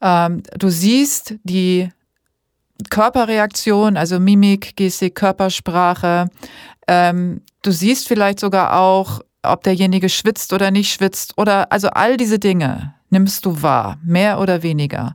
Ähm, 0.00 0.42
du 0.58 0.70
siehst 0.70 1.36
die 1.44 1.88
Körperreaktion, 2.90 3.96
also 3.96 4.18
Mimik, 4.18 4.74
Gestik, 4.74 5.14
Körpersprache. 5.14 6.30
Ähm, 6.88 7.42
du 7.62 7.70
siehst 7.70 8.08
vielleicht 8.08 8.40
sogar 8.40 8.76
auch, 8.76 9.20
ob 9.44 9.62
derjenige 9.62 10.08
schwitzt 10.08 10.52
oder 10.52 10.72
nicht 10.72 10.92
schwitzt 10.92 11.38
oder 11.38 11.70
also 11.70 11.90
all 11.90 12.16
diese 12.16 12.40
Dinge 12.40 12.92
nimmst 13.08 13.46
du 13.46 13.62
wahr, 13.62 13.98
mehr 14.02 14.40
oder 14.40 14.64
weniger. 14.64 15.14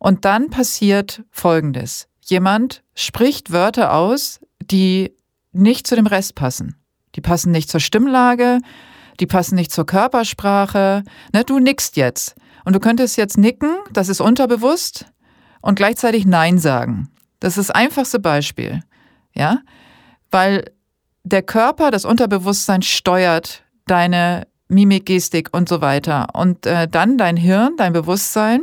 Und 0.00 0.24
dann 0.24 0.50
passiert 0.50 1.22
Folgendes. 1.30 2.08
Jemand 2.24 2.82
spricht 2.94 3.52
Wörter 3.52 3.94
aus, 3.94 4.40
die 4.60 5.12
nicht 5.52 5.86
zu 5.86 5.96
dem 5.96 6.06
Rest 6.06 6.34
passen. 6.34 6.76
Die 7.14 7.20
passen 7.20 7.52
nicht 7.52 7.70
zur 7.70 7.80
Stimmlage, 7.80 8.60
die 9.20 9.26
passen 9.26 9.54
nicht 9.54 9.72
zur 9.72 9.86
Körpersprache. 9.86 11.02
Ne, 11.32 11.44
du 11.44 11.58
nickst 11.58 11.96
jetzt. 11.96 12.34
Und 12.64 12.74
du 12.74 12.80
könntest 12.80 13.16
jetzt 13.16 13.36
nicken, 13.36 13.74
das 13.92 14.08
ist 14.08 14.20
unterbewusst, 14.20 15.06
und 15.62 15.76
gleichzeitig 15.76 16.26
Nein 16.26 16.58
sagen. 16.58 17.08
Das 17.40 17.56
ist 17.56 17.68
das 17.68 17.74
einfachste 17.74 18.18
Beispiel. 18.18 18.82
Ja? 19.34 19.60
Weil 20.30 20.64
der 21.24 21.42
Körper, 21.42 21.90
das 21.90 22.04
Unterbewusstsein 22.04 22.82
steuert 22.82 23.62
deine 23.86 24.46
Mimik, 24.68 25.06
Gestik 25.06 25.48
und 25.52 25.68
so 25.68 25.80
weiter. 25.80 26.28
Und 26.34 26.66
äh, 26.66 26.88
dann 26.88 27.16
dein 27.16 27.36
Hirn, 27.36 27.76
dein 27.76 27.92
Bewusstsein 27.92 28.62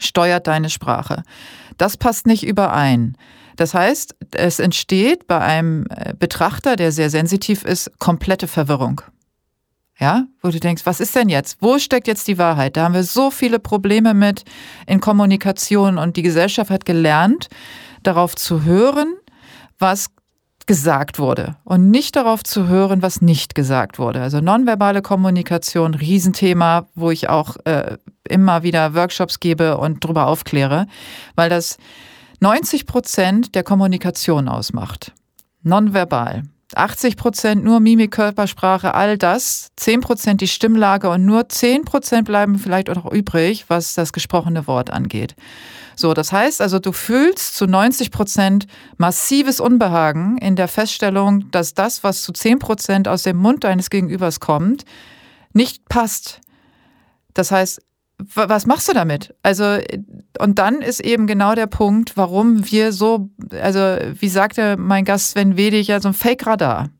steuert 0.00 0.46
deine 0.46 0.70
Sprache. 0.70 1.22
Das 1.78 1.96
passt 1.96 2.26
nicht 2.26 2.46
überein. 2.46 3.16
Das 3.56 3.74
heißt, 3.74 4.14
es 4.34 4.60
entsteht 4.60 5.26
bei 5.26 5.40
einem 5.40 5.86
äh, 5.90 6.14
Betrachter, 6.16 6.76
der 6.76 6.92
sehr 6.92 7.10
sensitiv 7.10 7.64
ist, 7.64 7.90
komplette 7.98 8.46
Verwirrung. 8.46 9.00
Ja, 9.98 10.26
wo 10.42 10.50
du 10.50 10.60
denkst, 10.60 10.86
was 10.86 11.00
ist 11.00 11.16
denn 11.16 11.28
jetzt? 11.28 11.58
Wo 11.60 11.78
steckt 11.80 12.06
jetzt 12.06 12.28
die 12.28 12.38
Wahrheit? 12.38 12.76
Da 12.76 12.84
haben 12.84 12.94
wir 12.94 13.02
so 13.02 13.32
viele 13.32 13.58
Probleme 13.58 14.14
mit 14.14 14.44
in 14.86 15.00
Kommunikation 15.00 15.98
und 15.98 16.16
die 16.16 16.22
Gesellschaft 16.22 16.70
hat 16.70 16.84
gelernt, 16.84 17.48
darauf 18.04 18.36
zu 18.36 18.62
hören, 18.62 19.16
was 19.80 20.10
gesagt 20.68 21.18
wurde 21.18 21.56
und 21.64 21.90
nicht 21.90 22.14
darauf 22.14 22.44
zu 22.44 22.68
hören, 22.68 23.02
was 23.02 23.20
nicht 23.22 23.56
gesagt 23.56 23.98
wurde. 23.98 24.20
Also 24.20 24.40
nonverbale 24.40 25.02
Kommunikation, 25.02 25.94
Riesenthema, 25.94 26.86
wo 26.94 27.10
ich 27.10 27.28
auch 27.28 27.56
äh, 27.64 27.96
immer 28.28 28.62
wieder 28.62 28.94
Workshops 28.94 29.40
gebe 29.40 29.78
und 29.78 30.04
darüber 30.04 30.26
aufkläre, 30.26 30.86
weil 31.34 31.48
das 31.48 31.78
90 32.40 32.86
Prozent 32.86 33.54
der 33.54 33.64
Kommunikation 33.64 34.46
ausmacht. 34.46 35.12
Nonverbal. 35.62 36.44
80 36.74 37.16
Prozent 37.16 37.64
nur 37.64 37.80
Mimik, 37.80 38.10
Körpersprache, 38.10 38.94
all 38.94 39.16
das. 39.16 39.70
10 39.76 40.00
Prozent 40.00 40.40
die 40.40 40.48
Stimmlage 40.48 41.08
und 41.08 41.24
nur 41.24 41.48
10 41.48 41.84
Prozent 41.84 42.26
bleiben 42.26 42.58
vielleicht 42.58 42.90
auch 42.90 42.96
noch 42.96 43.12
übrig, 43.12 43.64
was 43.68 43.94
das 43.94 44.12
gesprochene 44.12 44.66
Wort 44.66 44.90
angeht. 44.90 45.34
So, 45.96 46.14
das 46.14 46.30
heißt 46.30 46.60
also, 46.60 46.78
du 46.78 46.92
fühlst 46.92 47.56
zu 47.56 47.66
90 47.66 48.10
Prozent 48.10 48.66
massives 48.98 49.58
Unbehagen 49.58 50.38
in 50.38 50.54
der 50.54 50.68
Feststellung, 50.68 51.50
dass 51.50 51.74
das, 51.74 52.04
was 52.04 52.22
zu 52.22 52.32
10 52.32 52.58
Prozent 52.58 53.08
aus 53.08 53.24
dem 53.24 53.36
Mund 53.36 53.64
deines 53.64 53.90
Gegenübers 53.90 54.38
kommt, 54.38 54.84
nicht 55.52 55.88
passt. 55.88 56.40
Das 57.34 57.50
heißt, 57.50 57.80
was 58.18 58.66
machst 58.66 58.88
du 58.88 58.92
damit? 58.92 59.34
Also, 59.42 59.78
und 60.38 60.58
dann 60.58 60.82
ist 60.82 61.00
eben 61.00 61.26
genau 61.26 61.54
der 61.54 61.66
Punkt, 61.66 62.16
warum 62.16 62.68
wir 62.70 62.92
so, 62.92 63.30
also, 63.62 63.78
wie 63.78 64.28
sagte 64.28 64.76
mein 64.76 65.04
Gast 65.04 65.30
Sven 65.30 65.56
Wedig, 65.56 65.86
ja, 65.86 66.00
so 66.00 66.08
ein 66.08 66.14
Fake-Radar. 66.14 66.90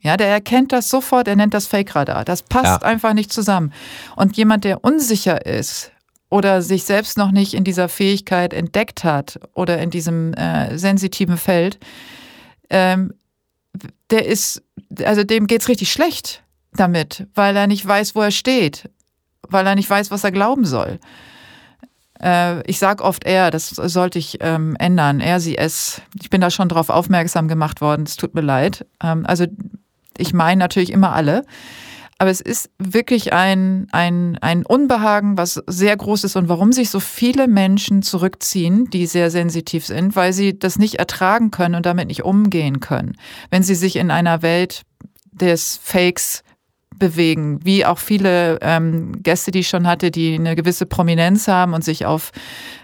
Ja, 0.00 0.16
der 0.16 0.28
erkennt 0.28 0.72
das 0.72 0.88
sofort, 0.88 1.28
er 1.28 1.36
nennt 1.36 1.54
das 1.54 1.66
Fake-Radar. 1.66 2.24
Das 2.24 2.42
passt 2.42 2.82
ja. 2.82 2.82
einfach 2.82 3.12
nicht 3.12 3.32
zusammen. 3.32 3.72
Und 4.16 4.36
jemand, 4.36 4.64
der 4.64 4.84
unsicher 4.84 5.46
ist 5.46 5.92
oder 6.28 6.62
sich 6.62 6.84
selbst 6.84 7.18
noch 7.18 7.30
nicht 7.30 7.54
in 7.54 7.62
dieser 7.62 7.88
Fähigkeit 7.88 8.52
entdeckt 8.52 9.04
hat 9.04 9.38
oder 9.54 9.78
in 9.78 9.90
diesem 9.90 10.32
äh, 10.34 10.76
sensitiven 10.78 11.36
Feld, 11.36 11.78
ähm, 12.70 13.12
der 14.10 14.26
ist, 14.26 14.62
also 15.04 15.24
dem 15.24 15.46
geht's 15.46 15.68
richtig 15.68 15.92
schlecht 15.92 16.42
damit, 16.72 17.26
weil 17.34 17.56
er 17.56 17.66
nicht 17.66 17.86
weiß, 17.86 18.14
wo 18.14 18.22
er 18.22 18.30
steht 18.30 18.88
weil 19.48 19.66
er 19.66 19.74
nicht 19.74 19.90
weiß, 19.90 20.10
was 20.10 20.24
er 20.24 20.32
glauben 20.32 20.64
soll. 20.64 20.98
Äh, 22.22 22.62
ich 22.68 22.78
sage 22.78 23.02
oft 23.02 23.24
er, 23.24 23.50
das 23.50 23.70
sollte 23.70 24.18
ich 24.18 24.38
ähm, 24.40 24.76
ändern. 24.78 25.20
Er, 25.20 25.40
sie, 25.40 25.58
es. 25.58 26.02
Ich 26.20 26.30
bin 26.30 26.40
da 26.40 26.50
schon 26.50 26.68
drauf 26.68 26.88
aufmerksam 26.88 27.48
gemacht 27.48 27.80
worden. 27.80 28.04
Es 28.06 28.16
tut 28.16 28.34
mir 28.34 28.40
leid. 28.40 28.86
Ähm, 29.02 29.26
also 29.26 29.46
ich 30.16 30.32
meine 30.32 30.58
natürlich 30.58 30.92
immer 30.92 31.12
alle. 31.12 31.44
Aber 32.18 32.30
es 32.30 32.40
ist 32.40 32.70
wirklich 32.78 33.32
ein, 33.32 33.88
ein, 33.90 34.38
ein 34.40 34.64
Unbehagen, 34.64 35.36
was 35.36 35.60
sehr 35.66 35.96
groß 35.96 36.22
ist 36.22 36.36
und 36.36 36.48
warum 36.48 36.70
sich 36.70 36.88
so 36.88 37.00
viele 37.00 37.48
Menschen 37.48 38.02
zurückziehen, 38.02 38.88
die 38.90 39.06
sehr 39.06 39.28
sensitiv 39.32 39.84
sind, 39.84 40.14
weil 40.14 40.32
sie 40.32 40.56
das 40.56 40.78
nicht 40.78 41.00
ertragen 41.00 41.50
können 41.50 41.74
und 41.74 41.84
damit 41.84 42.06
nicht 42.06 42.22
umgehen 42.22 42.78
können. 42.78 43.16
Wenn 43.50 43.64
sie 43.64 43.74
sich 43.74 43.96
in 43.96 44.12
einer 44.12 44.40
Welt 44.42 44.82
des 45.32 45.80
Fakes 45.82 46.44
bewegen, 47.02 47.58
wie 47.64 47.84
auch 47.84 47.98
viele 47.98 48.60
ähm, 48.62 49.24
Gäste, 49.24 49.50
die 49.50 49.58
ich 49.58 49.68
schon 49.68 49.88
hatte, 49.88 50.12
die 50.12 50.36
eine 50.36 50.54
gewisse 50.54 50.86
Prominenz 50.86 51.48
haben 51.48 51.74
und 51.74 51.82
sich 51.82 52.06
auf 52.06 52.30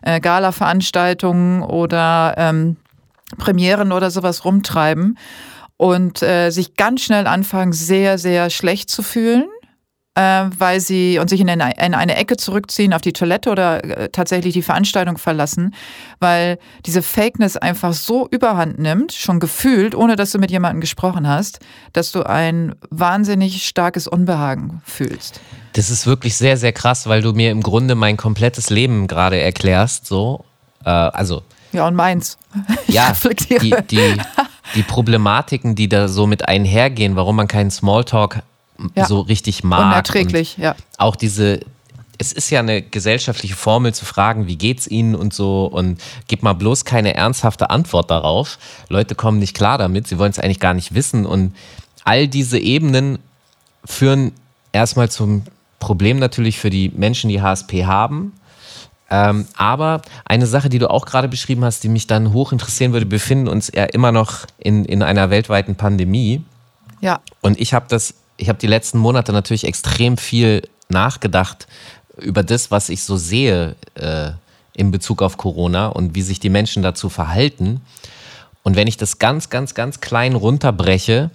äh, 0.03 0.19
Gala-Veranstaltungen 0.19 1.63
oder 1.63 2.35
ähm, 2.37 2.77
Premieren 3.37 3.93
oder 3.93 4.11
sowas 4.11 4.45
rumtreiben 4.45 5.17
und 5.77 6.21
äh, 6.25 6.51
sich 6.51 6.75
ganz 6.75 7.03
schnell 7.03 7.29
anfangen, 7.29 7.73
sehr, 7.73 8.19
sehr 8.19 8.51
schlecht 8.51 8.91
zu 8.91 9.05
fühlen 9.05 9.45
weil 10.59 10.81
sie 10.81 11.19
und 11.19 11.31
sich 11.31 11.41
in 11.41 11.49
eine, 11.49 11.73
in 11.77 11.95
eine 11.95 12.17
Ecke 12.17 12.37
zurückziehen, 12.37 12.93
auf 12.93 13.03
die 13.03 13.13
Toilette 13.13 13.51
oder 13.51 13.85
äh, 13.85 14.09
tatsächlich 14.09 14.53
die 14.53 14.63
Veranstaltung 14.63 15.17
verlassen, 15.17 15.75
weil 16.19 16.59
diese 16.87 17.03
Fakeness 17.03 17.57
einfach 17.57 17.93
so 17.93 18.27
überhand 18.29 18.79
nimmt, 18.79 19.13
schon 19.13 19.39
gefühlt, 19.39 19.95
ohne 19.95 20.17
dass 20.17 20.33
du 20.33 20.39
mit 20.39 20.51
jemandem 20.51 20.81
gesprochen 20.81 21.29
hast, 21.29 21.61
dass 21.93 22.11
du 22.11 22.25
ein 22.25 22.75
wahnsinnig 22.91 23.65
starkes 23.65 24.09
Unbehagen 24.09 24.83
fühlst. 24.85 25.41
Das 25.75 25.91
ist 25.91 26.07
wirklich 26.07 26.37
sehr, 26.37 26.57
sehr 26.57 26.73
krass, 26.73 27.07
weil 27.07 27.23
du 27.23 27.33
mir 27.33 27.53
im 27.53 27.63
Grunde 27.63 27.95
mein 27.95 28.17
komplettes 28.17 28.71
Leben 28.71 29.07
gerade 29.07 29.41
erklärst, 29.41 30.07
so. 30.07 30.45
Äh, 30.85 30.91
also. 30.91 31.43
Ja, 31.73 31.87
und 31.87 31.95
meins. 31.95 32.39
Ja, 32.89 33.15
die, 33.61 33.75
die, 33.91 34.17
die 34.75 34.83
Problematiken, 34.83 35.75
die 35.75 35.89
da 35.89 36.09
so 36.09 36.27
mit 36.27 36.49
einhergehen, 36.49 37.15
warum 37.15 37.37
man 37.37 37.47
keinen 37.47 37.71
Smalltalk 37.71 38.43
ja. 38.95 39.07
so 39.07 39.21
richtig 39.21 39.65
mag. 39.65 39.81
Unerträglich, 39.81 40.57
ja. 40.59 40.75
Auch 40.97 41.17
diese, 41.17 41.61
es 42.19 42.33
ist 42.33 42.51
ja 42.51 42.61
eine 42.61 42.83
gesellschaftliche 42.83 43.55
Formel 43.55 43.95
zu 43.95 44.05
fragen, 44.05 44.47
wie 44.47 44.57
geht's 44.57 44.87
Ihnen 44.87 45.15
und 45.15 45.33
so 45.33 45.67
und 45.67 46.01
gib 46.27 46.43
mal 46.43 46.55
bloß 46.55 46.85
keine 46.85 47.15
ernsthafte 47.15 47.71
Antwort 47.71 48.11
darauf. 48.11 48.59
Leute 48.89 49.15
kommen 49.15 49.39
nicht 49.39 49.55
klar 49.55 49.79
damit, 49.79 50.07
sie 50.07 50.19
wollen 50.19 50.31
es 50.31 50.39
eigentlich 50.39 50.61
gar 50.61 50.75
nicht 50.75 50.95
wissen 50.95 51.27
und 51.27 51.55
all 52.05 52.29
diese 52.29 52.59
Ebenen 52.59 53.19
führen 53.85 54.33
erstmal 54.73 55.11
zum 55.11 55.45
Problem 55.79 56.19
natürlich 56.19 56.59
für 56.59 56.71
die 56.71 56.91
Menschen, 56.91 57.29
die 57.29 57.41
HSP 57.41 57.85
haben. 57.85 58.33
Ähm, 59.11 59.47
aber 59.57 60.03
eine 60.25 60.47
Sache, 60.47 60.69
die 60.69 60.79
du 60.79 60.91
auch 60.91 61.07
gerade 61.07 61.29
beschrieben 61.29 61.65
hast, 61.65 61.83
die 61.83 61.89
mich 61.89 62.07
dann 62.07 62.33
hoch 62.33 62.53
interessieren 62.53 62.93
würde, 62.93 63.07
befinden 63.07 63.49
uns 63.49 63.71
ja 63.75 63.85
immer 63.85 64.13
noch 64.13 64.45
in, 64.59 64.85
in 64.85 65.03
einer 65.03 65.31
weltweiten 65.31 65.77
Pandemie. 65.77 66.43
Ja. 67.01 67.21
Und 67.41 67.59
ich 67.59 67.73
habe 67.73 67.87
das 67.89 68.15
ich 68.39 68.49
habe 68.49 68.59
die 68.59 68.67
letzten 68.67 68.99
Monate 68.99 69.33
natürlich 69.33 69.65
extrem 69.65 70.17
viel 70.17 70.63
nachgedacht 70.89 71.67
über 72.17 72.43
das, 72.43 72.71
was 72.71 72.89
ich 72.89 73.03
so 73.03 73.17
sehe 73.17 73.77
äh, 73.95 74.31
in 74.73 74.91
Bezug 74.91 75.23
auf 75.23 75.37
Corona 75.37 75.89
und 75.89 76.15
wie 76.15 76.23
sich 76.23 76.41
die 76.41 76.49
Menschen 76.49 76.83
dazu 76.83 77.09
verhalten. 77.09 77.81
Und 78.63 78.77
wenn 78.77 78.87
ich 78.87 78.97
das 78.97 79.19
ganz, 79.19 79.51
ganz, 79.51 79.75
ganz 79.75 80.01
klein 80.01 80.35
runterbreche, 80.35 81.31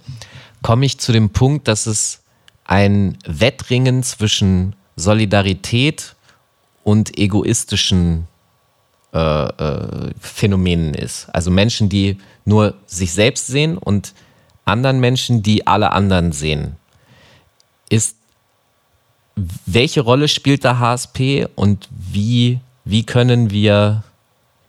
komme 0.62 0.86
ich 0.86 0.98
zu 0.98 1.12
dem 1.12 1.30
Punkt, 1.30 1.68
dass 1.68 1.86
es 1.86 2.22
ein 2.64 3.18
Wettringen 3.26 4.02
zwischen 4.02 4.74
Solidarität 4.96 6.16
und 6.84 7.18
egoistischen 7.18 8.28
äh, 9.12 9.18
äh, 9.18 10.10
Phänomenen 10.18 10.94
ist. 10.94 11.28
Also 11.34 11.50
Menschen, 11.50 11.90
die 11.90 12.18
nur 12.46 12.74
sich 12.86 13.12
selbst 13.12 13.46
sehen 13.46 13.76
und 13.76 14.14
anderen 14.64 15.00
Menschen, 15.00 15.42
die 15.42 15.66
alle 15.66 15.92
anderen 15.92 16.32
sehen 16.32 16.76
ist, 17.94 18.16
welche 19.66 20.00
Rolle 20.00 20.28
spielt 20.28 20.64
der 20.64 20.78
HSP 20.78 21.46
und 21.54 21.88
wie, 21.90 22.60
wie 22.84 23.04
können 23.04 23.50
wir 23.50 24.04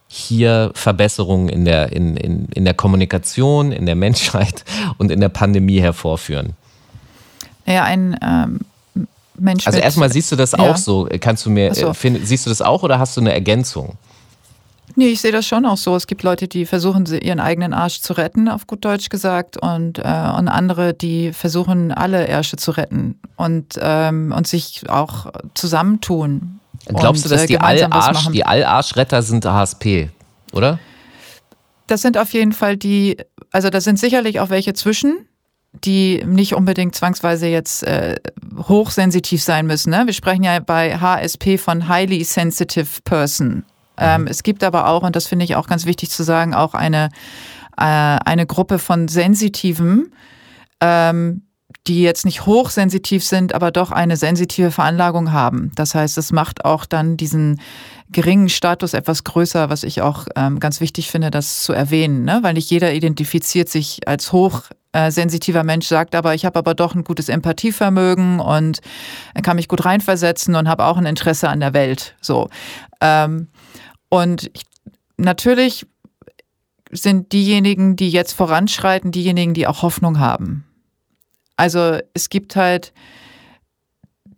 hier 0.07 0.71
Verbesserungen 0.73 1.49
in 1.49 1.65
der, 1.65 1.91
in, 1.91 2.15
in, 2.17 2.45
in 2.49 2.65
der 2.65 2.73
Kommunikation, 2.73 3.71
in 3.71 3.86
der 3.86 3.95
Menschheit 3.95 4.63
und 4.97 5.11
in 5.11 5.19
der 5.19 5.30
Pandemie 5.30 5.82
hervorführen? 5.82 6.53
Naja, 7.65 7.84
ein 7.84 8.17
ähm, 8.21 8.59
Mensch. 9.38 9.67
Also 9.67 9.80
erstmal 9.80 10.11
siehst 10.11 10.32
du 10.32 10.36
das 10.36 10.53
ja. 10.53 10.59
auch 10.59 10.78
so. 10.78 11.07
Kannst 11.19 11.45
du 11.45 11.49
mir, 11.49 11.73
so. 11.73 11.93
find, 11.93 12.26
siehst 12.26 12.45
du 12.45 12.49
das 12.49 12.61
auch 12.61 12.84
oder 12.84 12.99
hast 12.99 13.17
du 13.17 13.21
eine 13.21 13.34
Ergänzung? 13.34 13.97
Nee, 14.98 15.10
ich 15.10 15.20
sehe 15.20 15.34
das 15.34 15.46
schon 15.46 15.66
auch 15.66 15.78
so. 15.78 15.96
Es 15.96 16.08
gibt 16.08 16.24
Leute, 16.24 16.48
die 16.48 16.66
versuchen, 16.66 17.06
ihren 17.06 17.41
eigenen 17.41 17.74
Arsch 17.74 18.00
zu 18.00 18.14
retten, 18.14 18.48
auf 18.48 18.66
gut 18.66 18.86
Deutsch 18.86 19.10
gesagt, 19.10 19.58
und, 19.58 20.00
äh, 20.00 20.02
und 20.02 20.48
andere, 20.48 20.93
die 20.93 21.34
versuchen, 21.34 21.91
alle 21.91 22.26
Ärsche 22.28 22.56
zu 22.56 22.72
retten 22.72 23.20
und, 23.36 23.78
ähm, 23.82 24.34
und 24.36 24.48
sich 24.48 24.89
auch 24.89 25.28
zusammentun. 25.54 26.62
Glaubst 26.88 27.26
und, 27.26 27.32
du, 27.32 27.36
dass 27.36 27.43
äh, 27.43 27.48
die 27.48 27.60
Allarsch, 27.60 28.30
die 28.32 28.46
Allarschretter 28.46 29.22
sind 29.22 29.46
HSP, 29.46 30.10
oder? 30.54 30.80
Das 31.88 32.02
sind 32.02 32.18
auf 32.18 32.32
jeden 32.34 32.54
Fall 32.54 32.78
die, 32.78 33.18
also 33.52 33.70
da 33.70 33.82
sind 33.82 34.00
sicherlich 34.00 34.39
auch 34.39 34.50
welche 34.50 34.74
zwischen, 34.74 35.28
die 35.84 36.24
nicht 36.26 36.56
unbedingt 36.56 36.96
zwangsweise 36.96 37.48
jetzt 37.48 37.84
äh, 37.84 38.16
hochsensitiv 38.58 39.43
sein 39.43 39.68
müssen. 39.68 39.89
Ne? 39.89 40.04
Wir 40.06 40.14
sprechen 40.14 40.43
ja 40.43 40.60
bei 40.60 40.98
HSP 40.98 41.58
von 41.58 41.89
Highly 41.89 42.24
Sensitive 42.24 43.02
Person. 43.04 43.66
Ähm, 43.98 44.28
es 44.28 44.43
gibt 44.43 44.64
aber 44.64 44.88
auch, 44.88 45.04
und 45.04 45.16
das 45.16 45.28
finde 45.28 45.46
ich 45.46 45.56
auch 45.56 45.68
ganz 45.68 45.86
wichtig 45.86 46.10
zu 46.10 46.24
sagen, 46.24 46.54
auch 46.54 46.74
eine, 46.74 47.10
äh, 47.78 47.82
eine 47.82 48.46
Gruppe 48.46 48.80
von 48.80 49.08
Sensitiven, 49.08 50.14
ähm, 50.82 51.43
die 51.88 52.02
jetzt 52.02 52.26
nicht 52.26 52.46
hochsensitiv 52.46 53.24
sind, 53.24 53.54
aber 53.54 53.72
doch 53.72 53.91
eine 53.91 54.18
sensitive 54.18 54.72
Veranlagung 54.72 55.32
haben. 55.32 55.72
Das 55.76 55.93
heißt, 55.93 56.18
es 56.18 56.32
macht 56.32 56.66
auch 56.66 56.86
dann 56.86 57.16
diesen 57.16 57.62
geringen 58.10 58.50
Status 58.50 58.93
etwas 58.93 59.24
größer, 59.24 59.70
was 59.70 59.84
ich 59.84 60.02
auch 60.02 60.26
ähm, 60.36 60.60
ganz 60.60 60.82
wichtig 60.82 61.12
finde, 61.12 61.32
das 61.32 61.64
zu 61.64 61.74
erwähnen, 61.74 62.24
ne? 62.24 62.39
weil 62.41 62.54
nicht 62.54 62.70
jeder 62.72 62.93
identifiziert 62.93 63.70
sich 63.70 64.08
als 64.08 64.32
hochsensitiver 64.32 65.64
Mensch, 65.64 65.88
sagt 65.88 66.16
aber, 66.16 66.34
ich 66.34 66.46
habe 66.46 66.58
aber 66.58 66.74
doch 66.74 66.96
ein 66.96 67.04
gutes 67.04 67.30
Empathievermögen 67.30 68.39
und 68.39 68.80
kann 69.43 69.58
mich 69.58 69.68
gut 69.68 69.86
reinversetzen 69.86 70.56
und 70.56 70.68
habe 70.68 70.86
auch 70.86 70.98
ein 70.98 71.06
Interesse 71.06 71.50
an 71.50 71.60
der 71.60 71.74
Welt. 71.74 72.16
So. 72.22 72.50
Ähm, 73.02 73.48
und 74.10 74.49
ich, 74.53 74.64
natürlich 75.18 75.86
sind 76.91 77.32
diejenigen, 77.32 77.95
die 77.95 78.10
jetzt 78.10 78.34
voranschreiten, 78.34 79.12
diejenigen, 79.12 79.53
die 79.53 79.68
auch 79.68 79.82
Hoffnung 79.82 80.20
haben. 80.20 80.66
Also 81.58 81.99
es 82.14 82.30
gibt 82.30 82.56
halt 82.56 82.93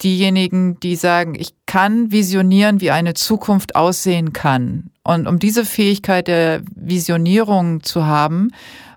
diejenigen, 0.04 0.80
die 0.80 0.96
sagen, 0.96 1.36
ich 1.36 1.54
kann 1.66 2.12
visionieren, 2.12 2.82
wie 2.82 2.92
eine 2.92 3.14
Zukunft 3.14 3.76
aussehen 3.76 4.34
kann. 4.34 4.92
Und 5.04 5.28
um 5.28 5.40
diese 5.40 5.66
Fähigkeit 5.66 6.28
der 6.28 6.62
Visionierung 6.76 7.82
zu 7.84 8.06
haben, 8.06 8.52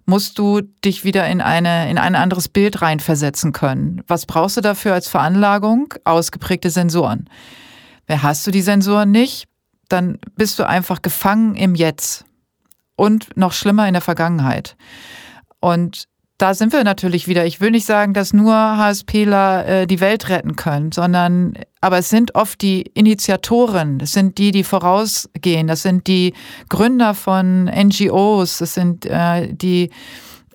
musst 0.07 0.39
du 0.39 0.61
dich 0.61 1.05
wieder 1.05 1.27
in, 1.29 1.41
eine, 1.41 1.91
in 1.91 1.97
ein 1.97 2.15
anderes 2.15 2.49
Bild 2.49 2.83
reinversetzen 2.83 3.53
können. 3.53 4.03
Was 4.09 4.27
brauchst 4.27 4.57
du 4.57 4.61
dafür 4.61 4.93
als 4.93 5.09
Veranlagung? 5.09 5.95
Ausgeprägte 6.05 6.69
Sensoren. 6.71 7.31
Wer 8.07 8.23
hast 8.23 8.47
du 8.47 8.51
die 8.51 8.63
Sensoren 8.63 9.13
nicht? 9.13 9.47
Dann 9.93 10.19
bist 10.37 10.59
du 10.59 10.67
einfach 10.67 11.03
gefangen 11.03 11.55
im 11.55 11.75
Jetzt 11.75 12.25
und 12.97 13.37
noch 13.37 13.53
schlimmer 13.53 13.87
in 13.87 13.95
der 13.95 14.03
Vergangenheit. 14.03 14.77
Und 15.61 16.09
da 16.41 16.55
sind 16.55 16.73
wir 16.73 16.85
natürlich 16.85 17.29
wieder. 17.29 17.45
Ich 17.45 17.61
will 17.61 17.71
nicht 17.71 17.85
sagen, 17.85 18.15
dass 18.15 18.33
nur 18.33 18.55
HSPler 18.55 19.67
äh, 19.67 19.87
die 19.87 20.01
Welt 20.01 20.31
retten 20.31 20.57
können, 20.57 20.91
sondern 20.91 21.55
aber 21.83 21.99
es 21.99 22.09
sind 22.09 22.35
oft 22.35 22.63
die 22.63 22.83
Initiatoren, 22.83 24.01
es 24.01 24.13
sind 24.13 24.39
die, 24.39 24.51
die 24.51 24.65
vorausgehen, 24.65 25.67
das 25.67 25.83
sind 25.83 26.07
die 26.07 26.33
Gründer 26.69 27.15
von 27.15 27.65
NGOs, 27.65 28.59
das 28.59 28.75
sind 28.75 29.05
äh, 29.05 29.53
die 29.53 29.91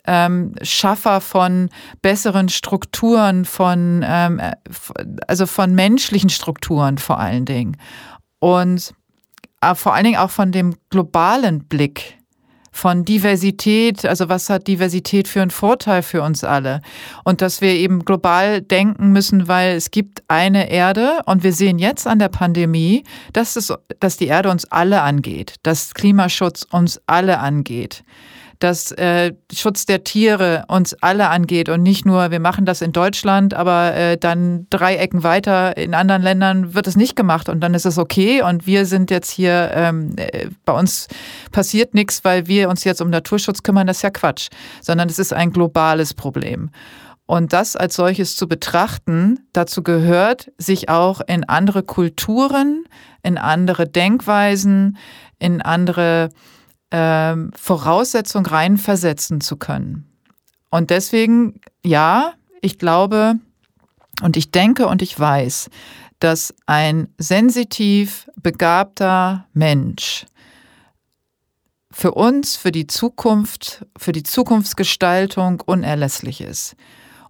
ähm, 0.07 0.53
Schaffer 0.61 1.21
von 1.21 1.69
besseren 2.01 2.49
Strukturen, 2.49 3.45
von 3.45 4.03
ähm, 4.07 4.39
äh, 4.39 4.53
also 5.27 5.45
von 5.45 5.73
menschlichen 5.75 6.29
Strukturen 6.29 6.97
vor 6.97 7.19
allen 7.19 7.45
Dingen. 7.45 7.77
Und 8.39 8.93
vor 9.73 9.95
allen 9.95 10.03
Dingen 10.03 10.17
auch 10.17 10.29
von 10.29 10.51
dem 10.51 10.75
globalen 10.89 11.65
Blick 11.65 12.17
von 12.75 13.05
Diversität, 13.05 14.05
also 14.05 14.27
was 14.27 14.49
hat 14.49 14.67
Diversität 14.67 15.29
für 15.29 15.41
einen 15.41 15.49
Vorteil 15.49 16.03
für 16.03 16.21
uns 16.21 16.43
alle? 16.43 16.81
Und 17.23 17.41
dass 17.41 17.61
wir 17.61 17.69
eben 17.69 18.03
global 18.03 18.61
denken 18.61 19.13
müssen, 19.13 19.47
weil 19.47 19.75
es 19.75 19.91
gibt 19.91 20.23
eine 20.27 20.69
Erde 20.69 21.21
und 21.25 21.41
wir 21.43 21.53
sehen 21.53 21.79
jetzt 21.79 22.05
an 22.05 22.19
der 22.19 22.27
Pandemie, 22.27 23.05
dass, 23.31 23.55
es, 23.55 23.73
dass 24.01 24.17
die 24.17 24.27
Erde 24.27 24.51
uns 24.51 24.65
alle 24.65 25.03
angeht, 25.03 25.55
dass 25.63 25.93
Klimaschutz 25.93 26.67
uns 26.69 26.99
alle 27.07 27.39
angeht 27.39 28.03
dass 28.59 28.91
äh, 28.93 29.33
Schutz 29.53 29.85
der 29.85 30.03
Tiere 30.03 30.65
uns 30.67 30.93
alle 31.01 31.29
angeht 31.29 31.69
und 31.69 31.83
nicht 31.83 32.05
nur, 32.05 32.31
wir 32.31 32.39
machen 32.39 32.65
das 32.65 32.81
in 32.81 32.91
Deutschland, 32.91 33.53
aber 33.53 33.93
äh, 33.95 34.17
dann 34.17 34.67
drei 34.69 34.95
Ecken 34.97 35.23
weiter 35.23 35.77
in 35.77 35.93
anderen 35.93 36.21
Ländern 36.21 36.73
wird 36.73 36.87
es 36.87 36.95
nicht 36.95 37.15
gemacht 37.15 37.49
und 37.49 37.59
dann 37.61 37.73
ist 37.73 37.85
es 37.85 37.97
okay 37.97 38.41
und 38.41 38.65
wir 38.65 38.85
sind 38.85 39.11
jetzt 39.11 39.31
hier, 39.31 39.71
ähm, 39.73 40.13
äh, 40.17 40.49
bei 40.65 40.73
uns 40.73 41.07
passiert 41.51 41.93
nichts, 41.93 42.23
weil 42.23 42.47
wir 42.47 42.69
uns 42.69 42.83
jetzt 42.83 43.01
um 43.01 43.09
Naturschutz 43.09 43.63
kümmern, 43.63 43.87
das 43.87 43.97
ist 43.97 44.03
ja 44.03 44.09
Quatsch, 44.09 44.49
sondern 44.81 45.09
es 45.09 45.19
ist 45.19 45.33
ein 45.33 45.51
globales 45.51 46.13
Problem. 46.13 46.69
Und 47.27 47.53
das 47.53 47.75
als 47.75 47.95
solches 47.95 48.35
zu 48.35 48.47
betrachten, 48.47 49.47
dazu 49.51 49.81
gehört, 49.81 50.51
sich 50.57 50.89
auch 50.89 51.21
in 51.25 51.43
andere 51.43 51.81
Kulturen, 51.81 52.85
in 53.23 53.39
andere 53.39 53.87
Denkweisen, 53.87 54.97
in 55.39 55.61
andere 55.61 56.29
äh, 56.89 57.35
Voraussetzungen 57.55 58.45
reinversetzen 58.45 59.41
zu 59.41 59.57
können. 59.57 60.09
Und 60.69 60.89
deswegen, 60.89 61.61
ja, 61.83 62.33
ich 62.61 62.77
glaube 62.77 63.39
und 64.21 64.37
ich 64.37 64.51
denke 64.51 64.87
und 64.87 65.01
ich 65.01 65.19
weiß, 65.19 65.69
dass 66.19 66.53
ein 66.65 67.09
sensitiv 67.17 68.29
begabter 68.41 69.45
Mensch 69.53 70.25
für 71.91 72.13
uns, 72.13 72.55
für 72.55 72.71
die 72.71 72.87
Zukunft, 72.87 73.85
für 73.97 74.11
die 74.11 74.23
Zukunftsgestaltung 74.23 75.61
unerlässlich 75.65 76.41
ist. 76.41 76.75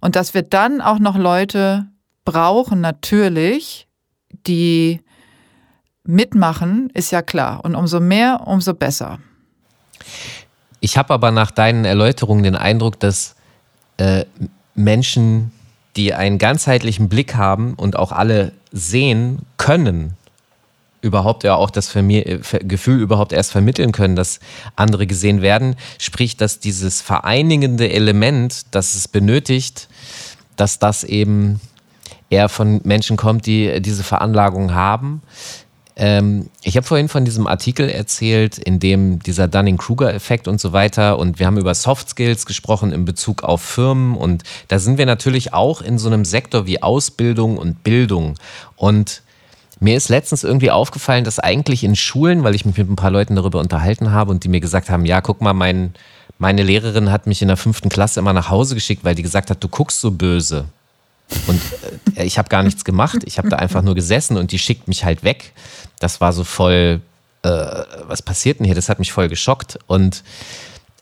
Und 0.01 0.15
dass 0.15 0.33
wir 0.33 0.41
dann 0.41 0.81
auch 0.81 0.99
noch 0.99 1.17
Leute 1.17 1.87
brauchen, 2.25 2.81
natürlich, 2.81 3.87
die 4.47 5.01
mitmachen, 6.03 6.89
ist 6.93 7.11
ja 7.11 7.21
klar. 7.21 7.63
Und 7.63 7.75
umso 7.75 7.99
mehr, 7.99 8.41
umso 8.45 8.73
besser. 8.73 9.19
Ich 10.79 10.97
habe 10.97 11.13
aber 11.13 11.31
nach 11.31 11.51
deinen 11.51 11.85
Erläuterungen 11.85 12.43
den 12.43 12.55
Eindruck, 12.55 12.99
dass 12.99 13.35
äh, 13.97 14.25
Menschen, 14.75 15.51
die 15.95 16.13
einen 16.13 16.37
ganzheitlichen 16.37 17.09
Blick 17.09 17.35
haben 17.35 17.73
und 17.75 17.95
auch 17.95 18.11
alle 18.11 18.51
sehen 18.71 19.39
können, 19.57 20.17
überhaupt 21.05 21.43
ja 21.43 21.55
auch 21.55 21.69
das 21.69 21.93
Gefühl 21.93 22.99
überhaupt 22.99 23.31
erst 23.31 23.51
vermitteln 23.51 23.91
können, 23.91 24.15
dass 24.15 24.39
andere 24.75 25.05
gesehen 25.05 25.41
werden. 25.41 25.75
Sprich, 25.99 26.35
dass 26.35 26.59
dieses 26.59 26.99
vereinigende 26.99 27.91
Element, 27.91 28.65
das 28.71 28.95
es 28.95 29.07
benötigt, 29.07 29.87
dass 30.55 30.79
das 30.79 31.03
eben 31.03 31.61
eher 32.31 32.49
von 32.49 32.81
Menschen 32.83 33.17
kommt, 33.17 33.45
die 33.45 33.81
diese 33.81 34.03
Veranlagung 34.03 34.73
haben. 34.73 35.21
Ähm, 35.97 36.49
ich 36.61 36.75
habe 36.75 36.85
vorhin 36.85 37.07
von 37.07 37.23
diesem 37.23 37.47
Artikel 37.47 37.89
erzählt, 37.89 38.57
in 38.57 38.79
dem 38.79 39.19
dieser 39.19 39.47
Dunning-Kruger-Effekt 39.47 40.47
und 40.47 40.59
so 40.59 40.73
weiter 40.73 41.17
und 41.17 41.39
wir 41.39 41.45
haben 41.45 41.57
über 41.57 41.73
Soft 41.73 42.09
Skills 42.09 42.45
gesprochen 42.45 42.91
in 42.91 43.05
Bezug 43.05 43.43
auf 43.43 43.61
Firmen 43.61 44.17
und 44.17 44.43
da 44.67 44.77
sind 44.77 44.97
wir 44.97 45.05
natürlich 45.05 45.53
auch 45.53 45.81
in 45.81 45.97
so 45.97 46.09
einem 46.09 46.25
Sektor 46.25 46.65
wie 46.65 46.83
Ausbildung 46.83 47.57
und 47.57 47.83
Bildung 47.83 48.35
und 48.75 49.21
mir 49.79 49.95
ist 49.95 50.09
letztens 50.09 50.43
irgendwie 50.43 50.71
aufgefallen, 50.71 51.23
dass 51.23 51.39
eigentlich 51.39 51.83
in 51.83 51.95
Schulen, 51.95 52.43
weil 52.43 52.55
ich 52.55 52.65
mich 52.65 52.77
mit 52.77 52.89
ein 52.89 52.95
paar 52.95 53.11
Leuten 53.11 53.35
darüber 53.35 53.59
unterhalten 53.59 54.11
habe 54.11 54.31
und 54.31 54.43
die 54.43 54.49
mir 54.49 54.61
gesagt 54.61 54.89
haben, 54.89 55.05
ja, 55.05 55.21
guck 55.21 55.41
mal, 55.41 55.53
mein, 55.53 55.93
meine 56.39 56.63
Lehrerin 56.63 57.11
hat 57.11 57.27
mich 57.27 57.41
in 57.41 57.49
der 57.49 57.57
fünften 57.57 57.89
Klasse 57.89 58.19
immer 58.19 58.33
nach 58.33 58.49
Hause 58.49 58.75
geschickt, 58.75 59.03
weil 59.03 59.15
die 59.15 59.23
gesagt 59.23 59.49
hat, 59.49 59.63
du 59.63 59.67
guckst 59.67 59.99
so 59.99 60.11
böse. 60.11 60.65
Und 61.47 61.61
äh, 62.15 62.23
ich 62.23 62.37
habe 62.37 62.49
gar 62.49 62.63
nichts 62.63 62.85
gemacht. 62.85 63.19
Ich 63.25 63.37
habe 63.37 63.49
da 63.49 63.57
einfach 63.57 63.81
nur 63.81 63.95
gesessen 63.95 64.37
und 64.37 64.51
die 64.51 64.59
schickt 64.59 64.87
mich 64.87 65.03
halt 65.03 65.23
weg. 65.23 65.53
Das 65.99 66.21
war 66.21 66.33
so 66.33 66.43
voll, 66.43 67.01
äh, 67.43 67.49
was 68.07 68.21
passiert 68.21 68.59
denn 68.59 68.65
hier? 68.65 68.75
Das 68.75 68.89
hat 68.89 68.99
mich 68.99 69.11
voll 69.11 69.29
geschockt. 69.29 69.79
Und 69.87 70.23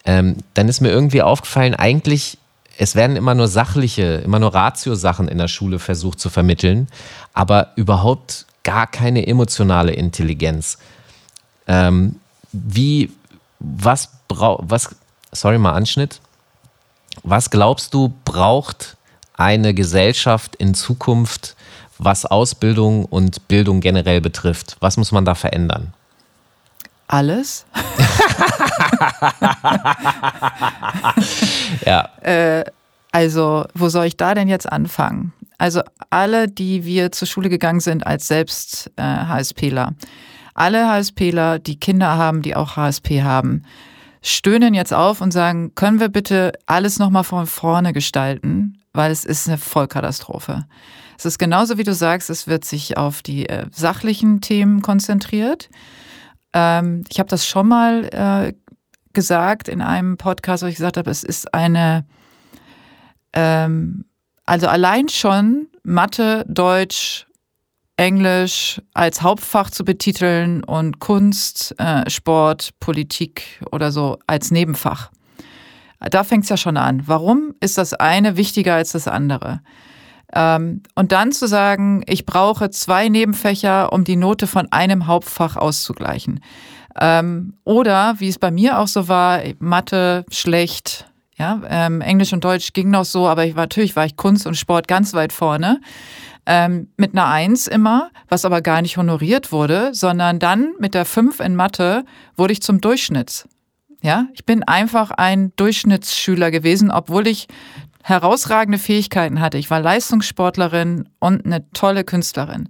ähm, 0.05 0.37
dann 0.53 0.67
ist 0.67 0.81
mir 0.81 0.89
irgendwie 0.89 1.21
aufgefallen, 1.21 1.75
eigentlich, 1.75 2.37
es 2.77 2.95
werden 2.95 3.15
immer 3.15 3.35
nur 3.35 3.47
sachliche, 3.47 4.15
immer 4.17 4.39
nur 4.39 4.53
Ratio-Sachen 4.53 5.27
in 5.27 5.37
der 5.37 5.47
Schule 5.47 5.79
versucht 5.79 6.19
zu 6.19 6.29
vermitteln, 6.29 6.87
aber 7.33 7.71
überhaupt 7.75 8.45
gar 8.63 8.87
keine 8.87 9.27
emotionale 9.27 9.93
Intelligenz. 9.93 10.77
Ähm, 11.67 12.19
wie, 12.51 13.11
was 13.59 14.09
braucht, 14.27 14.63
was, 14.67 14.95
sorry 15.31 15.57
mal 15.57 15.73
Anschnitt, 15.73 16.19
was 17.23 17.49
glaubst 17.49 17.93
du, 17.93 18.13
braucht 18.25 18.97
eine 19.35 19.73
Gesellschaft 19.73 20.55
in 20.55 20.73
Zukunft, 20.73 21.55
was 21.97 22.25
Ausbildung 22.25 23.05
und 23.05 23.47
Bildung 23.47 23.79
generell 23.79 24.21
betrifft? 24.21 24.77
Was 24.79 24.97
muss 24.97 25.11
man 25.11 25.25
da 25.25 25.35
verändern? 25.35 25.93
Alles. 27.07 27.65
ja. 31.85 32.09
Äh, 32.21 32.63
also, 33.11 33.65
wo 33.75 33.89
soll 33.89 34.05
ich 34.05 34.17
da 34.17 34.33
denn 34.33 34.47
jetzt 34.47 34.71
anfangen? 34.71 35.33
Also 35.59 35.81
alle, 36.09 36.47
die 36.47 36.85
wir 36.85 37.11
zur 37.11 37.27
Schule 37.27 37.49
gegangen 37.49 37.79
sind 37.79 38.07
als 38.07 38.27
selbst 38.27 38.89
äh, 38.95 39.03
HSPler, 39.03 39.93
alle 40.55 40.89
HSPler, 40.89 41.59
die 41.59 41.79
Kinder 41.79 42.17
haben, 42.17 42.41
die 42.41 42.55
auch 42.55 42.75
HSP 42.75 43.23
haben, 43.23 43.63
stöhnen 44.21 44.73
jetzt 44.73 44.93
auf 44.93 45.21
und 45.21 45.31
sagen, 45.31 45.75
können 45.75 45.99
wir 45.99 46.09
bitte 46.09 46.53
alles 46.65 46.99
nochmal 46.99 47.23
von 47.23 47.45
vorne 47.45 47.93
gestalten, 47.93 48.79
weil 48.93 49.11
es 49.11 49.25
ist 49.25 49.47
eine 49.47 49.57
Vollkatastrophe. 49.57 50.65
Es 51.23 51.25
ist 51.25 51.39
genauso 51.39 51.77
wie 51.77 51.85
du 51.85 51.93
sagst, 51.93 52.29
es 52.29 52.47
wird 52.47 52.65
sich 52.65 52.97
auf 52.97 53.21
die 53.21 53.47
äh, 53.47 53.67
sachlichen 53.71 54.41
Themen 54.41 54.81
konzentriert. 54.81 55.69
Ähm, 56.51 57.05
ich 57.09 57.17
habe 57.17 57.29
das 57.29 57.47
schon 57.47 57.69
mal 57.69 58.03
äh, 58.11 58.53
gesagt 59.13 59.69
in 59.69 59.81
einem 59.81 60.17
Podcast, 60.17 60.63
wo 60.63 60.67
ich 60.67 60.75
gesagt 60.75 60.97
habe, 60.97 61.09
es 61.09 61.23
ist 61.23 61.53
eine 61.53 62.05
ähm, 63.31 64.03
also 64.45 64.67
allein 64.67 65.07
schon 65.07 65.67
Mathe, 65.83 66.43
Deutsch, 66.49 67.25
Englisch 67.95 68.81
als 68.93 69.21
Hauptfach 69.21 69.69
zu 69.69 69.85
betiteln 69.85 70.61
und 70.65 70.99
Kunst, 70.99 71.73
äh, 71.77 72.09
Sport, 72.09 72.71
Politik 72.81 73.61
oder 73.71 73.93
so 73.93 74.19
als 74.27 74.51
Nebenfach. 74.51 75.09
Da 76.01 76.25
fängt 76.25 76.43
es 76.43 76.49
ja 76.49 76.57
schon 76.57 76.75
an. 76.75 77.03
Warum 77.05 77.55
ist 77.61 77.77
das 77.77 77.93
eine 77.93 78.35
wichtiger 78.35 78.75
als 78.75 78.91
das 78.91 79.07
andere? 79.07 79.61
Ähm, 80.33 80.81
und 80.95 81.11
dann 81.11 81.31
zu 81.31 81.47
sagen, 81.47 82.03
ich 82.07 82.25
brauche 82.25 82.69
zwei 82.71 83.07
Nebenfächer, 83.09 83.93
um 83.93 84.03
die 84.03 84.15
Note 84.15 84.47
von 84.47 84.71
einem 84.71 85.07
Hauptfach 85.07 85.55
auszugleichen. 85.55 86.39
Ähm, 86.99 87.53
oder, 87.63 88.15
wie 88.19 88.29
es 88.29 88.39
bei 88.39 88.51
mir 88.51 88.79
auch 88.79 88.87
so 88.87 89.07
war, 89.07 89.41
Mathe 89.59 90.25
schlecht, 90.31 91.07
ja, 91.37 91.61
ähm, 91.67 92.01
Englisch 92.01 92.33
und 92.33 92.43
Deutsch 92.43 92.73
ging 92.73 92.89
noch 92.89 93.05
so, 93.05 93.27
aber 93.27 93.45
ich 93.45 93.55
war, 93.55 93.63
natürlich 93.63 93.95
war 93.95 94.05
ich 94.05 94.15
Kunst 94.15 94.45
und 94.45 94.55
Sport 94.55 94.87
ganz 94.87 95.13
weit 95.13 95.33
vorne. 95.33 95.81
Mit 96.45 97.13
einer 97.13 97.27
Eins 97.27 97.67
immer, 97.67 98.09
was 98.27 98.43
aber 98.43 98.61
gar 98.61 98.81
nicht 98.81 98.97
honoriert 98.97 99.53
wurde, 99.53 99.93
sondern 99.93 100.39
dann 100.39 100.73
mit 100.77 100.93
der 100.93 101.05
Fünf 101.05 101.39
in 101.39 101.55
Mathe 101.55 102.03
wurde 102.35 102.51
ich 102.51 102.61
zum 102.61 102.81
Durchschnitts. 102.81 103.47
Ja, 104.01 104.25
ich 104.33 104.45
bin 104.45 104.61
einfach 104.61 105.11
ein 105.11 105.53
Durchschnittsschüler 105.55 106.51
gewesen, 106.51 106.91
obwohl 106.91 107.27
ich 107.27 107.47
herausragende 108.03 108.77
Fähigkeiten 108.77 109.39
hatte. 109.39 109.57
Ich 109.57 109.71
war 109.71 109.79
Leistungssportlerin 109.79 111.09
und 111.19 111.45
eine 111.45 111.69
tolle 111.71 112.03
Künstlerin. 112.03 112.69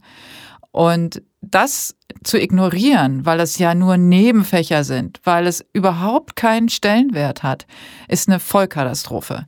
Und 0.71 1.21
das 1.41 1.95
zu 2.23 2.39
ignorieren, 2.39 3.25
weil 3.25 3.39
es 3.39 3.57
ja 3.57 3.75
nur 3.75 3.97
Nebenfächer 3.97 4.83
sind, 4.83 5.19
weil 5.23 5.45
es 5.45 5.65
überhaupt 5.73 6.35
keinen 6.35 6.69
Stellenwert 6.69 7.43
hat, 7.43 7.67
ist 8.07 8.29
eine 8.29 8.39
Vollkatastrophe. 8.39 9.45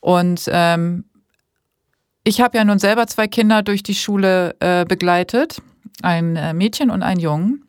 Und 0.00 0.42
ähm, 0.48 1.04
ich 2.24 2.40
habe 2.40 2.58
ja 2.58 2.64
nun 2.64 2.78
selber 2.78 3.06
zwei 3.06 3.28
Kinder 3.28 3.62
durch 3.62 3.82
die 3.82 3.94
Schule 3.94 4.56
äh, 4.60 4.84
begleitet, 4.84 5.62
ein 6.02 6.36
äh, 6.36 6.52
Mädchen 6.52 6.90
und 6.90 7.02
ein 7.02 7.20
Jungen. 7.20 7.64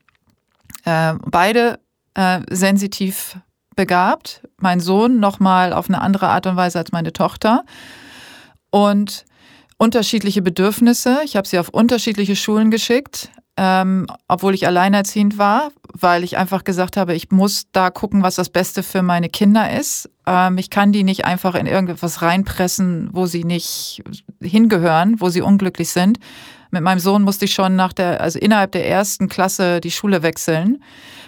Äh, 0.84 1.14
beide 1.26 1.80
äh, 2.16 2.42
sensitiv 2.50 3.38
begabt. 3.78 4.42
Mein 4.60 4.82
Sohn 4.82 5.22
nochmal 5.22 5.72
auf 5.72 5.88
eine 5.88 6.02
andere 6.02 6.28
Art 6.28 6.46
und 6.46 6.58
Weise 6.58 6.80
als 6.80 6.92
meine 6.92 7.14
Tochter. 7.14 7.64
Und 8.70 9.24
unterschiedliche 9.78 10.42
Bedürfnisse. 10.42 11.20
Ich 11.24 11.38
habe 11.38 11.48
sie 11.48 11.60
auf 11.60 11.70
unterschiedliche 11.70 12.36
Schulen 12.36 12.72
geschickt, 12.72 13.30
ähm, 13.56 14.08
obwohl 14.28 14.54
ich 14.54 14.68
alleinerziehend 14.68 15.38
war, 15.38 15.72
weil 15.94 16.24
ich 16.24 16.38
einfach 16.38 16.64
gesagt 16.64 16.98
habe, 16.98 17.14
ich 17.14 17.32
muss 17.32 17.66
da 17.72 17.90
gucken, 17.90 18.24
was 18.24 18.36
das 18.36 18.50
Beste 18.50 18.84
für 18.84 19.02
meine 19.02 19.30
Kinder 19.30 19.72
ist. 19.72 20.10
Ähm, 20.26 20.58
ich 20.58 20.70
kann 20.70 20.92
die 20.92 21.04
nicht 21.04 21.26
einfach 21.26 21.56
in 21.56 21.66
irgendetwas 21.66 22.22
reinpressen, 22.22 23.10
wo 23.14 23.26
sie 23.26 23.44
nicht 23.44 24.04
hingehören, 24.42 25.22
wo 25.22 25.30
sie 25.30 25.42
unglücklich 25.42 25.90
sind. 25.90 26.20
Mit 26.72 26.84
meinem 26.84 27.00
Sohn 27.00 27.22
musste 27.22 27.46
ich 27.46 27.54
schon 27.54 27.76
nach 27.76 27.94
der, 27.94 28.20
also 28.20 28.40
innerhalb 28.40 28.74
der 28.74 28.88
ersten 28.88 29.30
Klasse 29.30 29.80
die 29.80 29.92
Schule 29.92 30.22
wechseln, 30.22 30.84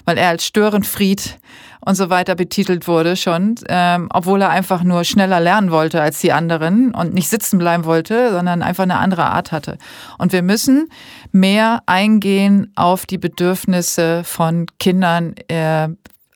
weil 0.06 0.18
er 0.18 0.30
als 0.30 0.46
Störenfried 0.46 1.40
und 1.82 1.96
so 1.96 2.10
weiter 2.10 2.36
betitelt 2.36 2.88
wurde 2.88 3.16
schon, 3.16 3.56
ähm, 3.68 4.10
obwohl 4.14 4.42
er 4.42 4.50
einfach 4.50 4.84
nur 4.84 5.04
schneller 5.04 5.40
lernen 5.40 5.72
wollte 5.72 6.02
als 6.02 6.20
die 6.20 6.34
anderen 6.34 6.94
und 6.94 7.14
nicht 7.14 7.30
sitzen 7.30 7.58
bleiben 7.58 7.86
wollte, 7.86 8.32
sondern 8.32 8.62
einfach 8.62 8.84
eine 8.84 8.98
andere 8.98 9.26
Art 9.26 9.52
hatte. 9.52 9.78
Und 10.18 10.34
wir 10.34 10.42
müssen 10.42 10.90
mehr 11.32 11.82
eingehen 11.86 12.72
auf 12.76 13.06
die 13.06 13.18
Bedürfnisse 13.18 14.24
von 14.26 14.66
Kindern 14.80 15.36
äh, 15.48 15.90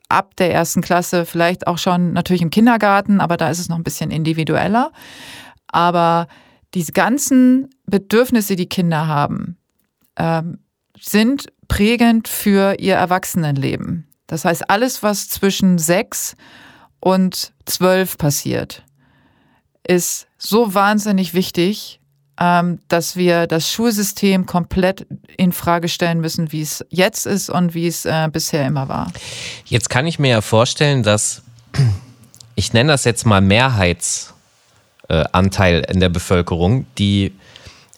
ab 0.08 0.36
der 0.36 0.52
ersten 0.52 0.80
Klasse, 0.80 1.26
vielleicht 1.26 1.66
auch 1.66 1.78
schon 1.78 2.12
natürlich 2.12 2.42
im 2.42 2.50
Kindergarten, 2.50 3.20
aber 3.20 3.36
da 3.36 3.50
ist 3.50 3.58
es 3.58 3.68
noch 3.68 3.76
ein 3.76 3.84
bisschen 3.84 4.10
individueller. 4.10 4.92
Aber 5.68 6.28
diese 6.74 6.92
ganzen 6.92 7.70
Bedürfnisse, 7.86 8.56
die 8.56 8.68
Kinder 8.68 9.06
haben, 9.06 9.58
ähm, 10.16 10.58
sind 11.00 11.48
prägend 11.68 12.28
für 12.28 12.78
ihr 12.78 12.94
Erwachsenenleben. 12.94 14.06
Das 14.26 14.44
heißt, 14.44 14.70
alles, 14.70 15.02
was 15.02 15.28
zwischen 15.28 15.78
sechs 15.78 16.36
und 17.00 17.52
zwölf 17.66 18.16
passiert, 18.16 18.84
ist 19.86 20.26
so 20.38 20.74
wahnsinnig 20.74 21.34
wichtig, 21.34 22.00
ähm, 22.40 22.80
dass 22.88 23.16
wir 23.16 23.46
das 23.46 23.70
Schulsystem 23.70 24.46
komplett 24.46 25.06
in 25.36 25.52
Frage 25.52 25.88
stellen 25.88 26.20
müssen, 26.20 26.52
wie 26.52 26.62
es 26.62 26.84
jetzt 26.88 27.26
ist 27.26 27.50
und 27.50 27.74
wie 27.74 27.86
es 27.86 28.06
äh, 28.06 28.28
bisher 28.32 28.66
immer 28.66 28.88
war. 28.88 29.12
Jetzt 29.66 29.90
kann 29.90 30.06
ich 30.06 30.18
mir 30.18 30.30
ja 30.30 30.40
vorstellen, 30.40 31.02
dass 31.02 31.42
ich 32.54 32.72
nenne 32.72 32.92
das 32.92 33.04
jetzt 33.04 33.26
mal 33.26 33.40
Mehrheitsanteil 33.40 35.84
in 35.88 36.00
der 36.00 36.08
Bevölkerung, 36.08 36.86
die 36.98 37.32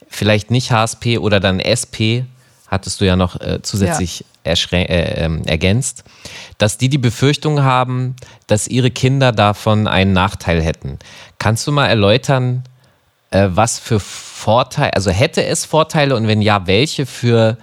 vielleicht 0.09 0.51
nicht 0.51 0.71
HSP 0.71 1.19
oder 1.19 1.41
dann 1.41 1.61
SP, 1.61 2.25
hattest 2.69 3.01
du 3.01 3.07
ja 3.07 3.17
noch 3.17 3.41
äh, 3.41 3.61
zusätzlich 3.63 4.25
ja. 4.45 4.53
Äh, 4.73 5.25
ähm, 5.25 5.43
ergänzt, 5.45 6.05
dass 6.59 6.79
die 6.79 6.89
die 6.89 6.99
Befürchtung 6.99 7.63
haben, 7.63 8.15
dass 8.47 8.69
ihre 8.69 8.93
Kinder 8.93 9.33
davon 9.33 9.89
einen 9.89 10.13
Nachteil 10.13 10.63
hätten. 10.63 10.99
Kannst 11.39 11.67
du 11.67 11.73
mal 11.73 11.87
erläutern, 11.87 12.63
äh, 13.31 13.49
was 13.51 13.79
für 13.79 13.99
Vorteile, 13.99 14.95
also 14.95 15.11
hätte 15.11 15.45
es 15.45 15.65
Vorteile 15.65 16.15
und 16.15 16.29
wenn 16.29 16.43
ja, 16.43 16.67
welche 16.67 17.07
für 17.07 17.59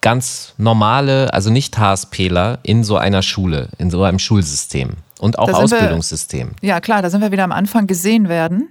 ganz 0.00 0.54
normale, 0.56 1.32
also 1.34 1.50
nicht 1.50 1.78
HSPler 1.78 2.60
in 2.62 2.84
so 2.84 2.96
einer 2.96 3.22
Schule, 3.22 3.68
in 3.78 3.90
so 3.90 4.04
einem 4.04 4.18
Schulsystem 4.18 4.90
und 5.18 5.38
auch 5.38 5.52
Ausbildungssystem? 5.52 6.52
Wir, 6.60 6.68
ja, 6.68 6.80
klar, 6.80 7.02
da 7.02 7.10
sind 7.10 7.20
wir 7.20 7.32
wieder 7.32 7.44
am 7.44 7.52
Anfang 7.52 7.86
gesehen 7.86 8.28
werden. 8.28 8.68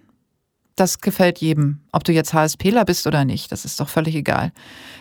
Das 0.78 1.01
gefällt 1.01 1.39
jedem, 1.39 1.82
ob 1.91 2.05
du 2.05 2.13
jetzt 2.13 2.34
HSPler 2.34 2.86
bist 2.86 3.05
oder 3.05 3.25
nicht, 3.25 3.51
das 3.51 3.65
ist 3.65 3.80
doch 3.82 3.89
völlig 3.89 4.15
egal. 4.15 4.53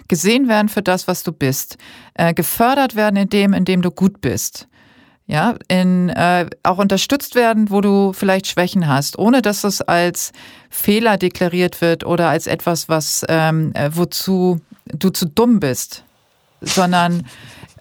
Gesehen 0.08 0.48
werden 0.48 0.68
für 0.68 0.82
das, 0.82 1.06
was 1.06 1.22
du 1.22 1.30
bist. 1.30 1.76
Äh, 2.14 2.34
gefördert 2.34 2.96
werden 2.96 3.16
in 3.16 3.28
dem, 3.28 3.52
in 3.52 3.64
dem 3.64 3.82
du 3.82 3.92
gut 3.92 4.20
bist 4.20 4.66
ja, 5.26 5.56
in, 5.68 6.08
äh, 6.10 6.48
auch 6.62 6.78
unterstützt 6.78 7.34
werden, 7.34 7.70
wo 7.70 7.80
du 7.80 8.12
vielleicht 8.12 8.46
Schwächen 8.46 8.86
hast, 8.86 9.18
ohne 9.18 9.42
dass 9.42 9.62
das 9.62 9.82
als 9.82 10.32
Fehler 10.70 11.16
deklariert 11.16 11.80
wird 11.80 12.06
oder 12.06 12.28
als 12.28 12.46
etwas, 12.46 12.88
was 12.88 13.24
ähm, 13.28 13.72
äh, 13.74 13.90
wozu 13.92 14.60
du 14.86 15.10
zu 15.10 15.26
dumm 15.26 15.58
bist, 15.58 16.04
sondern 16.60 17.26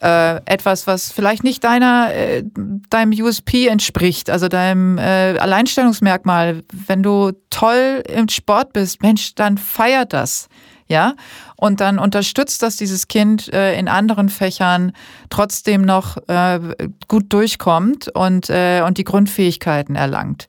äh, 0.00 0.36
etwas, 0.44 0.86
was 0.86 1.12
vielleicht 1.12 1.44
nicht 1.44 1.64
deiner 1.64 2.12
äh, 2.14 2.42
deinem 2.90 3.12
USP 3.12 3.66
entspricht, 3.68 4.30
also 4.30 4.48
deinem 4.48 4.98
äh, 4.98 5.38
Alleinstellungsmerkmal. 5.38 6.62
Wenn 6.72 7.02
du 7.02 7.32
toll 7.50 8.02
im 8.08 8.28
Sport 8.28 8.72
bist, 8.72 9.02
Mensch, 9.02 9.34
dann 9.34 9.58
feiert 9.58 10.12
das 10.12 10.48
ja, 10.88 11.14
und 11.56 11.80
dann 11.80 11.98
unterstützt 11.98 12.62
das 12.62 12.76
dieses 12.76 13.08
Kind 13.08 13.52
äh, 13.52 13.76
in 13.78 13.88
anderen 13.88 14.28
Fächern 14.28 14.92
trotzdem 15.30 15.82
noch 15.82 16.16
äh, 16.28 16.60
gut 17.08 17.32
durchkommt 17.32 18.08
und, 18.08 18.50
äh, 18.50 18.82
und 18.86 18.98
die 18.98 19.04
Grundfähigkeiten 19.04 19.96
erlangt. 19.96 20.46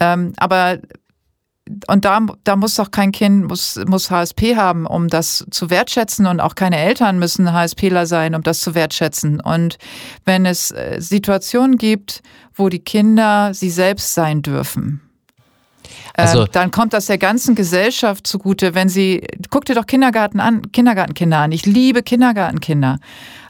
Ähm, 0.00 0.32
aber 0.38 0.78
und 1.86 2.04
da, 2.04 2.26
da 2.44 2.56
muss 2.56 2.74
doch 2.74 2.90
kein 2.90 3.12
Kind, 3.12 3.46
muss, 3.46 3.78
muss 3.86 4.10
HSP 4.10 4.56
haben, 4.56 4.86
um 4.86 5.08
das 5.08 5.46
zu 5.50 5.70
wertschätzen 5.70 6.26
und 6.26 6.40
auch 6.40 6.54
keine 6.54 6.78
Eltern 6.78 7.18
müssen 7.18 7.52
HSPler 7.52 8.06
sein, 8.06 8.34
um 8.34 8.42
das 8.42 8.60
zu 8.60 8.74
wertschätzen. 8.74 9.40
Und 9.40 9.78
wenn 10.24 10.46
es 10.46 10.70
äh, 10.70 10.96
Situationen 11.00 11.76
gibt, 11.76 12.22
wo 12.54 12.68
die 12.68 12.80
Kinder 12.80 13.54
sie 13.54 13.70
selbst 13.70 14.14
sein 14.14 14.42
dürfen, 14.42 15.02
also, 16.14 16.42
ähm, 16.42 16.48
dann 16.52 16.70
kommt 16.70 16.92
das 16.92 17.06
der 17.06 17.18
ganzen 17.18 17.54
Gesellschaft 17.54 18.26
zugute, 18.26 18.74
wenn 18.74 18.88
sie, 18.88 19.26
guck 19.50 19.64
dir 19.64 19.74
doch 19.74 19.86
Kindergarten 19.86 20.40
an, 20.40 20.72
Kindergartenkinder 20.72 21.38
an. 21.38 21.52
Ich 21.52 21.64
liebe 21.64 22.02
Kindergartenkinder. 22.02 22.98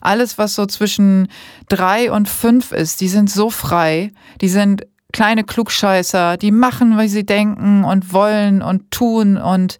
Alles, 0.01 0.39
was 0.39 0.55
so 0.55 0.66
zwischen 0.66 1.29
drei 1.69 2.12
und 2.12 2.29
fünf 2.29 2.73
ist, 2.73 3.01
die 3.01 3.09
sind 3.09 3.31
so 3.31 3.51
frei, 3.51 4.12
die 4.41 4.49
sind 4.49 4.87
kleine 5.13 5.45
Klugscheißer, 5.45 6.37
die 6.37 6.51
machen, 6.51 6.99
wie 6.99 7.09
sie 7.09 7.25
denken 7.25 7.85
und 7.85 8.13
wollen 8.13 8.63
und 8.63 8.91
tun 8.91 9.37
und 9.37 9.79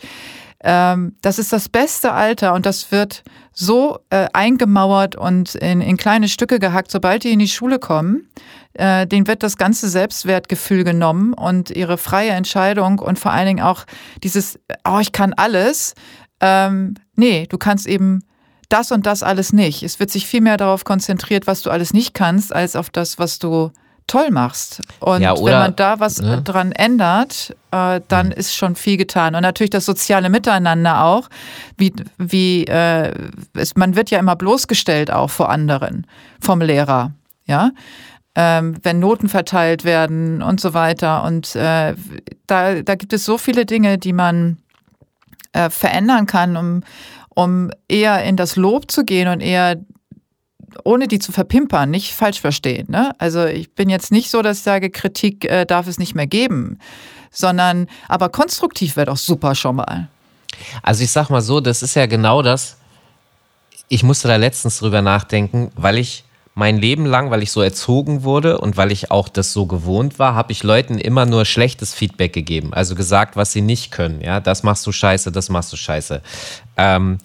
ähm, 0.61 1.15
das 1.23 1.39
ist 1.39 1.53
das 1.53 1.69
beste 1.69 2.13
Alter 2.13 2.55
und 2.55 2.67
das 2.67 2.91
wird 2.91 3.23
so 3.53 4.01
äh, 4.11 4.27
eingemauert 4.33 5.15
und 5.15 5.55
in, 5.55 5.81
in 5.81 5.97
kleine 5.97 6.29
Stücke 6.29 6.59
gehackt, 6.59 6.91
sobald 6.91 7.25
die 7.25 7.33
in 7.33 7.39
die 7.39 7.49
Schule 7.49 7.79
kommen. 7.79 8.29
Äh, 8.75 9.07
denen 9.07 9.27
wird 9.27 9.43
das 9.43 9.57
ganze 9.57 9.89
Selbstwertgefühl 9.89 10.85
genommen 10.85 11.33
und 11.33 11.71
ihre 11.71 11.97
freie 11.97 12.31
Entscheidung 12.31 12.99
und 12.99 13.19
vor 13.19 13.33
allen 13.33 13.47
Dingen 13.47 13.65
auch 13.65 13.85
dieses, 14.23 14.59
oh, 14.89 14.99
ich 15.01 15.13
kann 15.13 15.33
alles. 15.33 15.95
Ähm, 16.41 16.95
nee, 17.15 17.47
du 17.49 17.59
kannst 17.59 17.87
eben 17.87 18.21
das 18.69 18.93
und 18.93 19.07
das 19.07 19.23
alles 19.23 19.53
nicht. 19.53 19.83
Es 19.83 20.01
wird 20.01 20.11
sich 20.11 20.27
viel 20.27 20.41
mehr 20.41 20.57
darauf 20.57 20.85
konzentriert, 20.85 21.47
was 21.47 21.63
du 21.63 21.71
alles 21.71 21.93
nicht 21.93 22.15
kannst, 22.15 22.55
als 22.55 22.77
auf 22.77 22.91
das, 22.91 23.19
was 23.19 23.39
du 23.39 23.71
toll 24.09 24.31
machst. 24.33 24.83
Und 24.99 25.23
ja, 25.23 25.37
wenn 25.37 25.53
man 25.53 25.77
da 25.77 26.01
was 26.01 26.21
ne? 26.21 26.43
dran 26.43 26.73
ändert, 26.73 27.55
äh, 27.71 28.01
dann 28.09 28.27
mhm. 28.27 28.33
ist 28.33 28.57
schon 28.57 28.75
viel 28.75 28.97
getan. 28.97 29.37
Und 29.37 29.43
natürlich 29.43 29.71
das 29.71 29.85
soziale 29.85 30.31
Miteinander 30.31 31.05
auch. 31.05 31.29
Wie, 31.77 31.93
wie 32.17 32.65
äh, 32.65 33.13
es, 33.55 33.77
man 33.77 33.95
wird 33.95 34.11
ja 34.11 34.19
immer 34.19 34.35
bloßgestellt 34.35 35.13
auch 35.13 35.31
vor 35.31 35.51
anderen, 35.51 36.07
vom 36.41 36.61
Lehrer. 36.61 37.13
Ja. 37.47 37.71
Ähm, 38.35 38.77
wenn 38.83 38.99
Noten 38.99 39.29
verteilt 39.29 39.85
werden 39.85 40.43
und 40.43 40.61
so 40.61 40.75
weiter. 40.75 41.23
Und 41.25 41.55
äh, 41.55 41.95
da, 42.47 42.83
da 42.83 42.95
gibt 42.97 43.13
es 43.13 43.25
so 43.25 43.39
viele 43.39 43.67
Dinge, 43.67 43.99
die 43.99 44.13
man 44.13 44.59
äh, 45.53 45.71
verändern 45.71 46.27
kann, 46.27 46.57
um, 46.57 46.83
um 47.29 47.71
eher 47.89 48.25
in 48.25 48.37
das 48.37 48.57
Lob 48.57 48.91
zu 48.91 49.05
gehen 49.05 49.29
und 49.29 49.41
eher 49.41 49.77
ohne 50.85 51.09
die 51.09 51.19
zu 51.19 51.33
verpimpern, 51.33 51.91
nicht 51.91 52.15
falsch 52.15 52.41
verstehen. 52.41 52.87
Ne? 52.91 53.13
Also 53.19 53.45
ich 53.45 53.73
bin 53.75 53.89
jetzt 53.89 54.11
nicht 54.13 54.31
so, 54.31 54.43
dass 54.43 54.59
ich 54.59 54.63
sage, 54.63 54.91
Kritik 54.91 55.45
äh, 55.45 55.65
darf 55.65 55.87
es 55.87 55.99
nicht 55.99 56.15
mehr 56.15 56.27
geben, 56.27 56.79
sondern 57.31 57.87
aber 58.09 58.29
konstruktiv 58.29 58.97
wäre 58.97 59.07
doch 59.07 59.17
super 59.17 59.55
schon 59.55 59.77
mal. 59.77 60.09
Also 60.83 61.05
ich 61.05 61.11
sag 61.11 61.31
mal 61.31 61.43
so, 61.43 61.61
das 61.61 61.83
ist 61.83 61.95
ja 61.95 62.07
genau 62.07 62.43
das. 62.43 62.77
Ich 63.89 64.03
musste 64.03 64.29
da 64.29 64.37
letztens 64.37 64.79
drüber 64.79 65.03
nachdenken, 65.03 65.71
weil 65.75 65.99
ich 65.99 66.25
mein 66.59 66.79
Leben 66.79 67.07
lang, 67.07 67.31
weil 67.31 67.45
ich 67.45 67.53
so 67.53 67.63
erzogen 67.63 68.25
wurde 68.25 68.59
und 68.59 68.77
weil 68.77 68.91
ich 68.91 69.13
auch 69.13 69.29
das 69.29 69.53
so 69.53 69.67
gewohnt 69.67 70.19
war, 70.19 70.35
habe 70.35 70.51
ich 70.51 70.65
Leuten 70.65 70.99
immer 70.99 71.25
nur 71.25 71.45
schlechtes 71.45 71.95
Feedback 71.95 72.33
gegeben. 72.33 72.75
Also 72.75 72.97
gesagt, 72.97 73.37
was 73.37 73.53
sie 73.53 73.61
nicht 73.61 73.93
können. 73.93 74.21
Ja, 74.21 74.41
das 74.41 74.65
machst 74.65 74.85
du 74.85 74.91
scheiße, 74.91 75.31
das 75.31 75.51
machst 75.51 75.73
du 75.73 75.77
scheiße. 75.77 76.21
Ähm, 76.77 77.19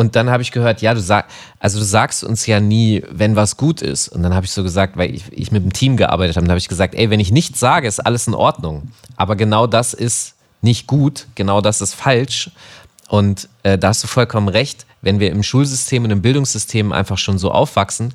und 0.00 0.16
dann 0.16 0.30
habe 0.30 0.42
ich 0.42 0.50
gehört, 0.50 0.80
ja, 0.80 0.94
du 0.94 1.00
sagst, 1.00 1.30
also 1.58 1.78
du 1.78 1.84
sagst 1.84 2.24
uns 2.24 2.46
ja 2.46 2.58
nie, 2.58 3.04
wenn 3.10 3.36
was 3.36 3.58
gut 3.58 3.82
ist. 3.82 4.08
Und 4.08 4.22
dann 4.22 4.32
habe 4.32 4.46
ich 4.46 4.52
so 4.52 4.62
gesagt, 4.62 4.96
weil 4.96 5.14
ich, 5.14 5.24
ich 5.30 5.52
mit 5.52 5.62
dem 5.62 5.74
Team 5.74 5.98
gearbeitet 5.98 6.36
habe, 6.36 6.46
dann 6.46 6.52
habe 6.52 6.58
ich 6.58 6.68
gesagt, 6.68 6.94
ey, 6.94 7.10
wenn 7.10 7.20
ich 7.20 7.32
nichts 7.32 7.60
sage, 7.60 7.86
ist 7.86 8.00
alles 8.00 8.26
in 8.26 8.32
Ordnung. 8.32 8.92
Aber 9.16 9.36
genau 9.36 9.66
das 9.66 9.92
ist 9.92 10.36
nicht 10.62 10.86
gut, 10.86 11.26
genau 11.34 11.60
das 11.60 11.82
ist 11.82 11.92
falsch. 11.92 12.50
Und 13.08 13.50
äh, 13.62 13.76
da 13.76 13.88
hast 13.88 14.02
du 14.02 14.06
vollkommen 14.06 14.48
recht, 14.48 14.86
wenn 15.02 15.20
wir 15.20 15.30
im 15.30 15.42
Schulsystem 15.42 16.04
und 16.04 16.10
im 16.10 16.22
Bildungssystem 16.22 16.92
einfach 16.92 17.18
schon 17.18 17.36
so 17.36 17.52
aufwachsen, 17.52 18.14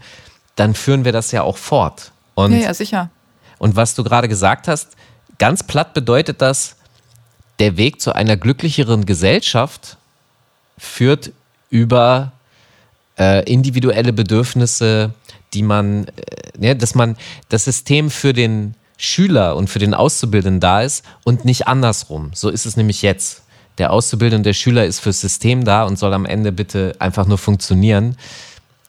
dann 0.55 0.73
führen 0.73 1.05
wir 1.05 1.11
das 1.11 1.31
ja 1.31 1.43
auch 1.43 1.57
fort. 1.57 2.11
Und, 2.33 2.53
ja, 2.53 2.57
ja, 2.61 2.73
sicher. 2.73 3.11
Und 3.59 3.75
was 3.75 3.93
du 3.93 4.03
gerade 4.03 4.27
gesagt 4.27 4.67
hast, 4.67 4.95
ganz 5.37 5.61
platt 5.61 5.93
bedeutet 5.93 6.41
das, 6.41 6.77
der 7.59 7.77
Weg 7.77 8.01
zu 8.01 8.15
einer 8.15 8.37
glücklicheren 8.37 9.05
Gesellschaft 9.05 9.97
führt 10.79 11.31
über 11.69 12.31
äh, 13.17 13.49
individuelle 13.51 14.13
Bedürfnisse, 14.13 15.13
die 15.53 15.63
man, 15.63 16.05
äh, 16.05 16.11
ja, 16.59 16.73
dass 16.73 16.95
man 16.95 17.17
das 17.49 17.65
System 17.65 18.09
für 18.09 18.33
den 18.33 18.75
Schüler 18.97 19.55
und 19.55 19.69
für 19.69 19.79
den 19.79 19.93
Auszubildenden 19.93 20.59
da 20.59 20.81
ist 20.81 21.03
und 21.23 21.45
nicht 21.45 21.67
andersrum. 21.67 22.31
So 22.33 22.49
ist 22.49 22.65
es 22.65 22.77
nämlich 22.77 23.01
jetzt. 23.01 23.43
Der 23.77 23.91
Auszubildende 23.91 24.49
der 24.49 24.53
Schüler 24.53 24.85
ist 24.85 24.99
fürs 24.99 25.19
System 25.19 25.65
da 25.65 25.83
und 25.83 25.99
soll 25.99 26.13
am 26.13 26.25
Ende 26.25 26.53
bitte 26.53 26.95
einfach 26.99 27.27
nur 27.27 27.37
funktionieren. 27.37 28.15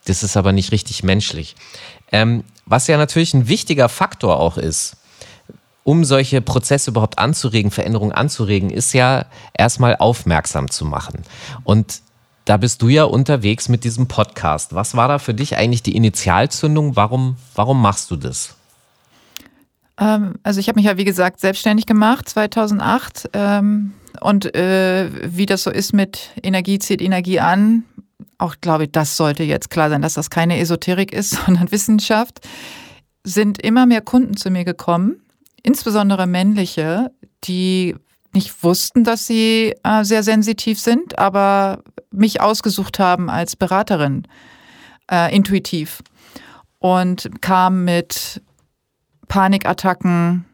Das 0.04 0.22
ist 0.22 0.36
aber 0.36 0.52
nicht 0.52 0.70
richtig 0.70 1.02
menschlich. 1.02 1.56
Ähm, 2.12 2.44
was 2.66 2.86
ja 2.86 2.96
natürlich 2.96 3.34
ein 3.34 3.48
wichtiger 3.48 3.88
Faktor 3.88 4.38
auch 4.38 4.56
ist, 4.56 4.96
um 5.82 6.04
solche 6.04 6.40
Prozesse 6.40 6.90
überhaupt 6.90 7.18
anzuregen, 7.18 7.70
Veränderungen 7.70 8.12
anzuregen, 8.12 8.70
ist 8.70 8.92
ja 8.92 9.26
erstmal 9.54 9.96
aufmerksam 9.96 10.70
zu 10.70 10.84
machen. 10.84 11.22
Und 11.62 12.00
da 12.46 12.56
bist 12.56 12.80
du 12.80 12.88
ja 12.88 13.04
unterwegs 13.04 13.68
mit 13.68 13.84
diesem 13.84 14.06
Podcast. 14.06 14.72
Was 14.72 14.96
war 14.96 15.08
da 15.08 15.18
für 15.18 15.34
dich 15.34 15.56
eigentlich 15.56 15.82
die 15.82 15.96
Initialzündung? 15.96 16.94
Warum, 16.94 17.36
warum 17.56 17.82
machst 17.82 18.10
du 18.10 18.16
das? 18.16 18.54
Ähm, 19.98 20.34
also 20.44 20.60
ich 20.60 20.68
habe 20.68 20.78
mich 20.78 20.86
ja, 20.86 20.96
wie 20.96 21.04
gesagt, 21.04 21.40
selbstständig 21.40 21.86
gemacht 21.86 22.28
2008. 22.28 23.30
Ähm, 23.32 23.94
und 24.20 24.54
äh, 24.54 25.10
wie 25.24 25.46
das 25.46 25.64
so 25.64 25.70
ist 25.70 25.92
mit 25.92 26.30
Energie 26.40 26.78
zieht 26.78 27.02
Energie 27.02 27.40
an, 27.40 27.84
auch 28.38 28.54
glaube 28.60 28.84
ich, 28.84 28.92
das 28.92 29.16
sollte 29.16 29.42
jetzt 29.42 29.68
klar 29.68 29.90
sein, 29.90 30.00
dass 30.00 30.14
das 30.14 30.30
keine 30.30 30.58
Esoterik 30.60 31.12
ist, 31.12 31.30
sondern 31.46 31.72
Wissenschaft, 31.72 32.46
sind 33.24 33.60
immer 33.60 33.86
mehr 33.86 34.02
Kunden 34.02 34.36
zu 34.36 34.50
mir 34.50 34.64
gekommen, 34.64 35.16
insbesondere 35.64 36.28
männliche, 36.28 37.10
die 37.42 37.96
nicht 38.36 38.62
wussten, 38.62 39.02
dass 39.02 39.26
sie 39.26 39.74
äh, 39.82 40.04
sehr 40.04 40.22
sensitiv 40.22 40.78
sind, 40.78 41.18
aber 41.18 41.82
mich 42.12 42.40
ausgesucht 42.40 42.98
haben 43.00 43.28
als 43.28 43.56
Beraterin, 43.56 44.28
äh, 45.10 45.34
intuitiv. 45.34 46.02
Und 46.78 47.40
kam 47.40 47.84
mit 47.84 48.42
Panikattacken, 49.26 50.44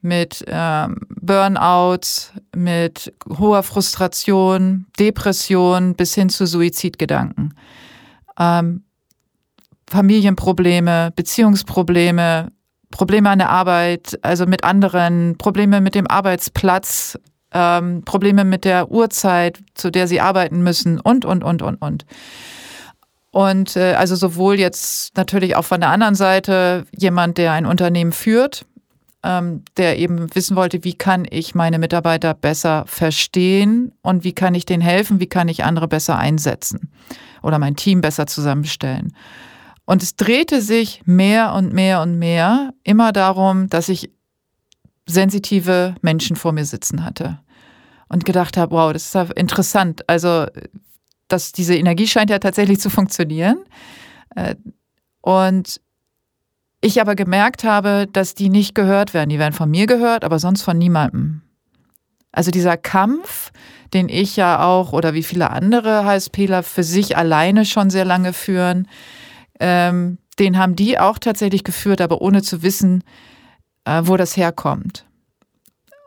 mit 0.00 0.44
ähm, 0.46 1.00
Burnout, 1.08 2.30
mit 2.54 3.12
hoher 3.28 3.62
Frustration, 3.62 4.86
Depression 4.98 5.94
bis 5.94 6.14
hin 6.14 6.28
zu 6.28 6.46
Suizidgedanken. 6.46 7.54
Ähm, 8.38 8.84
Familienprobleme, 9.90 11.12
Beziehungsprobleme, 11.16 12.52
Probleme 12.90 13.30
an 13.30 13.38
der 13.38 13.50
Arbeit, 13.50 14.18
also 14.22 14.46
mit 14.46 14.64
anderen, 14.64 15.36
Probleme 15.38 15.80
mit 15.80 15.94
dem 15.94 16.06
Arbeitsplatz, 16.06 17.18
ähm, 17.52 18.02
Probleme 18.04 18.44
mit 18.44 18.64
der 18.64 18.90
Uhrzeit, 18.90 19.60
zu 19.74 19.90
der 19.90 20.06
sie 20.06 20.20
arbeiten 20.20 20.62
müssen 20.62 21.00
und, 21.00 21.24
und, 21.24 21.44
und, 21.44 21.62
und, 21.62 21.76
und. 21.76 22.06
Und 23.30 23.76
äh, 23.76 23.94
also 23.94 24.16
sowohl 24.16 24.58
jetzt 24.58 25.16
natürlich 25.16 25.54
auch 25.54 25.64
von 25.64 25.80
der 25.80 25.90
anderen 25.90 26.14
Seite 26.14 26.86
jemand, 26.96 27.38
der 27.38 27.52
ein 27.52 27.66
Unternehmen 27.66 28.12
führt, 28.12 28.64
ähm, 29.22 29.64
der 29.76 29.98
eben 29.98 30.34
wissen 30.34 30.56
wollte, 30.56 30.84
wie 30.84 30.94
kann 30.94 31.26
ich 31.28 31.54
meine 31.54 31.78
Mitarbeiter 31.78 32.34
besser 32.34 32.84
verstehen 32.86 33.92
und 34.02 34.24
wie 34.24 34.32
kann 34.32 34.54
ich 34.54 34.64
denen 34.64 34.82
helfen, 34.82 35.20
wie 35.20 35.26
kann 35.26 35.48
ich 35.48 35.64
andere 35.64 35.88
besser 35.88 36.16
einsetzen 36.16 36.90
oder 37.42 37.58
mein 37.58 37.76
Team 37.76 38.00
besser 38.00 38.26
zusammenstellen. 38.26 39.12
Und 39.88 40.02
es 40.02 40.16
drehte 40.16 40.60
sich 40.60 41.00
mehr 41.06 41.54
und 41.54 41.72
mehr 41.72 42.02
und 42.02 42.18
mehr 42.18 42.74
immer 42.84 43.10
darum, 43.10 43.70
dass 43.70 43.88
ich 43.88 44.10
sensitive 45.06 45.94
Menschen 46.02 46.36
vor 46.36 46.52
mir 46.52 46.66
sitzen 46.66 47.06
hatte 47.06 47.38
und 48.10 48.26
gedacht 48.26 48.58
habe, 48.58 48.72
wow, 48.76 48.92
das 48.92 49.06
ist 49.06 49.14
ja 49.14 49.22
interessant. 49.34 50.06
Also, 50.06 50.44
dass 51.28 51.52
diese 51.52 51.74
Energie 51.74 52.06
scheint 52.06 52.28
ja 52.28 52.38
tatsächlich 52.38 52.80
zu 52.80 52.90
funktionieren. 52.90 53.64
Äh, 54.36 54.56
und 55.22 55.80
ich 56.82 57.00
aber 57.00 57.14
gemerkt 57.14 57.64
habe, 57.64 58.06
dass 58.12 58.34
die 58.34 58.50
nicht 58.50 58.74
gehört 58.74 59.14
werden. 59.14 59.30
Die 59.30 59.38
werden 59.38 59.54
von 59.54 59.70
mir 59.70 59.86
gehört, 59.86 60.22
aber 60.22 60.38
sonst 60.38 60.60
von 60.60 60.76
niemandem. 60.76 61.40
Also 62.30 62.50
dieser 62.50 62.76
Kampf, 62.76 63.52
den 63.94 64.10
ich 64.10 64.36
ja 64.36 64.62
auch 64.62 64.92
oder 64.92 65.14
wie 65.14 65.22
viele 65.22 65.48
andere 65.48 66.04
HSPler 66.04 66.62
für 66.62 66.82
sich 66.82 67.16
alleine 67.16 67.64
schon 67.64 67.88
sehr 67.88 68.04
lange 68.04 68.34
führen, 68.34 68.86
ähm, 69.60 70.18
den 70.38 70.58
haben 70.58 70.76
die 70.76 70.98
auch 70.98 71.18
tatsächlich 71.18 71.64
geführt, 71.64 72.00
aber 72.00 72.20
ohne 72.20 72.42
zu 72.42 72.62
wissen, 72.62 73.02
äh, 73.84 74.02
wo 74.04 74.16
das 74.16 74.36
herkommt. 74.36 75.04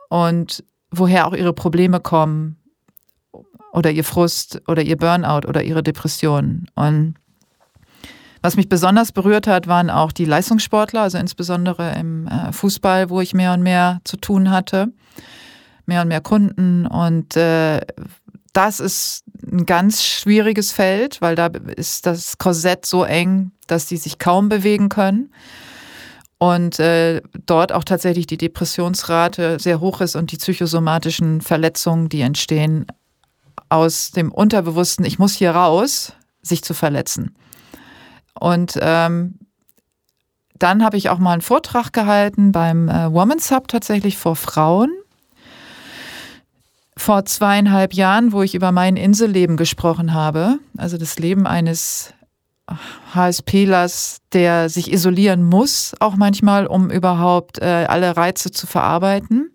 Und 0.08 0.64
woher 0.90 1.26
auch 1.26 1.34
ihre 1.34 1.52
Probleme 1.52 2.00
kommen 2.00 2.56
oder 3.72 3.90
ihr 3.90 4.04
Frust 4.04 4.60
oder 4.68 4.82
ihr 4.82 4.96
Burnout 4.96 5.48
oder 5.48 5.62
ihre 5.62 5.82
Depressionen. 5.82 6.66
Und 6.74 7.14
was 8.42 8.56
mich 8.56 8.68
besonders 8.68 9.12
berührt 9.12 9.46
hat, 9.46 9.66
waren 9.68 9.88
auch 9.88 10.12
die 10.12 10.24
Leistungssportler, 10.24 11.02
also 11.02 11.16
insbesondere 11.16 11.94
im 11.98 12.26
äh, 12.26 12.52
Fußball, 12.52 13.08
wo 13.08 13.20
ich 13.20 13.34
mehr 13.34 13.52
und 13.52 13.62
mehr 13.62 14.00
zu 14.04 14.16
tun 14.16 14.50
hatte, 14.50 14.92
mehr 15.86 16.02
und 16.02 16.08
mehr 16.08 16.20
Kunden. 16.20 16.86
Und 16.86 17.36
äh, 17.36 17.80
das 18.52 18.80
ist 18.80 19.24
ein 19.50 19.66
ganz 19.66 20.04
schwieriges 20.04 20.72
Feld, 20.72 21.20
weil 21.20 21.34
da 21.34 21.46
ist 21.46 22.06
das 22.06 22.38
Korsett 22.38 22.86
so 22.86 23.04
eng, 23.04 23.52
dass 23.66 23.86
die 23.86 23.96
sich 23.96 24.18
kaum 24.18 24.48
bewegen 24.48 24.88
können. 24.88 25.32
Und 26.38 26.80
äh, 26.80 27.22
dort 27.46 27.72
auch 27.72 27.84
tatsächlich 27.84 28.26
die 28.26 28.36
Depressionsrate 28.36 29.60
sehr 29.60 29.80
hoch 29.80 30.00
ist 30.00 30.16
und 30.16 30.32
die 30.32 30.36
psychosomatischen 30.36 31.40
Verletzungen, 31.40 32.08
die 32.08 32.20
entstehen 32.20 32.86
aus 33.68 34.10
dem 34.10 34.32
Unterbewussten, 34.32 35.04
ich 35.04 35.18
muss 35.18 35.34
hier 35.34 35.52
raus, 35.52 36.14
sich 36.42 36.62
zu 36.64 36.74
verletzen. 36.74 37.36
Und 38.38 38.76
ähm, 38.80 39.38
dann 40.58 40.84
habe 40.84 40.96
ich 40.96 41.10
auch 41.10 41.18
mal 41.18 41.32
einen 41.32 41.42
Vortrag 41.42 41.92
gehalten 41.92 42.52
beim 42.52 42.88
äh, 42.88 43.12
Women's 43.12 43.50
Hub 43.50 43.68
tatsächlich 43.68 44.18
vor 44.18 44.36
Frauen. 44.36 44.90
Vor 46.96 47.24
zweieinhalb 47.24 47.94
Jahren, 47.94 48.32
wo 48.32 48.42
ich 48.42 48.54
über 48.54 48.70
mein 48.70 48.96
Inselleben 48.96 49.56
gesprochen 49.56 50.12
habe, 50.12 50.58
also 50.76 50.98
das 50.98 51.18
Leben 51.18 51.46
eines 51.46 52.12
HSPlers, 53.14 54.18
der 54.32 54.68
sich 54.68 54.92
isolieren 54.92 55.42
muss, 55.42 55.94
auch 56.00 56.16
manchmal, 56.16 56.66
um 56.66 56.90
überhaupt 56.90 57.58
äh, 57.58 57.86
alle 57.88 58.16
Reize 58.16 58.50
zu 58.50 58.66
verarbeiten 58.66 59.50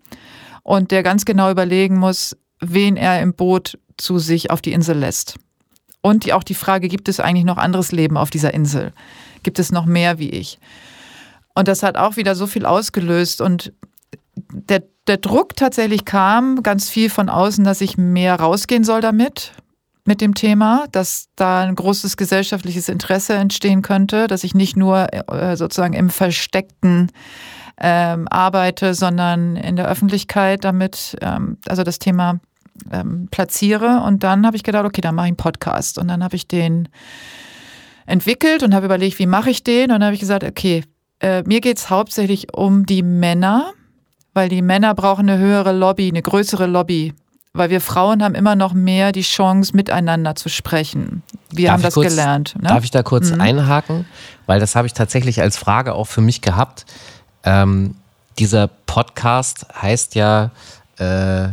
und 0.62 0.90
der 0.90 1.02
ganz 1.02 1.24
genau 1.24 1.50
überlegen 1.50 1.98
muss, 1.98 2.36
wen 2.60 2.96
er 2.96 3.22
im 3.22 3.34
Boot 3.34 3.78
zu 3.96 4.18
sich 4.18 4.50
auf 4.50 4.60
die 4.60 4.72
Insel 4.72 4.98
lässt. 4.98 5.36
Und 6.00 6.24
die, 6.24 6.32
auch 6.32 6.44
die 6.44 6.54
Frage, 6.54 6.88
gibt 6.88 7.08
es 7.08 7.20
eigentlich 7.20 7.44
noch 7.44 7.56
anderes 7.56 7.92
Leben 7.92 8.16
auf 8.16 8.30
dieser 8.30 8.54
Insel? 8.54 8.92
Gibt 9.42 9.58
es 9.58 9.72
noch 9.72 9.84
mehr 9.84 10.18
wie 10.18 10.30
ich? 10.30 10.58
Und 11.54 11.68
das 11.68 11.82
hat 11.82 11.96
auch 11.96 12.16
wieder 12.16 12.34
so 12.34 12.46
viel 12.46 12.66
ausgelöst. 12.66 13.40
Und 13.40 13.72
der, 14.52 14.84
der 15.08 15.16
Druck 15.16 15.56
tatsächlich 15.56 16.04
kam 16.04 16.62
ganz 16.62 16.88
viel 16.88 17.10
von 17.10 17.28
außen, 17.28 17.64
dass 17.64 17.80
ich 17.80 17.96
mehr 17.96 18.36
rausgehen 18.36 18.84
soll 18.84 19.00
damit, 19.00 19.52
mit 20.08 20.20
dem 20.22 20.34
Thema, 20.34 20.86
dass 20.90 21.28
da 21.36 21.60
ein 21.60 21.74
großes 21.74 22.16
gesellschaftliches 22.16 22.88
Interesse 22.88 23.34
entstehen 23.34 23.82
könnte, 23.82 24.26
dass 24.26 24.42
ich 24.42 24.54
nicht 24.54 24.76
nur 24.76 25.06
äh, 25.12 25.54
sozusagen 25.56 25.92
im 25.92 26.08
Versteckten 26.08 27.12
ähm, 27.78 28.26
arbeite, 28.28 28.94
sondern 28.94 29.56
in 29.56 29.76
der 29.76 29.86
Öffentlichkeit 29.86 30.64
damit, 30.64 31.16
ähm, 31.20 31.58
also 31.68 31.84
das 31.84 31.98
Thema 31.98 32.40
ähm, 32.90 33.28
platziere. 33.30 34.02
Und 34.04 34.24
dann 34.24 34.46
habe 34.46 34.56
ich 34.56 34.64
gedacht, 34.64 34.86
okay, 34.86 35.02
dann 35.02 35.14
mache 35.14 35.26
ich 35.26 35.30
einen 35.30 35.36
Podcast. 35.36 35.98
Und 35.98 36.08
dann 36.08 36.24
habe 36.24 36.36
ich 36.36 36.48
den 36.48 36.88
entwickelt 38.06 38.62
und 38.62 38.74
habe 38.74 38.86
überlegt, 38.86 39.18
wie 39.18 39.26
mache 39.26 39.50
ich 39.50 39.62
den? 39.62 39.84
Und 39.84 40.00
dann 40.00 40.04
habe 40.04 40.14
ich 40.14 40.20
gesagt, 40.20 40.42
okay, 40.42 40.84
äh, 41.20 41.42
mir 41.42 41.60
geht 41.60 41.76
es 41.76 41.90
hauptsächlich 41.90 42.54
um 42.54 42.86
die 42.86 43.02
Männer, 43.02 43.72
weil 44.38 44.48
die 44.48 44.62
Männer 44.62 44.94
brauchen 44.94 45.28
eine 45.28 45.36
höhere 45.36 45.72
Lobby, 45.72 46.08
eine 46.08 46.22
größere 46.22 46.66
Lobby. 46.66 47.12
Weil 47.54 47.70
wir 47.70 47.80
Frauen 47.80 48.22
haben 48.22 48.36
immer 48.36 48.54
noch 48.54 48.72
mehr 48.72 49.10
die 49.10 49.22
Chance, 49.22 49.74
miteinander 49.74 50.36
zu 50.36 50.48
sprechen. 50.48 51.24
Wir 51.50 51.66
darf 51.66 51.72
haben 51.72 51.82
das 51.82 51.94
kurz, 51.94 52.10
gelernt. 52.10 52.54
Ne? 52.56 52.68
Darf 52.68 52.84
ich 52.84 52.92
da 52.92 53.02
kurz 53.02 53.32
mhm. 53.32 53.40
einhaken? 53.40 54.06
Weil 54.46 54.60
das 54.60 54.76
habe 54.76 54.86
ich 54.86 54.92
tatsächlich 54.92 55.40
als 55.40 55.56
Frage 55.56 55.92
auch 55.94 56.04
für 56.04 56.20
mich 56.20 56.40
gehabt. 56.40 56.86
Ähm, 57.42 57.96
dieser 58.38 58.68
Podcast 58.68 59.66
heißt 59.74 60.14
ja 60.14 60.52
äh, 60.98 61.48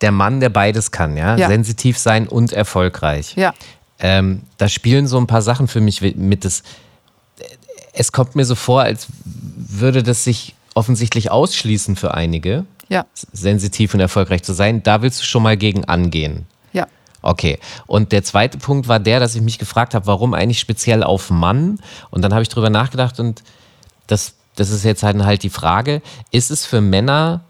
der 0.00 0.10
Mann, 0.10 0.40
der 0.40 0.48
beides 0.48 0.90
kann, 0.90 1.16
ja? 1.16 1.36
ja? 1.36 1.46
Sensitiv 1.46 1.96
sein 1.96 2.26
und 2.26 2.52
erfolgreich. 2.52 3.36
Ja. 3.36 3.54
Ähm, 4.00 4.42
da 4.56 4.68
spielen 4.68 5.06
so 5.06 5.16
ein 5.16 5.28
paar 5.28 5.42
Sachen 5.42 5.68
für 5.68 5.80
mich 5.80 6.00
mit. 6.16 6.44
Das, 6.44 6.64
es 7.92 8.10
kommt 8.10 8.34
mir 8.34 8.44
so 8.44 8.56
vor, 8.56 8.82
als 8.82 9.06
würde 9.24 10.02
das 10.02 10.24
sich 10.24 10.56
offensichtlich 10.74 11.30
ausschließen 11.30 11.96
für 11.96 12.14
einige. 12.14 12.64
Ja. 12.88 13.06
Sensitiv 13.14 13.94
und 13.94 14.00
erfolgreich 14.00 14.42
zu 14.42 14.52
sein. 14.52 14.82
Da 14.82 15.02
willst 15.02 15.20
du 15.20 15.24
schon 15.24 15.42
mal 15.42 15.56
gegen 15.56 15.84
angehen. 15.84 16.46
Ja. 16.72 16.86
Okay. 17.22 17.58
Und 17.86 18.12
der 18.12 18.24
zweite 18.24 18.58
Punkt 18.58 18.88
war 18.88 18.98
der, 18.98 19.20
dass 19.20 19.34
ich 19.34 19.42
mich 19.42 19.58
gefragt 19.58 19.94
habe, 19.94 20.06
warum 20.06 20.34
eigentlich 20.34 20.58
speziell 20.58 21.02
auf 21.02 21.30
Mann? 21.30 21.78
Und 22.10 22.22
dann 22.22 22.32
habe 22.32 22.42
ich 22.42 22.48
drüber 22.48 22.70
nachgedacht 22.70 23.20
und 23.20 23.42
das, 24.06 24.34
das 24.56 24.70
ist 24.70 24.84
jetzt 24.84 25.02
halt 25.02 25.42
die 25.42 25.50
Frage, 25.50 26.02
ist 26.32 26.50
es 26.50 26.66
für 26.66 26.80
Männer 26.80 27.42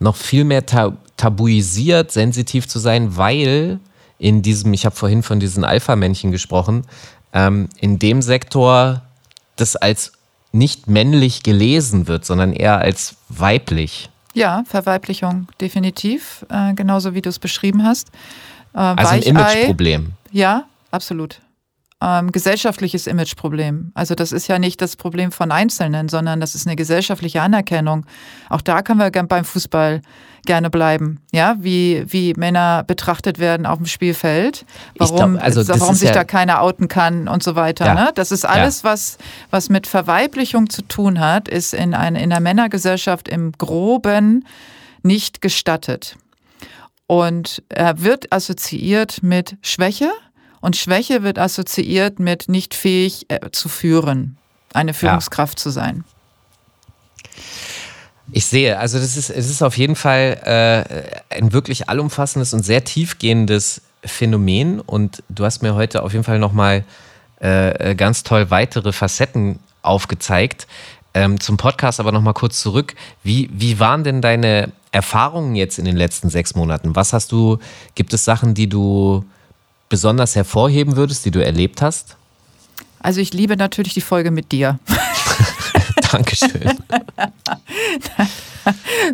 noch 0.00 0.16
viel 0.16 0.44
mehr 0.44 0.64
tabuisiert, 1.16 2.10
sensitiv 2.12 2.68
zu 2.68 2.78
sein, 2.78 3.16
weil 3.16 3.80
in 4.18 4.42
diesem, 4.42 4.72
ich 4.72 4.84
habe 4.84 4.96
vorhin 4.96 5.22
von 5.22 5.40
diesen 5.40 5.64
Alpha-Männchen 5.64 6.32
gesprochen, 6.32 6.84
ähm, 7.32 7.68
in 7.78 7.98
dem 7.98 8.22
Sektor 8.22 9.02
das 9.56 9.76
als 9.76 10.12
nicht 10.52 10.88
männlich 10.88 11.42
gelesen 11.42 12.08
wird, 12.08 12.24
sondern 12.24 12.52
eher 12.52 12.78
als 12.78 13.16
weiblich. 13.28 14.10
Ja, 14.34 14.64
Verweiblichung 14.66 15.48
definitiv, 15.60 16.46
äh, 16.48 16.74
genauso 16.74 17.14
wie 17.14 17.22
du 17.22 17.28
es 17.28 17.38
beschrieben 17.38 17.84
hast. 17.84 18.08
Äh, 18.74 18.78
also 18.78 19.14
ein 19.14 19.22
Imageproblem. 19.22 20.12
Ja, 20.30 20.64
absolut 20.90 21.40
ähm, 22.00 22.30
gesellschaftliches 22.30 23.06
Imageproblem. 23.06 23.90
Also 23.94 24.14
das 24.14 24.30
ist 24.32 24.46
ja 24.46 24.58
nicht 24.58 24.80
das 24.80 24.96
Problem 24.96 25.32
von 25.32 25.50
Einzelnen, 25.50 26.08
sondern 26.08 26.40
das 26.40 26.54
ist 26.54 26.66
eine 26.66 26.76
gesellschaftliche 26.76 27.42
Anerkennung. 27.42 28.06
Auch 28.48 28.60
da 28.60 28.82
können 28.82 29.00
wir 29.00 29.10
beim 29.10 29.44
Fußball 29.44 30.02
gerne 30.46 30.70
bleiben, 30.70 31.20
ja, 31.32 31.56
wie, 31.58 32.04
wie 32.06 32.32
Männer 32.34 32.84
betrachtet 32.84 33.38
werden 33.38 33.66
auf 33.66 33.78
dem 33.78 33.86
Spielfeld, 33.86 34.64
warum, 34.96 35.32
glaub, 35.32 35.44
also 35.44 35.66
warum 35.68 35.94
sich 35.94 36.08
ja 36.08 36.14
da 36.14 36.24
keiner 36.24 36.62
outen 36.62 36.88
kann 36.88 37.28
und 37.28 37.42
so 37.42 37.56
weiter. 37.56 37.86
Ja. 37.86 37.94
Ne? 37.94 38.10
Das 38.14 38.30
ist 38.30 38.46
alles, 38.46 38.82
ja. 38.82 38.90
was, 38.90 39.18
was 39.50 39.68
mit 39.68 39.86
Verweiblichung 39.86 40.70
zu 40.70 40.82
tun 40.82 41.20
hat, 41.20 41.48
ist 41.48 41.74
in, 41.74 41.92
eine, 41.92 42.22
in 42.22 42.30
der 42.30 42.40
Männergesellschaft 42.40 43.28
im 43.28 43.52
Groben 43.52 44.46
nicht 45.02 45.42
gestattet. 45.42 46.16
Und 47.06 47.62
er 47.68 48.02
wird 48.02 48.32
assoziiert 48.32 49.22
mit 49.22 49.56
Schwäche, 49.62 50.10
und 50.60 50.76
Schwäche 50.76 51.22
wird 51.22 51.38
assoziiert 51.38 52.18
mit 52.18 52.48
nicht 52.48 52.74
fähig 52.74 53.26
äh, 53.28 53.50
zu 53.52 53.68
führen, 53.68 54.38
eine 54.72 54.94
Führungskraft 54.94 55.58
ja. 55.58 55.62
zu 55.62 55.70
sein. 55.70 56.04
Ich 58.30 58.44
sehe, 58.46 58.78
also 58.78 58.98
das 58.98 59.16
ist, 59.16 59.30
es 59.30 59.48
ist 59.48 59.62
auf 59.62 59.78
jeden 59.78 59.96
Fall 59.96 60.84
äh, 61.30 61.34
ein 61.34 61.52
wirklich 61.52 61.88
allumfassendes 61.88 62.52
und 62.52 62.62
sehr 62.62 62.84
tiefgehendes 62.84 63.80
Phänomen. 64.04 64.80
Und 64.80 65.22
du 65.28 65.44
hast 65.44 65.62
mir 65.62 65.74
heute 65.74 66.02
auf 66.02 66.12
jeden 66.12 66.24
Fall 66.24 66.38
nochmal 66.38 66.84
äh, 67.40 67.94
ganz 67.94 68.24
toll 68.24 68.50
weitere 68.50 68.92
Facetten 68.92 69.58
aufgezeigt. 69.82 70.66
Ähm, 71.14 71.40
zum 71.40 71.56
Podcast 71.56 72.00
aber 72.00 72.12
nochmal 72.12 72.34
kurz 72.34 72.60
zurück. 72.60 72.94
Wie, 73.22 73.48
wie 73.52 73.80
waren 73.80 74.04
denn 74.04 74.20
deine 74.20 74.72
Erfahrungen 74.92 75.56
jetzt 75.56 75.78
in 75.78 75.86
den 75.86 75.96
letzten 75.96 76.28
sechs 76.28 76.54
Monaten? 76.54 76.94
Was 76.96 77.14
hast 77.14 77.32
du, 77.32 77.58
gibt 77.94 78.12
es 78.12 78.24
Sachen, 78.26 78.52
die 78.52 78.68
du 78.68 79.24
besonders 79.88 80.36
hervorheben 80.36 80.96
würdest, 80.96 81.24
die 81.24 81.30
du 81.30 81.44
erlebt 81.44 81.82
hast? 81.82 82.16
Also 83.00 83.20
ich 83.20 83.32
liebe 83.32 83.56
natürlich 83.56 83.94
die 83.94 84.00
Folge 84.00 84.30
mit 84.30 84.52
dir. 84.52 84.78
Dankeschön. 86.12 86.78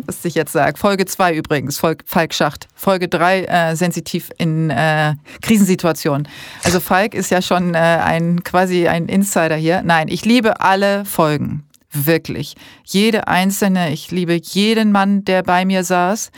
Was 0.05 0.25
ich 0.25 0.35
jetzt 0.35 0.51
sage. 0.51 0.77
Folge 0.77 1.05
2 1.05 1.35
übrigens, 1.35 1.79
Falk 1.79 2.33
Schacht. 2.33 2.67
Folge 2.75 3.07
3, 3.07 3.43
äh, 3.43 3.75
sensitiv 3.75 4.31
in 4.37 4.69
äh, 4.69 5.15
Krisensituationen. 5.41 6.27
Also 6.63 6.79
Falk 6.79 7.13
ist 7.13 7.31
ja 7.31 7.41
schon 7.41 7.73
äh, 7.73 7.77
ein 7.77 8.43
quasi 8.43 8.87
ein 8.87 9.07
Insider 9.07 9.55
hier. 9.55 9.81
Nein, 9.83 10.07
ich 10.09 10.25
liebe 10.25 10.59
alle 10.61 11.05
Folgen. 11.05 11.63
Wirklich. 11.91 12.55
Jede 12.83 13.27
einzelne. 13.27 13.93
Ich 13.93 14.11
liebe 14.11 14.33
jeden 14.41 14.91
Mann, 14.91 15.23
der 15.23 15.43
bei 15.43 15.63
mir 15.63 15.83
saß. 15.83 16.31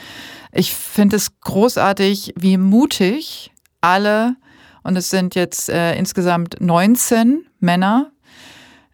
Ich 0.51 0.73
finde 0.73 1.15
es 1.15 1.39
großartig, 1.41 2.33
wie 2.37 2.57
mutig 2.57 3.51
alle, 3.81 4.35
und 4.83 4.95
es 4.95 5.09
sind 5.09 5.35
jetzt 5.35 5.69
äh, 5.69 5.95
insgesamt 5.95 6.61
19 6.61 7.45
Männer, 7.59 8.11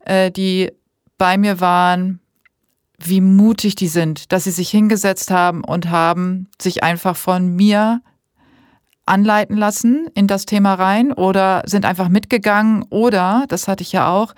äh, 0.05 0.31
die 0.31 0.71
bei 1.17 1.37
mir 1.37 1.59
waren, 1.59 2.19
wie 2.97 3.21
mutig 3.21 3.75
die 3.75 3.87
sind, 3.87 4.31
dass 4.31 4.45
sie 4.45 4.51
sich 4.51 4.69
hingesetzt 4.69 5.29
haben 5.29 5.63
und 5.63 5.89
haben 5.89 6.47
sich 6.59 6.83
einfach 6.83 7.15
von 7.15 7.55
mir 7.55 8.01
anleiten 9.05 9.57
lassen 9.57 10.07
in 10.15 10.27
das 10.27 10.45
Thema 10.45 10.75
rein 10.75 11.11
oder 11.11 11.63
sind 11.65 11.85
einfach 11.85 12.09
mitgegangen 12.09 12.85
oder, 12.89 13.45
das 13.49 13.67
hatte 13.67 13.83
ich 13.83 13.91
ja 13.91 14.09
auch, 14.09 14.33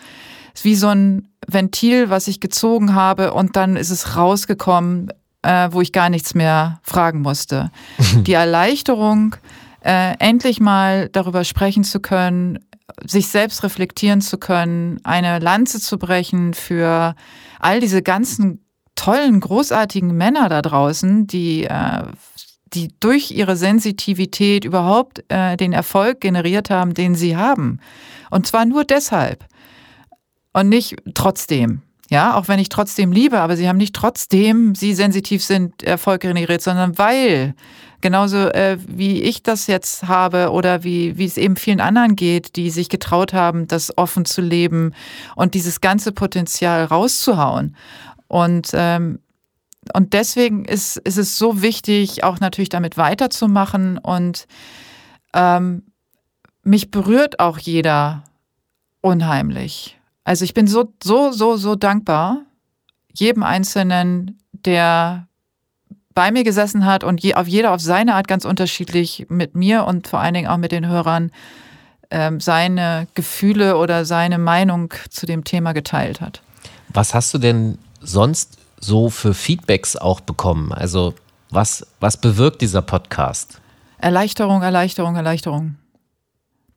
ist 0.54 0.66
wie 0.66 0.76
so 0.76 0.88
ein 0.88 1.28
Ventil, 1.48 2.10
was 2.10 2.28
ich 2.28 2.39
gezogen 2.39 2.96
habe 2.96 3.34
und 3.34 3.56
dann 3.56 3.76
ist 3.76 3.91
es 3.91 4.18
rausgekommen, 4.18 5.12
äh, 5.43 5.70
wo 5.72 5.82
ich 5.82 5.91
gar 5.91 6.10
nichts 6.10 6.34
mehr 6.34 6.80
fragen 6.82 7.22
musste. 7.22 7.72
Die 8.16 8.34
Erleichterung, 8.34 9.36
äh, 9.86 10.16
endlich 10.18 10.60
mal 10.60 11.10
darüber 11.10 11.44
sprechen 11.44 11.84
zu 11.84 12.00
können, 12.00 12.60
sich 13.06 13.28
selbst 13.28 13.64
reflektieren 13.64 14.20
zu 14.20 14.38
können, 14.38 15.00
eine 15.04 15.40
Lanze 15.40 15.80
zu 15.80 15.98
brechen 16.00 16.54
für 16.54 17.16
all 17.60 17.80
diese 17.80 18.02
ganzen 18.02 18.66
tollen, 18.96 19.40
großartigen 19.40 20.16
Männer 20.16 20.50
da 20.50 20.62
draußen, 20.62 21.28
die, 21.28 21.66
äh, 21.66 22.04
die 22.74 22.94
durch 23.00 23.32
ihre 23.32 23.56
Sensitivität 23.56 24.66
überhaupt 24.66 25.24
äh, 25.30 25.56
den 25.56 25.72
Erfolg 25.72 26.20
generiert 26.20 26.70
haben, 26.70 26.94
den 26.94 27.14
sie 27.14 27.38
haben. 27.38 27.80
Und 28.32 28.48
zwar 28.48 28.66
nur 28.66 28.86
deshalb 28.86 29.46
und 30.54 30.70
nicht 30.70 30.96
trotzdem. 31.14 31.82
Ja, 32.10 32.36
auch 32.36 32.48
wenn 32.48 32.60
ich 32.60 32.70
trotzdem 32.70 33.12
liebe, 33.12 33.40
aber 33.40 33.58
sie 33.58 33.68
haben 33.68 33.78
nicht 33.78 33.96
trotzdem, 33.96 34.76
sie 34.76 34.94
sensitiv 34.94 35.44
sind, 35.44 35.82
Erfolg 35.84 36.22
generiert, 36.22 36.62
sondern 36.62 36.98
weil 36.98 37.56
Genauso 38.06 38.38
äh, 38.49 38.78
wie 38.86 39.24
ich 39.24 39.41
das 39.41 39.66
jetzt 39.66 40.08
habe 40.08 40.51
oder 40.51 40.84
wie, 40.84 41.18
wie 41.18 41.26
es 41.26 41.38
eben 41.38 41.56
vielen 41.56 41.82
anderen 41.82 42.16
geht, 42.16 42.56
die 42.56 42.70
sich 42.70 42.88
getraut 42.88 43.34
haben, 43.34 43.68
das 43.68 43.97
offen 43.97 44.26
zu 44.26 44.41
leben 44.41 44.93
und 45.36 45.56
dieses 45.56 45.82
ganze 45.82 46.12
Potenzial 46.12 46.86
rauszuhauen. 46.86 47.76
Und, 48.28 48.70
ähm, 48.74 49.18
und 49.91 50.14
deswegen 50.14 50.66
ist, 50.66 50.97
ist 50.97 51.18
es 51.18 51.39
so 51.39 51.64
wichtig, 51.64 52.24
auch 52.24 52.39
natürlich 52.39 52.70
damit 52.70 52.95
weiterzumachen. 52.95 53.97
Und 53.97 54.45
ähm, 55.34 55.82
mich 56.62 56.91
berührt 56.91 57.39
auch 57.39 57.58
jeder 57.58 58.24
unheimlich. 59.01 59.99
Also 60.24 60.45
ich 60.45 60.53
bin 60.53 60.68
so, 60.68 60.93
so, 61.01 61.32
so, 61.32 61.58
so 61.58 61.74
dankbar 61.74 62.43
jedem 63.12 63.41
Einzelnen, 63.41 64.38
der 64.51 65.28
bei 66.16 66.32
mir 66.32 66.43
gesessen 66.43 66.86
hat 66.86 67.03
und 67.03 67.22
je, 67.22 67.36
auf 67.36 67.47
jeder 67.47 67.74
auf 67.74 67.82
seine 67.82 68.16
Art 68.16 68.28
ganz 68.28 68.45
unterschiedlich 68.45 69.28
mit 69.30 69.55
mir 69.55 69.86
und 69.86 70.07
vor 70.07 70.20
allen 70.20 70.34
Dingen 70.34 70.47
auch 70.47 70.57
mit 70.57 70.72
den 70.72 70.88
Hörern 70.88 71.32
ähm, 72.09 72.39
seine 72.39 73.07
Gefühle 73.13 73.78
oder 73.78 74.05
seine 74.05 74.38
Meinung 74.38 74.93
zu 75.09 75.26
dem 75.26 75.43
Thema 75.43 75.74
geteilt 75.74 76.22
hat. 76.22 76.41
Was 76.89 77.13
hast 77.13 77.34
du 77.34 77.38
denn 77.38 77.78
sonst 77.99 78.57
so 78.80 79.09
für 79.09 79.34
Feedbacks 79.34 79.97
auch 79.97 80.22
bekommen? 80.22 80.72
Also 80.72 81.13
was, 81.49 81.86
was 81.99 82.18
bewirkt 82.18 82.61
dieser 82.61 82.82
Podcast? 82.82 83.59
Erleichterung, 83.97 84.61
Erleichterung, 84.61 85.16
Erleichterung. 85.16 85.76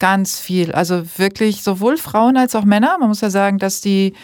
Ganz 0.00 0.38
viel. 0.38 0.72
Also 0.72 1.04
wirklich 1.16 1.62
sowohl 1.62 1.96
Frauen 1.96 2.36
als 2.36 2.54
auch 2.56 2.64
Männer. 2.64 2.96
Man 2.98 3.08
muss 3.08 3.20
ja 3.20 3.30
sagen, 3.30 3.58
dass 3.58 3.80
die 3.80 4.14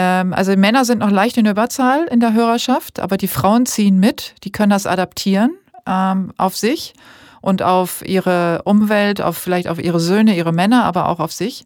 ähm, 0.00 0.32
also 0.32 0.56
Männer 0.56 0.84
sind 0.84 1.00
noch 1.00 1.10
leicht 1.10 1.36
in 1.38 1.46
Überzahl 1.46 2.04
in 2.04 2.20
der 2.20 2.32
Hörerschaft, 2.32 3.00
aber 3.00 3.16
die 3.16 3.26
Frauen 3.26 3.66
ziehen 3.66 3.98
mit, 3.98 4.36
die 4.44 4.52
können 4.52 4.70
das 4.70 4.86
adaptieren 4.86 5.50
ähm, 5.86 6.32
auf 6.36 6.56
sich 6.56 6.94
und 7.40 7.64
auf 7.64 8.06
ihre 8.06 8.62
Umwelt, 8.62 9.20
auf 9.20 9.36
vielleicht 9.36 9.66
auf 9.66 9.82
ihre 9.82 9.98
Söhne, 9.98 10.36
ihre 10.36 10.52
Männer, 10.52 10.84
aber 10.84 11.08
auch 11.08 11.18
auf 11.18 11.32
sich. 11.32 11.64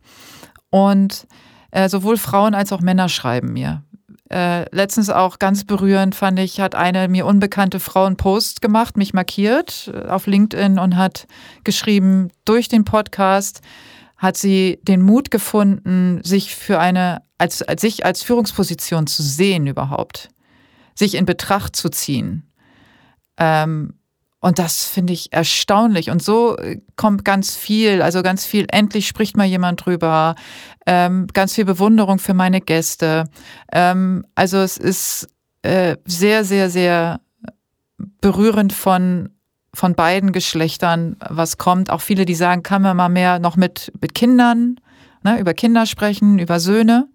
Und 0.71 1.27
äh, 1.73 1.91
sowohl 1.91 2.17
Frauen 2.17 2.55
als 2.55 2.73
auch 2.73 2.81
Männer 2.81 3.11
schreiben 3.11 3.53
mir. 3.53 3.83
Äh, 4.31 4.65
letztens 4.75 5.11
auch 5.11 5.39
ganz 5.39 5.65
berührend 5.65 6.15
fand 6.15 6.39
ich, 6.39 6.59
hat 6.59 6.75
eine 6.75 7.09
mir 7.09 7.27
unbekannte 7.27 7.81
Frau 7.81 8.07
einen 8.07 8.17
Post 8.17 8.63
gemacht, 8.63 8.97
mich 8.97 9.13
markiert 9.13 9.93
äh, 9.93 10.09
auf 10.09 10.27
LinkedIn 10.27 10.79
und 10.79 10.97
hat 10.97 11.27
geschrieben, 11.65 12.31
durch 12.47 12.69
den 12.69 12.87
Podcast 12.87 13.61
hat 14.17 14.39
sie 14.39 14.79
den 14.85 15.03
Mut 15.03 15.31
gefunden, 15.31 16.23
sich 16.25 16.55
für 16.55 16.79
eine 16.79 17.21
als, 17.43 17.61
als 17.61 17.81
sich 17.81 18.07
als 18.07 18.23
Führungsposition 18.23 19.09
zu 19.09 19.21
sehen 19.21 19.67
überhaupt, 19.67 20.29
sich 20.95 21.17
in 21.17 21.27
Betracht 21.27 21.75
zu 21.75 21.89
ziehen. 21.89 22.49
Ähm, 23.37 23.95
und 24.39 24.61
das 24.61 24.85
finde 24.85 25.13
ich 25.13 25.33
erstaunlich. 25.33 26.11
Und 26.11 26.23
so 26.23 26.57
äh, 26.57 26.81
kommt 26.95 27.25
ganz 27.25 27.57
viel, 27.57 28.01
also 28.01 28.23
ganz 28.23 28.45
viel, 28.45 28.67
endlich 28.71 29.09
spricht 29.09 29.37
mal 29.37 29.47
jemand 29.47 29.85
drüber, 29.85 30.37
ähm, 30.87 31.27
ganz 31.33 31.55
viel 31.55 31.65
Bewunderung 31.65 32.21
für 32.21 32.35
meine 32.35 32.61
Gäste. 32.61 33.25
Ähm, 33.73 34.25
also 34.37 34.59
es 34.59 34.77
ist 34.77 35.29
äh, 35.63 35.97
sehr, 36.05 36.45
sehr, 36.45 36.71
sehr 36.71 37.21
berührend 38.21 38.73
von, 38.73 39.31
von 39.75 39.95
beiden 39.97 40.31
Geschlechtern, 40.31 41.17
was 41.29 41.59
kommt. 41.59 41.91
Auch 41.91 42.03
viele, 42.03 42.25
die 42.25 42.37
sagen, 42.37 42.63
kann 42.63 42.83
man 42.83 42.97
mal 42.97 43.09
mehr 43.09 43.41
noch 43.41 43.57
mit, 43.57 43.93
mit 44.01 44.15
Kindern, 44.15 44.77
ne, 45.25 45.41
über 45.41 45.55
Kinder 45.55 45.87
sprechen, 45.87 46.39
über 46.39 46.61
Söhne. 46.61 47.09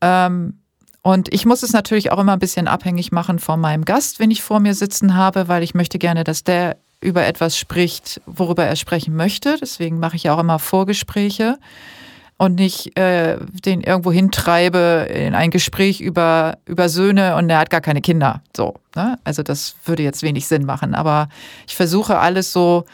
Ähm, 0.00 0.60
und 1.02 1.32
ich 1.32 1.46
muss 1.46 1.62
es 1.62 1.72
natürlich 1.72 2.12
auch 2.12 2.18
immer 2.18 2.34
ein 2.34 2.38
bisschen 2.38 2.68
abhängig 2.68 3.10
machen 3.10 3.38
von 3.38 3.60
meinem 3.60 3.84
Gast, 3.84 4.20
wenn 4.20 4.30
ich 4.30 4.42
vor 4.42 4.60
mir 4.60 4.74
sitzen 4.74 5.14
habe, 5.14 5.48
weil 5.48 5.62
ich 5.62 5.74
möchte 5.74 5.98
gerne, 5.98 6.24
dass 6.24 6.44
der 6.44 6.76
über 7.00 7.26
etwas 7.26 7.56
spricht, 7.56 8.20
worüber 8.26 8.64
er 8.64 8.76
sprechen 8.76 9.16
möchte. 9.16 9.56
Deswegen 9.58 9.98
mache 9.98 10.16
ich 10.16 10.28
auch 10.28 10.38
immer 10.38 10.58
Vorgespräche 10.58 11.58
und 12.36 12.54
nicht 12.54 12.98
äh, 12.98 13.38
den 13.66 13.82
irgendwo 13.82 14.12
hintreibe 14.12 15.08
in 15.12 15.34
ein 15.34 15.50
Gespräch 15.50 16.00
über, 16.00 16.58
über 16.66 16.88
Söhne 16.88 17.36
und 17.36 17.48
er 17.48 17.58
hat 17.58 17.70
gar 17.70 17.80
keine 17.80 18.00
Kinder. 18.00 18.42
So, 18.54 18.76
ne? 18.94 19.18
Also 19.24 19.42
das 19.42 19.76
würde 19.84 20.02
jetzt 20.02 20.22
wenig 20.22 20.46
Sinn 20.46 20.64
machen. 20.64 20.94
Aber 20.94 21.28
ich 21.66 21.76
versuche 21.76 22.18
alles 22.18 22.52
so 22.52 22.84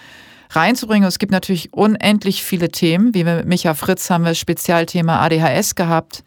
reinzubringen. 0.50 1.06
Es 1.08 1.18
gibt 1.18 1.32
natürlich 1.32 1.72
unendlich 1.72 2.42
viele 2.42 2.70
Themen. 2.70 3.14
Wie 3.14 3.22
mit 3.24 3.46
Micha 3.46 3.74
Fritz 3.74 4.10
haben 4.10 4.24
wir 4.24 4.30
das 4.30 4.38
Spezialthema 4.38 5.20
ADHS 5.20 5.74
gehabt. 5.74 6.24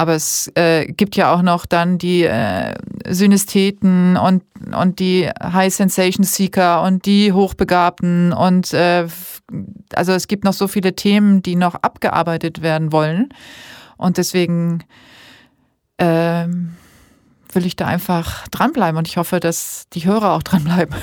Aber 0.00 0.14
es 0.14 0.50
äh, 0.54 0.86
gibt 0.86 1.14
ja 1.16 1.30
auch 1.30 1.42
noch 1.42 1.66
dann 1.66 1.98
die 1.98 2.22
äh, 2.22 2.74
Synestheten 3.06 4.16
und, 4.16 4.42
und 4.74 4.98
die 4.98 5.28
High 5.28 5.74
Sensation 5.74 6.24
Seeker 6.24 6.80
und 6.84 7.04
die 7.04 7.34
Hochbegabten 7.34 8.32
und 8.32 8.72
äh, 8.72 9.06
also 9.94 10.12
es 10.12 10.26
gibt 10.26 10.44
noch 10.44 10.54
so 10.54 10.68
viele 10.68 10.96
Themen, 10.96 11.42
die 11.42 11.54
noch 11.54 11.74
abgearbeitet 11.74 12.62
werden 12.62 12.92
wollen. 12.92 13.28
Und 13.98 14.16
deswegen 14.16 14.84
ähm, 15.98 16.76
will 17.52 17.66
ich 17.66 17.76
da 17.76 17.86
einfach 17.86 18.48
dranbleiben 18.48 18.96
und 18.96 19.06
ich 19.06 19.18
hoffe, 19.18 19.38
dass 19.38 19.84
die 19.92 20.06
Hörer 20.06 20.32
auch 20.32 20.42
dranbleiben. 20.44 20.96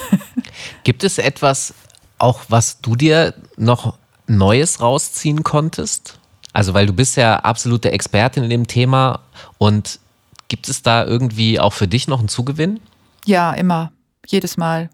Gibt 0.83 1.03
es 1.03 1.19
etwas, 1.19 1.75
auch 2.17 2.45
was 2.49 2.81
du 2.81 2.95
dir 2.95 3.35
noch 3.57 3.99
Neues 4.25 4.81
rausziehen 4.81 5.43
konntest? 5.43 6.19
Also, 6.57 6.73
weil 6.73 6.87
du 6.87 6.93
bist 6.93 7.17
ja 7.17 7.35
absolute 7.35 7.91
Expertin 7.91 8.43
in 8.45 8.49
dem 8.49 8.65
Thema 8.65 9.19
und 9.59 9.99
gibt 10.47 10.67
es 10.69 10.81
da 10.81 11.05
irgendwie 11.05 11.59
auch 11.59 11.73
für 11.73 11.87
dich 11.87 12.07
noch 12.07 12.17
einen 12.17 12.29
Zugewinn? 12.29 12.79
Ja, 13.25 13.53
immer. 13.53 13.91
Jedes 14.25 14.57
Mal. 14.57 14.89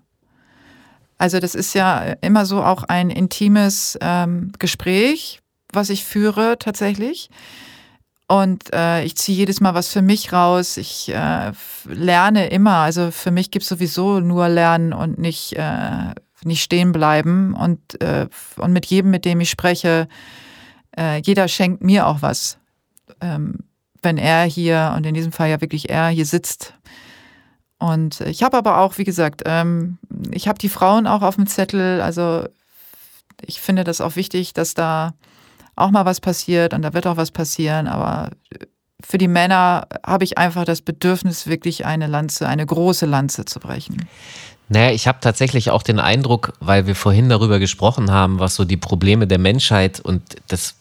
Also 1.18 1.39
das 1.39 1.55
ist 1.55 1.74
ja 1.74 2.16
immer 2.20 2.45
so 2.45 2.61
auch 2.61 2.84
ein 2.84 3.09
intimes 3.09 3.97
ähm, 4.01 4.51
Gespräch, 4.59 5.39
was 5.72 5.89
ich 5.89 6.03
führe 6.03 6.57
tatsächlich. 6.59 7.30
Und 8.28 8.74
äh, 8.74 9.05
ich 9.05 9.16
ziehe 9.16 9.38
jedes 9.38 9.61
Mal 9.61 9.74
was 9.74 9.88
für 9.88 10.01
mich 10.01 10.34
raus. 10.34 10.76
Ich 10.76 11.14
äh, 11.14 11.53
lerne 11.86 12.49
immer. 12.49 12.80
Also 12.80 13.09
für 13.09 13.32
mich 13.32 13.51
gibt 13.51 13.64
es 13.64 13.70
sowieso 13.70 14.20
nur 14.20 14.49
Lernen 14.49 14.91
und 14.91 15.18
nicht, 15.18 15.53
äh, 15.53 16.14
nicht 16.43 16.61
stehen 16.61 16.91
bleiben. 16.91 17.53
Und, 17.53 18.01
äh, 18.01 18.28
und 18.57 18.74
mit 18.74 18.86
jedem, 18.88 19.11
mit 19.11 19.24
dem 19.24 19.39
ich 19.39 19.49
spreche, 19.49 20.09
äh, 20.98 21.22
jeder 21.24 21.48
schenkt 21.48 21.84
mir 21.84 22.08
auch 22.08 22.22
was. 22.22 22.58
Ähm, 23.22 23.60
wenn 24.02 24.18
er 24.18 24.44
hier, 24.44 24.94
und 24.96 25.06
in 25.06 25.14
diesem 25.14 25.32
Fall 25.32 25.50
ja 25.50 25.62
wirklich 25.62 25.89
er, 25.89 26.10
hier 26.10 26.26
sitzt. 26.26 26.74
Und 27.80 28.22
ich 28.22 28.44
habe 28.44 28.58
aber 28.58 28.80
auch, 28.80 28.98
wie 28.98 29.04
gesagt, 29.04 29.44
ähm, 29.46 29.98
ich 30.32 30.48
habe 30.48 30.60
die 30.60 30.70
Frauen 30.70 31.08
auch 31.08 31.22
auf 31.22 31.36
dem 31.36 31.48
Zettel. 31.48 32.02
Also 32.02 32.48
ich 33.41 33.62
finde 33.62 33.84
das 33.84 34.02
auch 34.02 34.16
wichtig, 34.16 34.54
dass 34.54 34.74
da 34.74 35.14
auch 35.76 35.91
mal 35.91 36.06
was 36.06 36.22
passiert 36.22 36.74
und 36.74 36.82
da 36.82 36.94
wird 36.94 37.08
auch 37.08 37.18
was 37.18 37.32
passieren. 37.32 37.88
Aber 37.88 38.30
für 39.04 39.18
die 39.18 39.28
Männer 39.28 39.88
habe 40.06 40.24
ich 40.24 40.38
einfach 40.38 40.66
das 40.66 40.82
Bedürfnis, 40.82 41.48
wirklich 41.48 41.86
eine 41.86 42.08
Lanze, 42.08 42.48
eine 42.48 42.66
große 42.66 43.06
Lanze 43.06 43.46
zu 43.46 43.60
brechen. 43.60 44.08
Naja, 44.70 44.91
ich 44.91 45.08
habe 45.08 45.20
tatsächlich 45.22 45.72
auch 45.72 45.84
den 45.84 46.00
Eindruck, 46.00 46.54
weil 46.60 46.88
wir 46.88 46.96
vorhin 46.96 47.30
darüber 47.30 47.60
gesprochen 47.60 48.12
haben, 48.12 48.39
was 48.39 48.56
so 48.56 48.66
die 48.66 48.78
Probleme 48.78 49.28
der 49.28 49.39
Menschheit 49.39 50.00
und 50.00 50.22
das, 50.48 50.76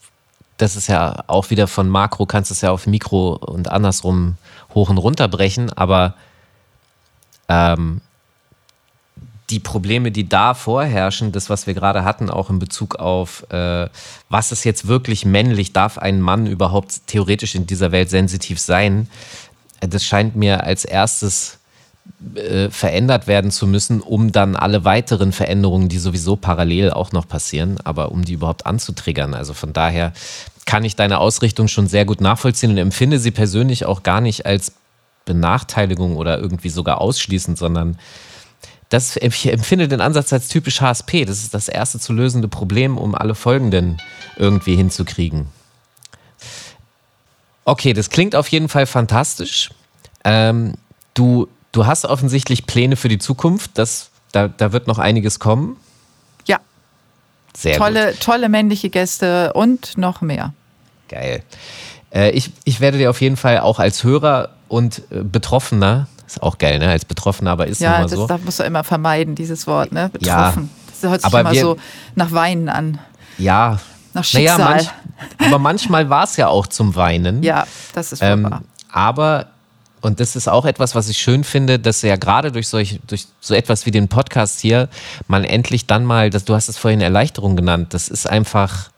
das 0.57 0.75
ist 0.75 0.87
ja 0.87 1.23
auch 1.27 1.49
wieder 1.49 1.67
von 1.67 1.89
Makro, 1.89 2.25
kannst 2.25 2.51
es 2.51 2.61
ja 2.61 2.71
auf 2.71 2.87
Mikro 2.87 3.33
und 3.33 3.69
andersrum 3.69 4.37
hoch 4.73 4.89
und 4.89 4.97
runter 4.97 5.27
brechen, 5.27 5.71
aber 5.71 6.15
ähm, 7.49 8.01
die 9.49 9.59
Probleme, 9.59 10.11
die 10.11 10.27
da 10.27 10.53
vorherrschen, 10.53 11.31
das, 11.31 11.49
was 11.49 11.67
wir 11.67 11.73
gerade 11.73 12.03
hatten, 12.03 12.29
auch 12.29 12.49
in 12.49 12.59
Bezug 12.59 12.95
auf, 12.95 13.45
äh, 13.51 13.89
was 14.29 14.51
ist 14.51 14.63
jetzt 14.63 14.87
wirklich 14.87 15.25
männlich, 15.25 15.73
darf 15.73 15.97
ein 15.97 16.21
Mann 16.21 16.47
überhaupt 16.47 17.07
theoretisch 17.07 17.55
in 17.55 17.67
dieser 17.67 17.91
Welt 17.91 18.09
sensitiv 18.09 18.59
sein, 18.59 19.09
das 19.81 20.05
scheint 20.05 20.35
mir 20.35 20.63
als 20.63 20.85
erstes 20.85 21.59
äh, 22.35 22.69
verändert 22.69 23.27
werden 23.27 23.51
zu 23.51 23.67
müssen, 23.67 24.01
um 24.01 24.31
dann 24.31 24.55
alle 24.55 24.85
weiteren 24.85 25.31
Veränderungen, 25.31 25.89
die 25.89 25.99
sowieso 25.99 26.35
parallel 26.35 26.91
auch 26.91 27.11
noch 27.11 27.27
passieren, 27.27 27.77
aber 27.83 28.11
um 28.11 28.25
die 28.25 28.33
überhaupt 28.33 28.65
anzutriggern. 28.65 29.33
Also 29.33 29.53
von 29.53 29.73
daher 29.73 30.13
kann 30.65 30.85
ich 30.85 30.95
deine 30.95 31.19
Ausrichtung 31.19 31.67
schon 31.67 31.87
sehr 31.87 32.05
gut 32.05 32.21
nachvollziehen 32.21 32.71
und 32.71 32.77
empfinde 32.77 33.19
sie 33.19 33.31
persönlich 33.31 33.85
auch 33.85 34.03
gar 34.03 34.21
nicht 34.21 34.45
als 34.45 34.73
Benachteiligung 35.25 36.15
oder 36.15 36.39
irgendwie 36.39 36.69
sogar 36.69 37.01
ausschließend, 37.01 37.57
sondern 37.57 37.97
das, 38.89 39.17
ich 39.17 39.51
empfinde 39.51 39.87
den 39.87 40.01
Ansatz 40.01 40.31
als 40.31 40.47
typisch 40.47 40.81
HSP. 40.81 41.25
Das 41.25 41.39
ist 41.39 41.53
das 41.53 41.67
erste 41.67 41.99
zu 41.99 42.13
lösende 42.13 42.47
Problem, 42.47 42.97
um 42.97 43.15
alle 43.15 43.35
folgenden 43.35 43.97
irgendwie 44.37 44.75
hinzukriegen. 44.75 45.47
Okay, 47.65 47.93
das 47.93 48.09
klingt 48.09 48.35
auf 48.35 48.47
jeden 48.49 48.69
Fall 48.69 48.85
fantastisch. 48.85 49.71
Ähm, 50.23 50.73
du, 51.13 51.47
du 51.73 51.85
hast 51.85 52.05
offensichtlich 52.05 52.65
Pläne 52.65 52.95
für 52.95 53.09
die 53.09 53.19
Zukunft. 53.19 53.71
Das, 53.73 54.11
da, 54.31 54.47
da 54.47 54.71
wird 54.71 54.87
noch 54.87 54.99
einiges 54.99 55.39
kommen. 55.39 55.75
Ja. 56.45 56.59
Sehr 57.55 57.77
tolle, 57.77 58.11
gut. 58.11 58.21
Tolle 58.21 58.47
männliche 58.47 58.89
Gäste 58.89 59.51
und 59.53 59.97
noch 59.97 60.21
mehr. 60.21 60.53
Geil. 61.09 61.43
Äh, 62.13 62.31
ich, 62.31 62.51
ich 62.63 62.79
werde 62.79 62.97
dir 62.97 63.09
auf 63.09 63.19
jeden 63.19 63.35
Fall 63.35 63.59
auch 63.59 63.79
als 63.79 64.03
Hörer 64.03 64.51
und 64.69 64.99
äh, 65.11 65.23
Betroffener 65.23 66.07
ist 66.25 66.41
auch 66.41 66.57
geil, 66.57 66.79
ne? 66.79 66.89
Als 66.89 67.05
Betroffener, 67.05 67.51
aber 67.51 67.67
ist 67.67 67.81
ja, 67.81 68.01
das, 68.01 68.11
so. 68.11 68.25
das 68.25 68.41
musst 68.41 68.59
du 68.59 68.63
immer 68.63 68.83
vermeiden, 68.83 69.35
dieses 69.35 69.67
Wort, 69.67 69.91
ne? 69.91 70.09
Betroffen. 70.09 70.69
Ja, 70.73 70.91
das 71.01 71.09
hört 71.09 71.21
sich 71.21 71.25
aber 71.25 71.41
immer 71.41 71.51
wir, 71.51 71.61
so 71.61 71.77
nach 72.15 72.31
Weinen 72.31 72.69
an. 72.69 72.99
Ja. 73.37 73.79
Nach 74.13 74.23
Schicksal. 74.23 74.57
Naja, 74.57 74.69
manch, 74.69 74.89
aber 75.47 75.59
manchmal 75.59 76.09
war 76.09 76.23
es 76.23 76.37
ja 76.37 76.47
auch 76.47 76.67
zum 76.67 76.95
Weinen. 76.95 77.43
Ja, 77.43 77.67
das 77.93 78.13
ist 78.13 78.21
ähm, 78.23 78.43
wahr. 78.43 78.63
Aber 78.91 79.47
und 80.03 80.19
das 80.19 80.35
ist 80.35 80.49
auch 80.49 80.65
etwas, 80.65 80.95
was 80.95 81.07
ich 81.07 81.17
schön 81.17 81.45
finde, 81.45 81.79
dass 81.79 82.01
ja 82.01 82.17
gerade 82.17 82.51
durch 82.51 82.67
solch, 82.67 82.99
durch 83.07 83.25
so 83.39 83.53
etwas 83.53 83.85
wie 83.85 83.91
den 83.91 84.09
Podcast 84.09 84.59
hier 84.59 84.89
man 85.27 85.45
endlich 85.45 85.87
dann 85.87 86.03
mal, 86.03 86.29
dass 86.29 86.43
du 86.43 86.53
hast 86.55 86.67
es 86.67 86.77
vorhin 86.77 86.99
Erleichterung 86.99 87.55
genannt. 87.55 87.93
Das 87.93 88.09
ist 88.09 88.29
einfach, 88.29 88.89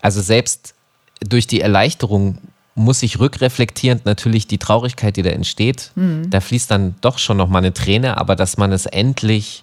also 0.00 0.20
selbst 0.20 0.74
durch 1.20 1.46
die 1.46 1.60
Erleichterung 1.60 2.38
muss 2.74 3.04
ich 3.04 3.20
rückreflektierend 3.20 4.06
natürlich 4.06 4.48
die 4.48 4.58
Traurigkeit, 4.58 5.16
die 5.16 5.22
da 5.22 5.30
entsteht, 5.30 5.92
mhm. 5.94 6.28
da 6.28 6.40
fließt 6.40 6.68
dann 6.68 6.96
doch 7.00 7.18
schon 7.18 7.36
noch 7.36 7.48
mal 7.48 7.58
eine 7.58 7.72
Träne, 7.72 8.16
aber 8.16 8.34
dass 8.34 8.56
man 8.56 8.72
es 8.72 8.86
endlich 8.86 9.62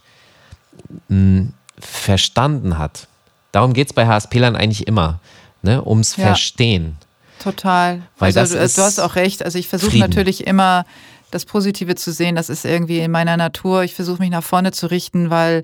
mh, 1.09 1.17
hm, 1.17 1.53
verstanden 1.77 2.77
hat. 2.77 3.07
Darum 3.51 3.73
geht 3.73 3.87
es 3.87 3.93
bei 3.93 4.07
HSP-Lern 4.07 4.55
eigentlich 4.55 4.87
immer, 4.87 5.19
ne? 5.63 5.85
ums 5.85 6.15
ja. 6.15 6.27
Verstehen. 6.27 6.95
Total. 7.41 8.01
Weil 8.17 8.37
also, 8.37 8.55
das 8.55 8.75
du, 8.75 8.81
du 8.81 8.85
hast 8.85 8.99
auch 8.99 9.15
recht. 9.15 9.43
Also 9.43 9.57
ich 9.57 9.67
versuche 9.67 9.97
natürlich 9.97 10.45
immer 10.45 10.85
das 11.31 11.45
Positive 11.45 11.95
zu 11.95 12.11
sehen. 12.11 12.35
Das 12.35 12.49
ist 12.49 12.65
irgendwie 12.65 12.99
in 12.99 13.11
meiner 13.11 13.37
Natur. 13.37 13.83
Ich 13.83 13.95
versuche 13.95 14.21
mich 14.21 14.29
nach 14.29 14.43
vorne 14.43 14.71
zu 14.71 14.87
richten, 14.87 15.29
weil 15.29 15.63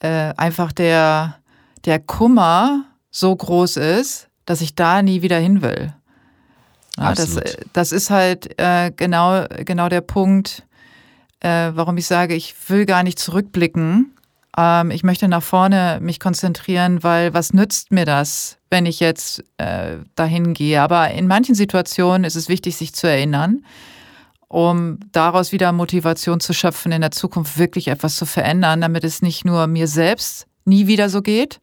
äh, 0.00 0.32
einfach 0.36 0.72
der, 0.72 1.38
der 1.84 1.98
Kummer 1.98 2.84
so 3.10 3.34
groß 3.34 3.78
ist, 3.78 4.28
dass 4.44 4.60
ich 4.60 4.74
da 4.74 5.02
nie 5.02 5.22
wieder 5.22 5.38
hin 5.38 5.62
will. 5.62 5.94
Ja, 6.98 7.14
das, 7.14 7.38
das 7.72 7.92
ist 7.92 8.10
halt 8.10 8.58
äh, 8.60 8.92
genau, 8.94 9.46
genau 9.64 9.88
der 9.88 10.02
Punkt, 10.02 10.64
äh, 11.40 11.70
warum 11.74 11.96
ich 11.96 12.06
sage, 12.06 12.34
ich 12.34 12.54
will 12.68 12.84
gar 12.84 13.02
nicht 13.02 13.18
zurückblicken. 13.18 14.14
Ähm, 14.56 14.90
ich 14.90 15.02
möchte 15.02 15.28
nach 15.28 15.42
vorne 15.42 15.98
mich 16.00 16.20
konzentrieren, 16.20 17.02
weil 17.02 17.34
was 17.34 17.52
nützt 17.52 17.92
mir 17.92 18.04
das, 18.04 18.58
wenn 18.70 18.86
ich 18.86 19.00
jetzt 19.00 19.44
äh, 19.58 19.96
dahin 20.14 20.54
gehe? 20.54 20.80
Aber 20.82 21.10
in 21.10 21.26
manchen 21.26 21.54
Situationen 21.54 22.24
ist 22.24 22.36
es 22.36 22.48
wichtig, 22.48 22.76
sich 22.76 22.94
zu 22.94 23.06
erinnern, 23.06 23.64
um 24.48 24.98
daraus 25.12 25.52
wieder 25.52 25.72
Motivation 25.72 26.40
zu 26.40 26.52
schöpfen, 26.52 26.92
in 26.92 27.00
der 27.00 27.10
Zukunft 27.10 27.58
wirklich 27.58 27.88
etwas 27.88 28.16
zu 28.16 28.26
verändern, 28.26 28.82
damit 28.82 29.04
es 29.04 29.22
nicht 29.22 29.44
nur 29.44 29.66
mir 29.66 29.88
selbst 29.88 30.46
nie 30.64 30.86
wieder 30.86 31.08
so 31.08 31.22
geht, 31.22 31.60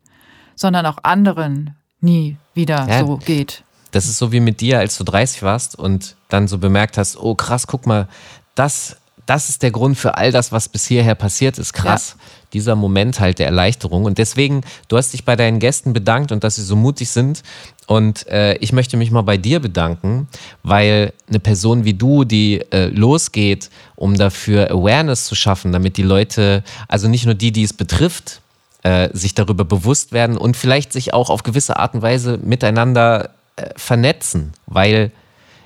sondern 0.56 0.86
auch 0.86 0.98
anderen 1.04 1.76
nie 2.02 2.38
wieder 2.54 2.88
ja. 2.90 3.06
so 3.06 3.18
geht. 3.18 3.64
Das 3.92 4.06
ist 4.06 4.18
so 4.18 4.32
wie 4.32 4.40
mit 4.40 4.62
dir, 4.62 4.80
als 4.80 4.98
du 4.98 5.04
30 5.04 5.42
warst 5.44 5.78
und 5.78 6.16
dann 6.30 6.48
so 6.48 6.58
bemerkt 6.58 6.98
hast, 6.98 7.18
oh 7.18 7.36
krass, 7.36 7.68
guck 7.68 7.88
mal, 7.88 8.08
das, 8.56 8.98
das 9.30 9.50
ist 9.50 9.62
der 9.62 9.70
Grund 9.70 9.96
für 9.96 10.18
all 10.18 10.32
das, 10.32 10.52
was 10.52 10.68
bis 10.68 10.88
hierher 10.88 11.14
passiert 11.14 11.60
ist. 11.60 11.74
Krass. 11.74 12.16
Ja. 12.18 12.26
Dieser 12.54 12.76
Moment 12.76 13.20
halt 13.20 13.38
der 13.38 13.46
Erleichterung. 13.46 14.06
Und 14.06 14.18
deswegen, 14.18 14.62
du 14.88 14.98
hast 14.98 15.14
dich 15.14 15.24
bei 15.24 15.36
deinen 15.36 15.60
Gästen 15.60 15.94
bedankt 15.94 16.32
und 16.32 16.44
dass 16.44 16.56
sie 16.56 16.64
so 16.64 16.76
mutig 16.76 17.12
sind. 17.12 17.44
Und 17.86 18.28
äh, 18.28 18.56
ich 18.56 18.74
möchte 18.74 18.98
mich 18.98 19.12
mal 19.12 19.22
bei 19.22 19.38
dir 19.38 19.60
bedanken, 19.60 20.28
weil 20.64 21.14
eine 21.28 21.40
Person 21.40 21.86
wie 21.86 21.94
du, 21.94 22.24
die 22.24 22.62
äh, 22.72 22.88
losgeht, 22.88 23.70
um 23.96 24.18
dafür 24.18 24.72
Awareness 24.72 25.26
zu 25.26 25.36
schaffen, 25.36 25.72
damit 25.72 25.98
die 25.98 26.04
Leute, 26.04 26.64
also 26.88 27.08
nicht 27.08 27.26
nur 27.26 27.36
die, 27.36 27.52
die 27.52 27.64
es 27.64 27.74
betrifft, 27.74 28.42
äh, 28.82 29.10
sich 29.14 29.36
darüber 29.36 29.64
bewusst 29.64 30.12
werden 30.12 30.38
und 30.38 30.58
vielleicht 30.58 30.92
sich 30.92 31.14
auch 31.14 31.30
auf 31.30 31.44
gewisse 31.44 31.78
Art 31.78 31.94
und 31.94 32.02
Weise 32.02 32.40
miteinander 32.42 33.30
äh, 33.58 33.70
vernetzen, 33.76 34.54
weil 34.66 35.12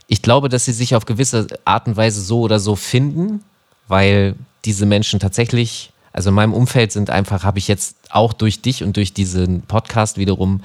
ich 0.08 0.22
glaube, 0.22 0.50
dass 0.50 0.66
sie 0.66 0.74
sich 0.74 0.96
auf 0.96 1.06
gewisse 1.06 1.48
Art 1.64 1.88
und 1.88 1.96
Weise 1.96 2.22
so 2.22 2.42
oder 2.42 2.60
so 2.60 2.76
finden, 2.76 3.42
weil 3.94 4.34
diese 4.66 4.88
Menschen 4.88 5.20
tatsächlich, 5.20 5.94
also 6.14 6.30
in 6.30 6.36
meinem 6.36 6.56
Umfeld 6.56 6.92
sind 6.92 7.12
einfach, 7.12 7.44
habe 7.44 7.60
ich 7.60 7.68
jetzt 7.68 7.96
auch 8.10 8.34
durch 8.34 8.60
dich 8.60 8.84
und 8.84 8.98
durch 8.98 9.14
diesen 9.14 9.62
Podcast 9.62 10.18
wiederum 10.18 10.62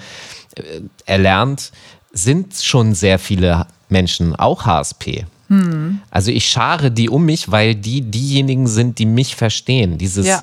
äh, 0.55 0.81
erlernt, 1.05 1.73
sind 2.11 2.55
schon 2.55 2.95
sehr 2.95 3.19
viele 3.19 3.67
Menschen 3.91 4.35
auch 4.35 4.65
HSP. 4.65 5.27
Hm. 5.49 6.01
Also 6.11 6.31
ich 6.31 6.49
schare 6.49 6.91
die 6.91 7.11
um 7.11 7.27
mich, 7.27 7.51
weil 7.51 7.75
die 7.75 8.01
diejenigen 8.01 8.67
sind, 8.67 8.99
die 8.99 9.05
mich 9.05 9.37
verstehen. 9.37 9.99
Dieses, 9.99 10.27
ja. 10.27 10.43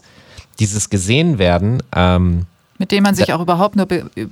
dieses 0.60 0.92
gesehen 0.92 1.40
werden. 1.40 1.82
Ähm, 1.96 2.46
Mit 2.78 2.92
dem 2.92 3.02
man 3.02 3.16
sich 3.16 3.34
auch 3.34 3.42
überhaupt 3.42 3.76
nur 3.76 3.88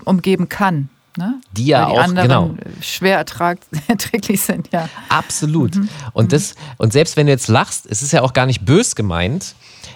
umgeben 0.05 0.47
kann. 0.47 0.89
Ne? 1.18 1.35
Die 1.52 1.65
ja 1.68 1.85
die 1.85 1.91
auch 1.91 2.03
anderen 2.03 2.27
genau. 2.27 2.56
schwer 2.81 3.18
ertrag, 3.18 3.60
erträglich 3.88 4.41
sind, 4.41 4.69
ja. 4.72 4.90
Absolut. 5.10 5.76
Mhm. 5.76 5.90
Und, 6.14 6.34
das, 6.34 6.56
und 6.77 6.91
selbst 6.91 7.18
wenn 7.18 7.27
du 7.27 7.31
jetzt 7.31 7.48
lachst, 7.48 7.85
es 7.88 8.02
ist 8.02 8.14
ja 8.14 8.22
auch 8.22 8.34
gar 8.34 8.45
nicht 8.45 8.65
bös 8.65 8.95
gemeint. 8.95 9.53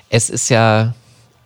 Es 0.09 0.29
ist 0.29 0.49
ja, 0.49 0.93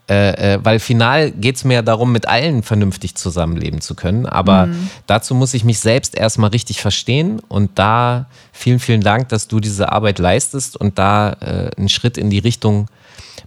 äh, 0.10 0.56
äh, 0.56 0.60
weil 0.61 0.80
final 0.80 1.31
geht 1.31 1.56
es 1.56 1.64
mir 1.64 1.76
ja 1.76 1.81
darum, 1.81 2.11
mit 2.11 2.27
allen 2.27 2.64
vernünftig 2.64 3.15
zusammenleben 3.15 3.80
zu 3.80 3.95
können. 3.95 4.26
Aber 4.26 4.65
mhm. 4.65 4.89
dazu 5.07 5.35
muss 5.35 5.53
ich 5.53 5.64
mich 5.64 5.80
selbst 5.80 6.15
erstmal 6.15 6.49
richtig 6.49 6.81
verstehen. 6.81 7.39
Und 7.39 7.80
da 7.80 8.26
vielen, 8.52 8.80
vielen 8.80 9.02
Dank, 9.02 9.30
dass 9.30 9.48
du 9.48 9.61
diese 9.61 9.91
Arbeit 9.91 10.19
leistest 10.19 10.76
und 10.76 10.99
da 10.99 11.31
äh, 11.39 11.72
einen 11.77 11.88
Schritt 11.88 12.18
in 12.18 12.30
die 12.30 12.39
Richtung 12.39 12.88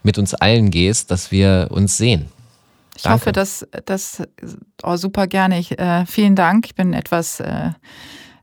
mit 0.03 0.17
uns 0.17 0.33
allen 0.33 0.71
gehst, 0.71 1.11
dass 1.11 1.31
wir 1.31 1.69
uns 1.71 1.99
sehen. 1.99 2.31
Ich 2.97 3.03
Danke. 3.03 3.15
hoffe, 3.15 3.33
dass 3.33 3.67
das 3.87 4.23
oh, 4.83 4.97
super 4.97 5.27
gerne. 5.27 5.59
Ich, 5.59 5.79
äh, 5.79 6.07
vielen 6.07 6.37
Dank. 6.37 6.67
Ich 6.67 6.75
bin 6.75 6.93
etwas, 6.93 7.41
äh, 7.41 7.71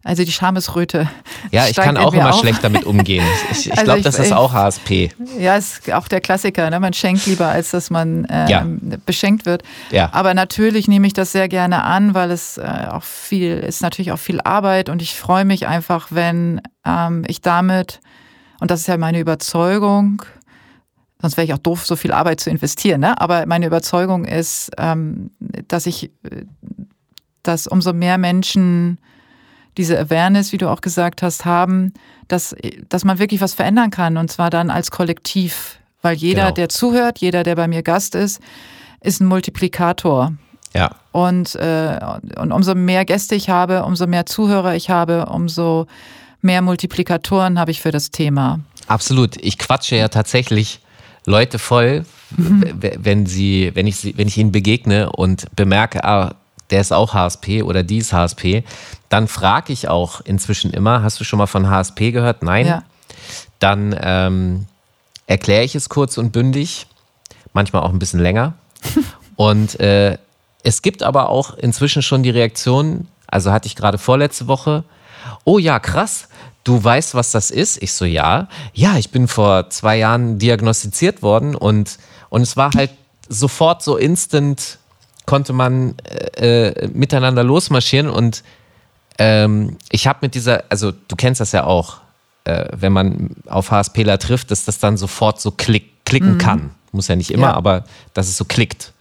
also 0.03 0.23
die 0.23 0.32
Schamesröte. 0.32 1.10
Ja, 1.52 1.68
ich 1.68 1.76
kann 1.76 1.95
auch 1.95 2.14
immer 2.14 2.34
auf. 2.34 2.40
schlecht 2.40 2.64
damit 2.64 2.86
umgehen. 2.86 3.26
Ich, 3.52 3.68
ich 3.68 3.72
also 3.72 3.84
glaube, 3.84 4.02
das 4.02 4.19
ist 4.19 4.34
auch 4.34 4.53
HSP. 4.53 5.11
Ja, 5.38 5.56
ist 5.56 5.91
auch 5.91 6.07
der 6.07 6.22
Klassiker. 6.22 6.69
Ne? 6.69 6.80
Man 6.80 6.94
schenkt 6.94 7.26
lieber, 7.28 7.48
als 7.48 7.72
dass 7.72 7.90
man 7.90 8.26
äh, 8.26 8.49
ja. 8.49 8.65
beschenkt 9.06 9.45
wird. 9.45 9.64
Ja. 9.91 10.10
Aber 10.14 10.34
natürlich 10.34 10.88
nehme 10.88 11.07
ich 11.07 11.14
das 11.14 11.32
sehr 11.32 11.48
gerne 11.48 11.84
an, 11.84 12.14
weil 12.14 12.32
es 12.32 12.57
äh, 12.57 12.88
auch 12.90 13.03
viel 13.03 13.57
ist 13.57 13.82
natürlich 13.82 14.11
auch 14.11 14.19
viel 14.19 14.41
Arbeit 14.41 14.90
und 14.90 15.02
ich 15.02 15.15
freue 15.15 15.45
mich 15.45 15.68
einfach, 15.68 16.07
wenn 16.10 16.61
ähm, 16.86 17.23
ich 17.28 17.41
damit 17.41 17.99
und 18.61 18.69
das 18.69 18.82
ist 18.82 18.88
ja 18.88 18.95
meine 18.98 19.19
Überzeugung, 19.19 20.22
Sonst 21.22 21.38
wäre 21.38 21.45
ich 21.45 21.53
auch 21.53 21.60
doof, 21.60 21.85
so 21.85 21.95
viel 21.95 22.11
Arbeit 22.11 22.39
zu 22.39 22.49
investieren. 22.49 23.02
Ne? 23.02 23.19
Aber 23.19 23.45
meine 23.45 23.68
Überzeugung 23.68 24.26
ist, 24.26 24.72
ähm, 24.77 25.31
dass 25.68 25.85
ich, 25.85 26.11
dass 27.43 27.68
umso 27.68 27.93
mehr 27.93 28.18
Menschen 28.18 28.98
diese 29.77 29.98
Awareness, 29.99 30.52
wie 30.52 30.57
du 30.57 30.69
auch 30.69 30.81
gesagt 30.81 31.22
hast, 31.22 31.45
haben, 31.45 31.93
dass, 32.27 32.56
dass 32.89 33.06
man 33.06 33.19
wirklich 33.19 33.41
was 33.41 33.53
verändern 33.53 33.89
kann 33.89 34.18
und 34.18 34.31
zwar 34.31 34.49
dann 34.49 34.69
als 34.69 34.91
Kollektiv. 34.91 35.77
Weil 36.02 36.15
jeder, 36.15 36.43
genau. 36.43 36.53
der 36.56 36.69
zuhört, 36.69 37.19
jeder, 37.19 37.43
der 37.43 37.56
bei 37.56 37.68
mir 37.68 37.84
Gast 37.84 38.15
ist, 38.15 38.41
ist 39.02 39.22
ein 39.22 39.27
Multiplikator. 39.27 40.34
Ja. 40.73 40.91
Und, 41.11 41.56
äh, 41.56 41.99
und 42.38 42.52
umso 42.52 42.76
mehr 42.76 43.06
Gäste 43.06 43.35
ich 43.35 43.49
habe, 43.49 43.84
umso 43.84 44.07
mehr 44.07 44.26
Zuhörer 44.26 44.76
ich 44.76 44.89
habe, 44.89 45.27
umso 45.27 45.88
mehr 46.41 46.61
Multiplikatoren 46.61 47.60
habe 47.60 47.72
ich 47.72 47.81
für 47.81 47.91
das 47.91 48.11
Thema. 48.11 48.61
Absolut. 48.88 49.38
Ich 49.38 49.57
quatsche 49.57 49.95
ja 49.95 50.07
tatsächlich 50.07 50.80
Leute 51.26 51.60
voll, 51.60 52.06
mhm. 52.35 52.64
wenn 52.80 53.26
sie, 53.26 53.72
wenn 53.73 53.88
ich 53.88 53.98
sie, 53.98 54.18
wenn 54.18 54.27
ich 54.27 54.38
ihnen 54.38 54.52
begegne 54.52 55.11
und 55.11 55.45
bemerke, 55.56 56.03
ah, 56.03 56.35
der 56.72 56.81
ist 56.81 56.93
auch 56.93 57.14
HSP 57.14 57.64
oder 57.64 57.84
die 57.84 57.98
ist 57.98 58.14
HSP, 58.14 58.64
dann 59.10 59.27
frage 59.27 59.73
ich 59.73 59.88
auch 59.88 60.22
inzwischen 60.22 60.72
immer, 60.72 61.03
hast 61.03 61.19
du 61.19 61.23
schon 61.23 61.38
mal 61.38 61.48
von 61.48 61.69
HSP 61.69 62.11
gehört? 62.11 62.43
Nein. 62.43 62.65
Ja. 62.65 62.84
Dann 63.60 63.95
ähm, 64.02 64.65
erkläre 65.27 65.64
ich 65.64 65.76
es 65.76 65.89
kurz 65.89 66.18
und 66.18 66.31
bündig, 66.31 66.88
manchmal 67.53 67.84
auch 67.84 67.91
ein 67.91 67.99
bisschen 67.99 68.19
länger. 68.19 68.53
und 69.35 69.80
äh, 69.80 70.18
es 70.64 70.81
gibt 70.81 71.03
aber 71.03 71.30
auch 71.30 71.57
inzwischen 71.57 72.02
schon 72.02 72.23
die 72.23 72.30
Reaktion, 72.30 73.07
also 73.27 73.52
hatte 73.52 73.68
ich 73.68 73.76
gerade 73.76 73.98
vorletzte 73.98 74.48
Woche, 74.48 74.84
oh 75.43 75.60
ja, 75.60 75.80
krass, 75.80 76.27
du 76.64 76.84
weißt, 76.84 77.16
was 77.16 77.32
das 77.32 77.52
ist? 77.52 77.82
Ich 77.82 77.94
so, 77.94 78.06
ja. 78.06 78.48
Ja, 78.74 78.98
ich 78.98 79.10
bin 79.10 79.28
vor 79.28 79.70
zwei 79.70 79.98
Jahren 79.98 80.38
diagnostiziert 80.40 81.22
worden 81.22 81.56
und, 81.56 81.98
und 82.30 82.42
es 82.42 82.58
war 82.58 82.72
halt 82.74 82.92
sofort 83.28 83.84
so 83.84 83.98
instant, 83.98 84.78
konnte 85.26 85.54
man 85.54 85.96
äh, 86.38 86.68
äh 86.70 86.88
miteinander 86.88 87.44
losmarschieren 87.44 88.10
und 88.10 88.44
ähm, 89.18 89.78
ich 89.92 90.08
habe 90.08 90.20
mit 90.22 90.36
dieser, 90.36 90.64
also 90.70 90.92
du 90.92 91.16
kennst 91.16 91.42
das 91.42 91.52
ja 91.52 91.64
auch, 91.66 91.98
äh, 92.44 92.66
wenn 92.72 92.92
man 92.92 93.36
auf 93.48 93.72
HSPler 93.72 94.18
trifft, 94.18 94.52
dass 94.52 94.66
das 94.66 94.80
dann 94.80 94.98
sofort 94.98 95.40
so 95.40 95.52
klick, 95.52 96.06
klicken 96.06 96.34
mhm. 96.34 96.38
kann. 96.40 96.72
Muss 96.92 97.08
ja 97.08 97.16
nicht 97.16 97.32
immer, 97.32 97.48
ja. 97.48 97.54
aber 97.54 97.86
dass 98.14 98.28
es 98.28 98.38
so 98.38 98.46
klickt. 98.46 98.92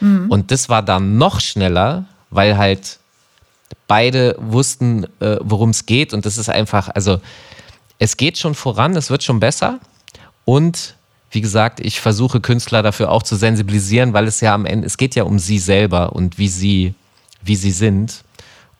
Mhm. 0.00 0.30
Und 0.30 0.50
das 0.50 0.68
war 0.68 0.82
dann 0.82 1.18
noch 1.18 1.40
schneller, 1.40 2.06
weil 2.30 2.56
halt 2.56 2.98
beide 3.86 4.36
wussten, 4.38 5.04
äh, 5.20 5.36
worum 5.40 5.70
es 5.70 5.86
geht. 5.86 6.12
Und 6.12 6.26
das 6.26 6.38
ist 6.38 6.48
einfach, 6.48 6.88
also 6.88 7.20
es 7.98 8.16
geht 8.16 8.38
schon 8.38 8.54
voran, 8.54 8.96
es 8.96 9.10
wird 9.10 9.22
schon 9.22 9.40
besser. 9.40 9.80
Und 10.44 10.94
wie 11.30 11.40
gesagt, 11.40 11.80
ich 11.80 12.00
versuche 12.00 12.40
Künstler 12.40 12.82
dafür 12.82 13.10
auch 13.10 13.22
zu 13.22 13.36
sensibilisieren, 13.36 14.12
weil 14.12 14.26
es 14.26 14.40
ja 14.40 14.54
am 14.54 14.66
Ende, 14.66 14.86
es 14.86 14.96
geht 14.96 15.14
ja 15.14 15.24
um 15.24 15.38
sie 15.38 15.58
selber 15.58 16.12
und 16.12 16.38
wie 16.38 16.48
sie, 16.48 16.94
wie 17.42 17.56
sie 17.56 17.72
sind. 17.72 18.22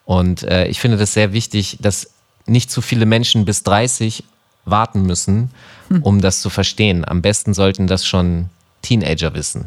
Und 0.04 0.42
äh, 0.44 0.66
ich 0.68 0.80
finde 0.80 0.96
das 0.96 1.14
sehr 1.14 1.32
wichtig, 1.32 1.78
dass 1.80 2.10
nicht 2.46 2.70
zu 2.70 2.80
viele 2.80 3.06
Menschen 3.06 3.44
bis 3.44 3.62
30 3.62 4.24
warten 4.64 5.02
müssen, 5.02 5.50
hm. 5.88 6.02
um 6.02 6.20
das 6.20 6.40
zu 6.40 6.50
verstehen. 6.50 7.04
Am 7.06 7.22
besten 7.22 7.54
sollten 7.54 7.86
das 7.86 8.06
schon 8.06 8.50
Teenager 8.82 9.34
wissen. 9.34 9.66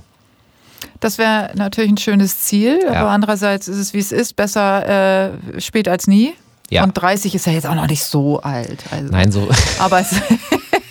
Das 0.99 1.17
wäre 1.17 1.51
natürlich 1.55 1.91
ein 1.91 1.97
schönes 1.97 2.41
Ziel, 2.41 2.79
ja. 2.83 3.01
aber 3.01 3.09
andererseits 3.11 3.67
ist 3.67 3.77
es, 3.77 3.93
wie 3.93 3.99
es 3.99 4.11
ist, 4.11 4.35
besser 4.35 5.33
äh, 5.55 5.61
spät 5.61 5.87
als 5.87 6.07
nie. 6.07 6.33
Ja. 6.69 6.83
Und 6.83 6.93
30 6.93 7.35
ist 7.35 7.45
ja 7.45 7.53
jetzt 7.53 7.67
auch 7.67 7.75
noch 7.75 7.87
nicht 7.87 8.03
so 8.03 8.41
alt. 8.41 8.83
Also, 8.91 9.11
Nein, 9.11 9.31
so. 9.31 9.47
Aber 9.79 9.99
es, 10.01 10.15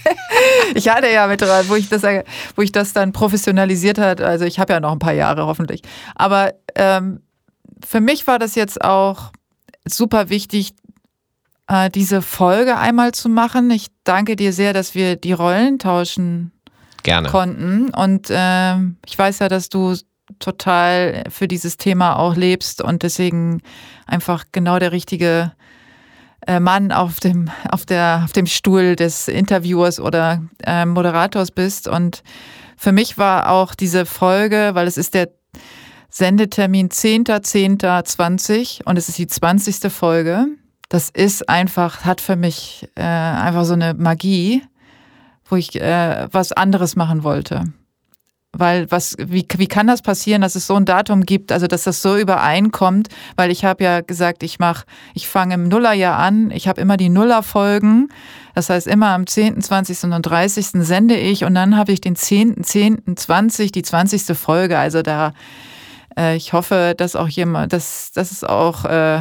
ich 0.75 0.89
hatte 0.89 1.11
ja 1.11 1.27
mit 1.27 1.43
wo 1.43 1.75
ich 1.75 1.89
das, 1.89 2.03
wo 2.55 2.63
ich 2.63 2.73
das 2.73 2.93
dann 2.93 3.13
professionalisiert 3.13 3.99
hat. 3.99 4.21
Also 4.21 4.45
ich 4.45 4.59
habe 4.59 4.73
ja 4.73 4.81
noch 4.81 4.93
ein 4.93 4.99
paar 4.99 5.13
Jahre 5.13 5.47
hoffentlich. 5.47 5.83
Aber 6.15 6.55
ähm, 6.75 7.21
für 7.87 8.01
mich 8.01 8.27
war 8.27 8.39
das 8.39 8.55
jetzt 8.55 8.83
auch 8.83 9.33
super 9.85 10.31
wichtig, 10.31 10.73
äh, 11.69 11.91
diese 11.91 12.23
Folge 12.23 12.77
einmal 12.77 13.13
zu 13.13 13.29
machen. 13.29 13.71
Ich 13.71 13.89
danke 14.05 14.37
dir 14.37 14.53
sehr, 14.53 14.73
dass 14.73 14.95
wir 14.95 15.17
die 15.17 15.33
Rollen 15.33 15.79
tauschen 15.79 16.53
Gerne. 17.07 17.29
konnten. 17.29 17.91
Und 17.95 18.29
äh, 18.31 18.77
ich 19.07 19.17
weiß 19.17 19.39
ja, 19.39 19.49
dass 19.49 19.69
du 19.69 19.95
total 20.39 21.25
für 21.31 21.49
dieses 21.49 21.77
Thema 21.77 22.19
auch 22.19 22.37
lebst 22.37 22.83
und 22.83 23.03
deswegen 23.03 23.63
einfach 24.07 24.45
genau 24.53 24.79
der 24.79 24.93
richtige 24.93 25.53
äh, 26.47 26.61
Mann 26.61 26.93
auf 26.93 27.21
dem, 27.21 27.51
auf, 27.71 27.87
der, 27.87 28.23
auf 28.25 28.33
dem 28.33 28.47
Stuhl 28.47 28.97
des 28.97 29.29
Interviewers 29.29 30.01
oder 30.01 30.43
äh, 30.65 30.85
Moderators 30.85 31.51
bist. 31.51 31.89
Und 31.89 32.23
für 32.77 32.93
mich 32.93 33.19
war 33.19 33.51
auch 33.51 33.75
diese 33.75 34.05
Folge, 34.05 34.71
weil 34.75 34.87
es 34.87 34.97
ist 34.97 35.15
der 35.15 35.31
Sendetermin 36.11 36.89
10.10.20 36.89 38.85
und 38.85 38.97
es 38.97 39.09
ist 39.09 39.19
die 39.19 39.27
20. 39.27 39.93
Folge. 39.93 40.47
Das 40.89 41.11
ist 41.11 41.49
einfach, 41.49 42.05
hat 42.05 42.21
für 42.21 42.37
mich 42.37 42.89
äh, 42.95 43.03
einfach 43.03 43.65
so 43.65 43.73
eine 43.73 43.95
Magie 43.95 44.63
wo 45.49 45.57
ich 45.57 45.81
äh, 45.81 46.29
was 46.31 46.53
anderes 46.53 46.97
machen 46.97 47.25
wollte. 47.25 47.73
Weil 48.59 48.91
was, 48.91 49.17
wie, 49.19 49.47
wie 49.59 49.67
kann 49.67 49.87
das 49.87 50.01
passieren, 50.01 50.41
dass 50.41 50.55
es 50.55 50.67
so 50.67 50.77
ein 50.77 50.87
Datum 50.87 51.27
gibt, 51.27 51.53
also 51.53 51.67
dass 51.67 51.85
das 51.85 52.01
so 52.01 52.17
übereinkommt? 52.17 53.09
Weil 53.37 53.51
ich 53.51 53.67
habe 53.67 53.85
ja 53.85 54.01
gesagt, 54.01 54.43
ich 54.43 54.59
mache, 54.59 54.87
ich 55.13 55.29
fange 55.29 55.55
im 55.55 55.69
Nullerjahr 55.69 56.19
an, 56.19 56.51
ich 56.51 56.67
habe 56.67 56.81
immer 56.81 56.97
die 56.97 57.11
Nullerfolgen. 57.11 58.09
Das 58.55 58.71
heißt, 58.71 58.87
immer 58.87 59.09
am 59.09 59.27
10., 59.27 59.61
20. 59.61 60.05
und 60.05 60.23
30. 60.23 60.69
sende 60.87 61.17
ich 61.17 61.45
und 61.45 61.55
dann 61.55 61.77
habe 61.77 61.93
ich 61.93 62.01
den 62.01 62.17
10., 62.17 62.65
10., 62.65 63.17
20., 63.17 63.73
die 63.73 63.83
20. 63.83 64.35
Folge. 64.35 64.79
Also 64.79 65.03
da, 65.03 65.33
äh, 66.17 66.37
ich 66.37 66.55
hoffe, 66.55 66.95
dass 66.97 67.15
auch 67.15 67.29
jemand, 67.29 67.75
dass, 67.75 68.13
dass 68.13 68.33
es 68.33 68.43
auch 68.43 68.87
äh, 68.87 69.21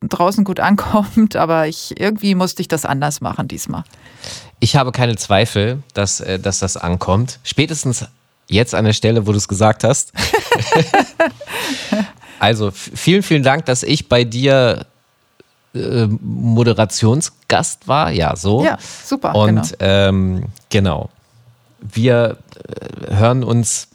draußen 0.00 0.44
gut 0.44 0.60
ankommt, 0.60 1.36
aber 1.36 1.68
ich 1.68 2.00
irgendwie 2.00 2.34
musste 2.34 2.62
ich 2.62 2.68
das 2.68 2.84
anders 2.84 3.20
machen 3.20 3.46
diesmal. 3.46 3.84
Ich 4.60 4.76
habe 4.76 4.92
keine 4.92 5.16
Zweifel, 5.16 5.82
dass, 5.94 6.20
äh, 6.20 6.38
dass 6.38 6.60
das 6.60 6.76
ankommt. 6.76 7.38
Spätestens 7.44 8.06
jetzt 8.48 8.74
an 8.74 8.84
der 8.84 8.92
Stelle, 8.92 9.26
wo 9.26 9.32
du 9.32 9.38
es 9.38 9.48
gesagt 9.48 9.84
hast. 9.84 10.12
also 12.38 12.70
vielen, 12.70 13.22
vielen 13.22 13.42
Dank, 13.42 13.66
dass 13.66 13.82
ich 13.82 14.08
bei 14.08 14.24
dir 14.24 14.86
äh, 15.74 16.06
Moderationsgast 16.20 17.86
war. 17.88 18.10
Ja, 18.10 18.36
so. 18.36 18.64
Ja, 18.64 18.78
super. 19.04 19.34
Und 19.34 19.78
genau, 19.78 19.92
ähm, 19.92 20.44
genau. 20.70 21.10
wir 21.80 22.38
äh, 23.08 23.14
hören 23.16 23.44
uns 23.44 23.88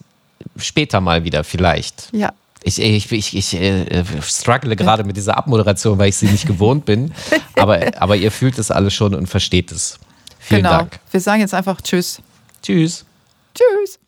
später 0.58 1.02
mal 1.02 1.24
wieder 1.24 1.44
vielleicht. 1.44 2.10
Ja. 2.12 2.34
Ich, 2.64 2.80
ich, 2.80 3.12
ich, 3.12 3.36
ich 3.36 3.54
äh, 3.56 4.04
struggle 4.22 4.76
gerade 4.76 5.04
mit 5.04 5.18
dieser 5.18 5.36
Abmoderation, 5.38 5.98
weil 5.98 6.10
ich 6.10 6.18
sie 6.18 6.28
nicht 6.28 6.46
gewohnt 6.46 6.86
bin. 6.86 7.12
Aber, 7.56 7.80
aber 8.00 8.16
ihr 8.16 8.32
fühlt 8.32 8.58
es 8.58 8.72
alles 8.72 8.94
schon 8.94 9.14
und 9.14 9.28
versteht 9.28 9.72
es. 9.72 10.00
Vielen 10.52 10.64
genau. 10.64 10.78
Dank. 10.78 11.00
Wir 11.12 11.20
sagen 11.20 11.42
jetzt 11.42 11.54
einfach 11.54 11.82
Tschüss. 11.82 12.22
Tschüss. 12.62 13.06
Tschüss. 13.56 14.01